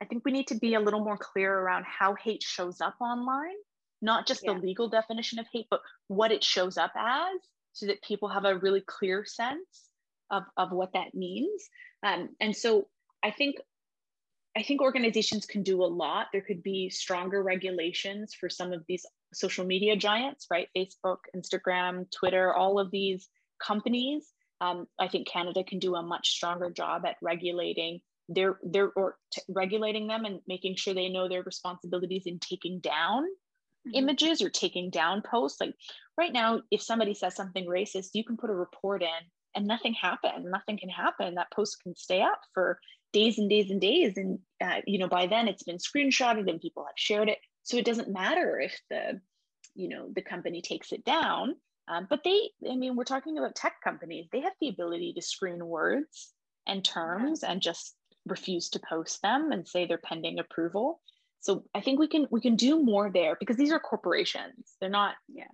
I 0.00 0.06
think 0.06 0.24
we 0.24 0.32
need 0.32 0.48
to 0.48 0.54
be 0.54 0.74
a 0.74 0.80
little 0.80 1.04
more 1.04 1.18
clear 1.18 1.52
around 1.52 1.84
how 1.84 2.14
hate 2.14 2.42
shows 2.42 2.80
up 2.80 2.94
online, 3.00 3.56
not 4.02 4.26
just 4.26 4.42
yeah. 4.44 4.54
the 4.54 4.60
legal 4.60 4.88
definition 4.88 5.38
of 5.38 5.46
hate, 5.52 5.66
but 5.70 5.80
what 6.08 6.32
it 6.32 6.42
shows 6.42 6.78
up 6.78 6.92
as 6.96 7.40
so 7.74 7.86
that 7.86 8.02
people 8.02 8.28
have 8.28 8.46
a 8.46 8.56
really 8.56 8.80
clear 8.80 9.24
sense 9.26 9.90
of, 10.30 10.44
of 10.56 10.72
what 10.72 10.94
that 10.94 11.14
means. 11.14 11.68
Um, 12.02 12.30
and 12.40 12.56
so 12.56 12.88
I 13.22 13.30
think 13.30 13.56
I 14.56 14.62
think 14.62 14.80
organizations 14.80 15.46
can 15.46 15.64
do 15.64 15.82
a 15.82 15.86
lot. 15.86 16.28
There 16.32 16.40
could 16.40 16.62
be 16.62 16.88
stronger 16.88 17.42
regulations 17.42 18.34
for 18.34 18.48
some 18.48 18.72
of 18.72 18.84
these 18.86 19.04
social 19.32 19.64
media 19.66 19.96
giants, 19.96 20.46
right? 20.48 20.68
Facebook, 20.76 21.18
Instagram, 21.36 22.08
Twitter, 22.12 22.54
all 22.54 22.78
of 22.78 22.92
these 22.92 23.28
companies. 23.60 24.30
Um, 24.60 24.86
I 25.00 25.08
think 25.08 25.26
Canada 25.26 25.64
can 25.64 25.80
do 25.80 25.96
a 25.96 26.02
much 26.02 26.28
stronger 26.30 26.70
job 26.70 27.04
at 27.04 27.16
regulating 27.20 28.00
their 28.28 28.58
their 28.62 28.90
or 28.96 29.16
t- 29.32 29.42
regulating 29.48 30.06
them 30.06 30.24
and 30.24 30.40
making 30.46 30.76
sure 30.76 30.94
they 30.94 31.08
know 31.08 31.28
their 31.28 31.42
responsibilities 31.42 32.22
in 32.26 32.38
taking 32.38 32.78
down 32.78 33.24
mm-hmm. 33.86 33.94
images 33.94 34.42
or 34.42 34.50
taking 34.50 34.90
down 34.90 35.22
posts. 35.22 35.60
Like 35.60 35.74
right 36.16 36.32
now, 36.32 36.62
if 36.70 36.82
somebody 36.82 37.14
says 37.14 37.34
something 37.34 37.66
racist, 37.66 38.10
you 38.14 38.24
can 38.24 38.36
put 38.36 38.50
a 38.50 38.54
report 38.54 39.02
in 39.02 39.08
and 39.54 39.66
nothing 39.66 39.94
happened. 39.94 40.44
Nothing 40.44 40.78
can 40.78 40.88
happen. 40.88 41.34
That 41.34 41.52
post 41.52 41.82
can 41.82 41.94
stay 41.96 42.22
up 42.22 42.40
for 42.52 42.78
days 43.12 43.38
and 43.38 43.48
days 43.48 43.70
and 43.70 43.80
days. 43.80 44.16
And 44.16 44.38
uh, 44.62 44.80
you 44.86 44.98
know, 44.98 45.08
by 45.08 45.26
then 45.26 45.48
it's 45.48 45.62
been 45.62 45.78
screenshotted 45.78 46.48
and 46.48 46.60
people 46.60 46.84
have 46.84 46.94
shared 46.96 47.28
it. 47.28 47.38
So 47.62 47.76
it 47.76 47.84
doesn't 47.84 48.12
matter 48.12 48.60
if 48.60 48.78
the 48.90 49.20
you 49.74 49.88
know, 49.88 50.08
the 50.14 50.22
company 50.22 50.62
takes 50.62 50.92
it 50.92 51.04
down. 51.04 51.56
Um, 51.88 52.06
but 52.08 52.22
they, 52.24 52.50
I 52.70 52.76
mean, 52.76 52.96
we're 52.96 53.04
talking 53.04 53.36
about 53.36 53.54
tech 53.54 53.74
companies. 53.82 54.26
They 54.32 54.40
have 54.40 54.52
the 54.60 54.68
ability 54.68 55.12
to 55.14 55.22
screen 55.22 55.64
words 55.66 56.32
and 56.66 56.84
terms 56.84 57.42
and 57.42 57.60
just 57.60 57.94
refuse 58.26 58.70
to 58.70 58.80
post 58.88 59.20
them 59.20 59.52
and 59.52 59.68
say 59.68 59.84
they're 59.84 59.98
pending 59.98 60.38
approval. 60.38 61.00
So 61.44 61.62
I 61.74 61.82
think 61.82 62.00
we 62.00 62.08
can 62.08 62.26
we 62.30 62.40
can 62.40 62.56
do 62.56 62.82
more 62.82 63.10
there 63.12 63.36
because 63.38 63.58
these 63.58 63.70
are 63.70 63.78
corporations. 63.78 64.76
They're 64.80 64.88
not 64.88 65.14
yeah. 65.28 65.44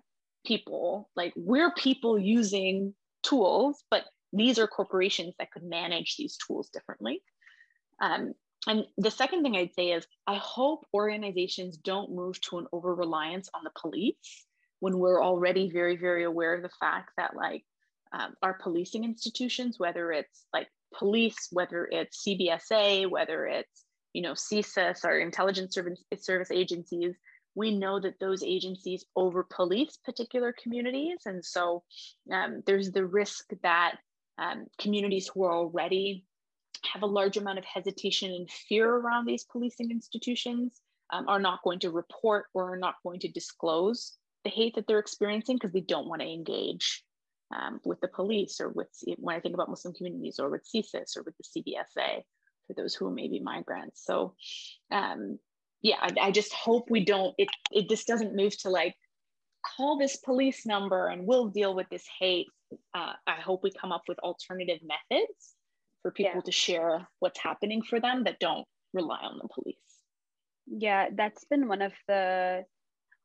people. 0.47 1.11
Like 1.17 1.33
we're 1.35 1.73
people 1.73 2.17
using 2.17 2.95
tools, 3.25 3.83
but 3.91 4.05
these 4.33 4.61
are 4.61 4.69
corporations 4.69 5.35
that 5.41 5.51
could 5.51 5.65
manage 5.65 6.15
these 6.17 6.39
tools 6.47 6.71
differently. 6.73 7.25
Um, 8.01 8.35
and 8.69 8.85
the 8.99 9.11
second 9.11 9.43
thing 9.43 9.57
I'd 9.57 9.75
say 9.75 9.91
is 9.91 10.07
I 10.29 10.37
hope 10.37 10.87
organizations 10.95 11.77
don't 11.77 12.15
move 12.15 12.41
to 12.43 12.59
an 12.59 12.67
over 12.73 12.95
reliance 12.95 13.49
on 13.53 13.65
the 13.65 13.73
police 13.77 14.47
when 14.79 14.97
we're 14.97 15.21
already 15.21 15.73
very, 15.73 15.97
very 15.97 16.23
aware 16.23 16.55
of 16.55 16.63
the 16.63 16.71
fact 16.79 17.11
that 17.17 17.35
like 17.35 17.65
um, 18.13 18.35
our 18.45 18.55
policing 18.63 19.03
institutions, 19.03 19.81
whether 19.81 20.13
it's 20.13 20.47
like 20.53 20.69
police, 20.97 21.49
whether 21.51 21.89
it's 21.91 22.23
CBSA, 22.25 23.11
whether 23.11 23.47
it's 23.47 23.85
you 24.13 24.23
know 24.23 24.33
CSIS, 24.33 25.05
our 25.05 25.19
intelligence 25.19 25.75
service, 25.75 26.01
service 26.19 26.51
agencies, 26.51 27.15
we 27.55 27.77
know 27.77 28.01
that 28.01 28.21
those 28.21 28.43
agencies 28.43 29.05
over 29.17 29.45
police 29.45 29.99
particular 30.05 30.55
communities, 30.63 31.21
and 31.27 31.45
so 31.45 31.83
um, 32.33 32.63
there's 32.67 32.91
the 32.93 33.05
risk 33.05 33.47
that 33.63 33.97
um, 34.39 34.67
communities 34.79 35.31
who 35.33 35.45
are 35.45 35.55
already 35.55 36.25
have 36.93 37.03
a 37.03 37.07
large 37.07 37.37
amount 37.37 37.59
of 37.59 37.65
hesitation 37.65 38.33
and 38.33 38.51
fear 38.51 38.89
around 38.89 39.27
these 39.27 39.45
policing 39.45 39.91
institutions 39.91 40.81
um, 41.13 41.29
are 41.29 41.41
not 41.41 41.63
going 41.63 41.79
to 41.81 41.91
report 41.91 42.47
or 42.55 42.73
are 42.73 42.79
not 42.79 42.95
going 43.05 43.21
to 43.21 43.29
disclose 43.29 44.17
the 44.45 44.51
hate 44.51 44.75
that 44.75 44.87
they're 44.87 44.99
experiencing 44.99 45.57
because 45.57 45.73
they 45.73 45.81
don't 45.81 46.09
want 46.09 46.23
to 46.23 46.29
engage 46.29 47.05
um, 47.55 47.81
with 47.85 48.01
the 48.01 48.09
police 48.09 48.61
or 48.61 48.71
with 48.71 48.89
when 49.19 49.37
I 49.37 49.41
think 49.41 49.55
about 49.55 49.69
Muslim 49.69 49.93
communities 49.93 50.39
or 50.39 50.49
with 50.51 50.67
CSIS 50.75 51.17
or 51.17 51.23
with 51.23 51.35
the 51.37 51.63
CBSA 51.63 52.23
for 52.71 52.81
those 52.81 52.95
who 52.95 53.11
may 53.11 53.29
be 53.29 53.41
migrants. 53.41 54.05
So 54.05 54.35
um, 54.91 55.39
yeah, 55.83 55.97
I, 56.01 56.29
I, 56.29 56.31
just 56.31 56.53
hope 56.53 56.91
we 56.91 57.05
don't, 57.05 57.35
it, 57.39 57.49
it 57.73 57.89
just 57.89 58.07
doesn't 58.07 58.37
move 58.37 58.57
to 58.59 58.71
like, 58.71 58.95
call 59.77 59.99
this 59.99 60.17
police 60.17 60.65
number 60.65 61.09
and 61.09 61.27
we'll 61.27 61.49
deal 61.49 61.75
with 61.75 61.89
this 61.91 62.05
hate. 62.19 62.47
Uh, 62.95 63.13
I 63.27 63.35
hope 63.35 63.63
we 63.63 63.71
come 63.73 63.93
up 63.93 64.03
with 64.09 64.19
alternative 64.21 64.79
methods 64.83 65.55
for 66.03 66.11
people 66.11 66.37
yeah. 66.37 66.43
to 66.43 66.53
share 66.53 67.09
what's 67.19 67.41
happening 67.41 67.83
for 67.83 68.01
them 68.01 68.25
that 68.25 68.39
don't 68.39 68.67
rely 68.95 69.19
on 69.23 69.39
the 69.43 69.49
police. 69.49 69.77
Yeah, 70.67 71.09
that's 71.13 71.45
been 71.45 71.69
one 71.69 71.83
of 71.83 71.93
the 72.07 72.65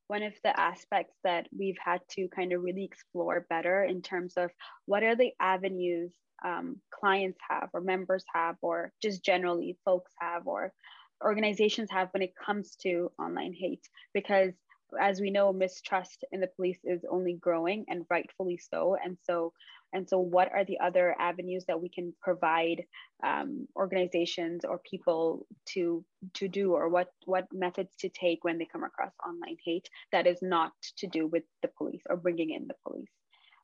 one 0.07 0.23
of 0.23 0.33
the 0.43 0.59
aspects 0.59 1.15
that 1.23 1.47
we've 1.57 1.77
had 1.83 2.01
to 2.11 2.27
kind 2.27 2.53
of 2.53 2.61
really 2.61 2.83
explore 2.83 3.45
better 3.49 3.83
in 3.83 4.01
terms 4.01 4.33
of 4.37 4.51
what 4.85 5.03
are 5.03 5.15
the 5.15 5.31
avenues 5.39 6.13
um, 6.43 6.77
clients 6.93 7.39
have 7.49 7.69
or 7.73 7.81
members 7.81 8.23
have 8.33 8.55
or 8.61 8.91
just 9.01 9.23
generally 9.23 9.77
folks 9.85 10.11
have 10.19 10.47
or 10.47 10.71
organizations 11.23 11.89
have 11.91 12.09
when 12.11 12.21
it 12.21 12.33
comes 12.35 12.75
to 12.75 13.11
online 13.17 13.53
hate. 13.53 13.87
Because 14.13 14.53
as 14.99 15.19
we 15.19 15.31
know 15.31 15.51
mistrust 15.51 16.23
in 16.31 16.39
the 16.39 16.47
police 16.47 16.79
is 16.83 17.05
only 17.09 17.33
growing 17.33 17.85
and 17.87 18.05
rightfully 18.09 18.57
so. 18.57 18.95
And 19.03 19.17
so 19.25 19.53
and 19.93 20.09
so 20.09 20.19
what 20.19 20.51
are 20.51 20.65
the 20.65 20.79
other 20.79 21.15
avenues 21.19 21.63
that 21.67 21.81
we 21.81 21.89
can 21.89 22.13
provide 22.21 22.83
um, 23.23 23.67
organizations 23.75 24.65
or 24.65 24.81
people 24.89 25.47
to 25.67 26.03
to 26.33 26.47
do 26.47 26.73
or 26.73 26.89
what 26.89 27.07
what 27.25 27.45
methods 27.53 27.95
to 27.99 28.09
take 28.09 28.43
when 28.43 28.57
they 28.57 28.67
come 28.71 28.83
across 28.83 29.13
online 29.25 29.57
hate 29.63 29.87
that 30.11 30.27
is 30.27 30.39
not 30.41 30.73
to 30.97 31.07
do 31.07 31.27
with 31.27 31.43
the 31.61 31.69
police 31.77 32.01
or 32.09 32.17
bringing 32.17 32.51
in 32.51 32.67
the 32.67 32.75
police? 32.85 33.07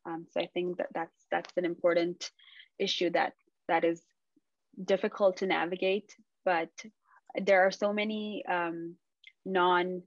Um, 0.05 0.25
so 0.31 0.41
i 0.41 0.47
think 0.53 0.77
that 0.77 0.87
that's 0.93 1.25
that's 1.29 1.51
an 1.57 1.65
important 1.65 2.31
issue 2.79 3.09
that 3.11 3.33
that 3.67 3.83
is 3.83 4.01
difficult 4.83 5.37
to 5.37 5.45
navigate 5.45 6.15
but 6.43 6.71
there 7.39 7.65
are 7.65 7.71
so 7.71 7.93
many 7.93 8.43
um, 8.49 8.95
non 9.45 10.01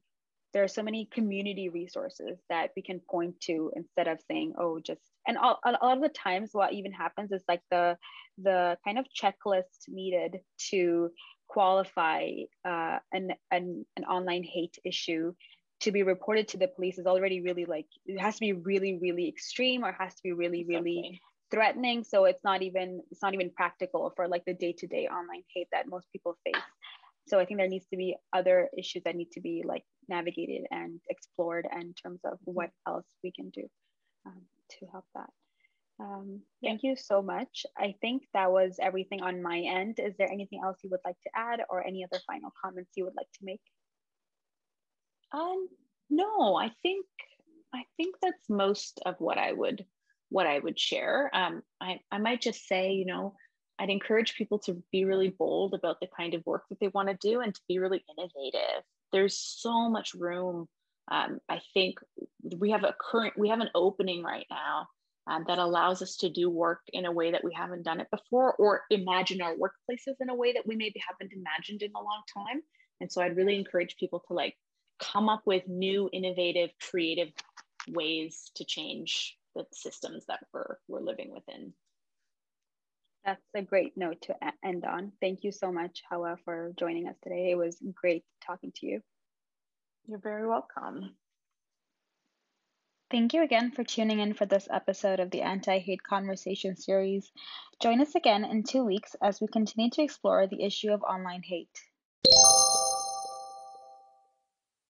there 0.55 0.65
are 0.65 0.69
so 0.69 0.83
many 0.83 1.09
community 1.13 1.69
resources 1.69 2.39
that 2.49 2.71
we 2.77 2.83
can 2.83 3.01
point 3.11 3.39
to 3.41 3.71
instead 3.77 4.09
of 4.09 4.19
saying 4.31 4.55
oh 4.59 4.81
just 4.81 5.03
and 5.27 5.37
all, 5.37 5.59
a 5.65 5.73
lot 5.73 5.97
of 5.97 6.03
the 6.03 6.09
times 6.09 6.51
what 6.53 6.73
even 6.73 6.93
happens 6.93 7.33
is 7.33 7.43
like 7.49 7.61
the 7.71 7.99
the 8.39 8.79
kind 8.85 8.99
of 8.99 9.05
checklist 9.21 9.89
needed 9.89 10.39
to 10.71 11.11
qualify 11.49 12.29
uh, 12.65 12.99
an, 13.13 13.33
an 13.51 13.85
an 13.97 14.05
online 14.05 14.45
hate 14.45 14.79
issue 14.85 15.33
to 15.81 15.93
be 15.93 16.03
reported 16.03 16.49
to 16.49 16.57
the 16.57 16.69
police 16.69 16.99
is 16.99 17.07
already 17.07 17.43
really 17.43 17.67
like 17.67 17.87
it 18.07 18.19
has 18.19 18.37
to 18.37 18.41
be 18.41 18.53
really 18.53 18.99
really 19.03 19.29
extreme 19.29 19.85
or 19.85 19.93
has 19.99 20.15
to 20.15 20.23
be 20.23 20.33
really 20.33 20.65
really 20.65 21.21
threatening. 21.51 22.03
So 22.05 22.25
it's 22.25 22.43
not 22.43 22.63
even 22.63 23.01
it's 23.11 23.23
not 23.23 23.35
even 23.35 23.51
practical 23.51 24.13
for 24.17 24.27
like 24.29 24.45
the 24.47 24.55
day-to-day 24.55 25.09
online 25.09 25.43
hate 25.55 25.69
that 25.73 25.89
most 25.89 26.11
people 26.13 26.37
face. 26.45 26.63
So 27.29 27.39
i 27.39 27.45
think 27.45 27.59
there 27.59 27.69
needs 27.69 27.87
to 27.89 27.97
be 27.97 28.17
other 28.33 28.69
issues 28.77 29.03
that 29.05 29.17
need 29.17 29.31
to 29.33 29.41
be 29.41 29.63
like 29.65 29.85
navigated 30.09 30.67
and 30.71 31.01
explored 31.09 31.67
in 31.73 31.95
terms 31.95 32.21
of 32.25 32.39
what 32.45 32.71
else 32.87 33.07
we 33.23 33.33
can 33.33 33.51
do 33.51 33.69
um, 34.27 34.43
to 34.71 34.87
help 34.87 35.05
that. 35.15 35.31
Um, 36.01 36.41
thank 36.63 36.83
you 36.83 36.97
so 36.97 37.23
much. 37.23 37.67
I 37.79 37.95
think 38.01 38.25
that 38.35 38.51
was 38.51 38.79
everything 38.81 39.23
on 39.23 39.43
my 39.43 39.59
end. 39.59 39.99
Is 39.99 40.15
there 40.19 40.31
anything 40.31 40.61
else 40.65 40.79
you 40.83 40.91
would 40.91 41.01
like 41.05 41.21
to 41.23 41.31
add 41.35 41.61
or 41.71 41.87
any 41.87 42.05
other 42.05 42.21
final 42.27 42.53
comments 42.63 42.93
you 42.97 43.05
would 43.05 43.17
like 43.17 43.31
to 43.35 43.45
make? 43.45 43.61
Um 45.33 45.69
no 46.11 46.55
i 46.55 46.71
think 46.83 47.07
i 47.75 47.83
think 47.97 48.15
that's 48.21 48.51
most 48.51 49.01
of 49.07 49.15
what 49.19 49.39
i 49.39 49.51
would 49.53 49.87
what 50.35 50.49
I 50.49 50.59
would 50.59 50.79
share. 50.79 51.31
Um, 51.33 51.63
I, 51.81 52.01
I 52.11 52.19
might 52.19 52.41
just 52.41 52.67
say, 52.67 52.91
you 52.93 53.07
know, 53.07 53.37
I'd 53.79 53.89
encourage 53.89 54.35
people 54.35 54.59
to 54.61 54.83
be 54.91 55.05
really 55.05 55.29
bold 55.29 55.75
about 55.75 56.01
the 56.01 56.09
kind 56.17 56.35
of 56.35 56.45
work 56.45 56.65
that 56.69 56.81
they 56.81 56.89
want 56.89 57.09
to 57.09 57.17
do 57.21 57.41
and 57.41 57.55
to 57.55 57.61
be 57.69 57.79
really 57.79 58.05
innovative. 58.11 58.83
There's 59.13 59.37
so 59.37 59.89
much 59.89 60.15
room. 60.15 60.69
Um, 61.11 61.39
I 61.49 61.61
think 61.75 61.99
we 62.59 62.71
have 62.71 62.85
a 62.85 62.95
current, 62.99 63.35
we 63.39 63.51
have 63.51 63.61
an 63.61 63.71
opening 63.75 64.23
right 64.23 64.47
now 64.51 64.89
um, 65.27 65.45
that 65.49 65.59
allows 65.59 66.03
us 66.03 66.17
to 66.17 66.31
do 66.31 66.51
work 66.51 66.81
in 66.93 67.07
a 67.07 67.13
way 67.13 67.33
that 67.33 67.45
we 67.45 67.53
haven't 67.53 67.83
done 67.83 68.01
it 68.01 68.11
before 68.11 68.55
or 68.55 68.83
imagine 68.91 69.41
our 69.41 69.55
workplaces 69.55 70.15
in 70.21 70.29
a 70.29 70.35
way 70.35 70.53
that 70.53 70.67
we 70.67 70.77
maybe 70.77 71.01
haven't 71.07 71.33
imagined 71.33 71.83
in 71.83 71.93
a 71.95 72.03
long 72.03 72.23
time. 72.33 72.63
And 73.01 73.11
so 73.11 73.23
I'd 73.23 73.37
really 73.37 73.59
encourage 73.59 73.97
people 73.97 74.23
to 74.29 74.35
like 74.35 74.57
come 74.99 75.29
up 75.29 75.43
with 75.47 75.67
new, 75.67 76.09
innovative, 76.13 76.71
creative 76.91 77.33
ways 77.89 78.51
to 78.57 78.65
change 78.65 79.37
the 79.55 79.67
systems 79.73 80.27
that 80.27 80.41
we're, 80.53 80.77
we're 80.89 81.01
living 81.01 81.33
within. 81.33 81.73
That's 83.25 83.43
a 83.55 83.63
great 83.63 83.97
note 83.97 84.21
to 84.23 84.37
end 84.63 84.85
on. 84.85 85.13
Thank 85.21 85.45
you 85.45 85.53
so 85.53 85.73
much, 85.73 86.03
Hawa, 86.11 86.37
for 86.45 86.73
joining 86.79 87.09
us 87.09 87.17
today. 87.23 87.51
It 87.51 87.57
was 87.57 87.79
great 87.95 88.25
talking 88.47 88.73
to 88.77 88.87
you. 88.87 89.01
You're 90.07 90.19
very 90.19 90.47
welcome. 90.47 91.17
Thank 93.11 93.33
you 93.33 93.43
again 93.43 93.71
for 93.71 93.85
tuning 93.85 94.21
in 94.21 94.35
for 94.35 94.45
this 94.45 94.69
episode 94.71 95.21
of 95.21 95.31
the 95.31 95.43
Anti 95.43 95.79
Hate 95.79 96.03
Conversation 96.03 96.77
series. 96.77 97.31
Join 97.81 98.01
us 98.01 98.15
again 98.15 98.45
in 98.45 98.63
two 98.63 98.85
weeks 98.85 99.15
as 99.23 99.41
we 99.41 99.47
continue 99.49 99.91
to 99.91 100.03
explore 100.03 100.47
the 100.47 100.63
issue 100.63 100.93
of 100.93 101.03
online 101.03 101.43
hate. 101.43 101.81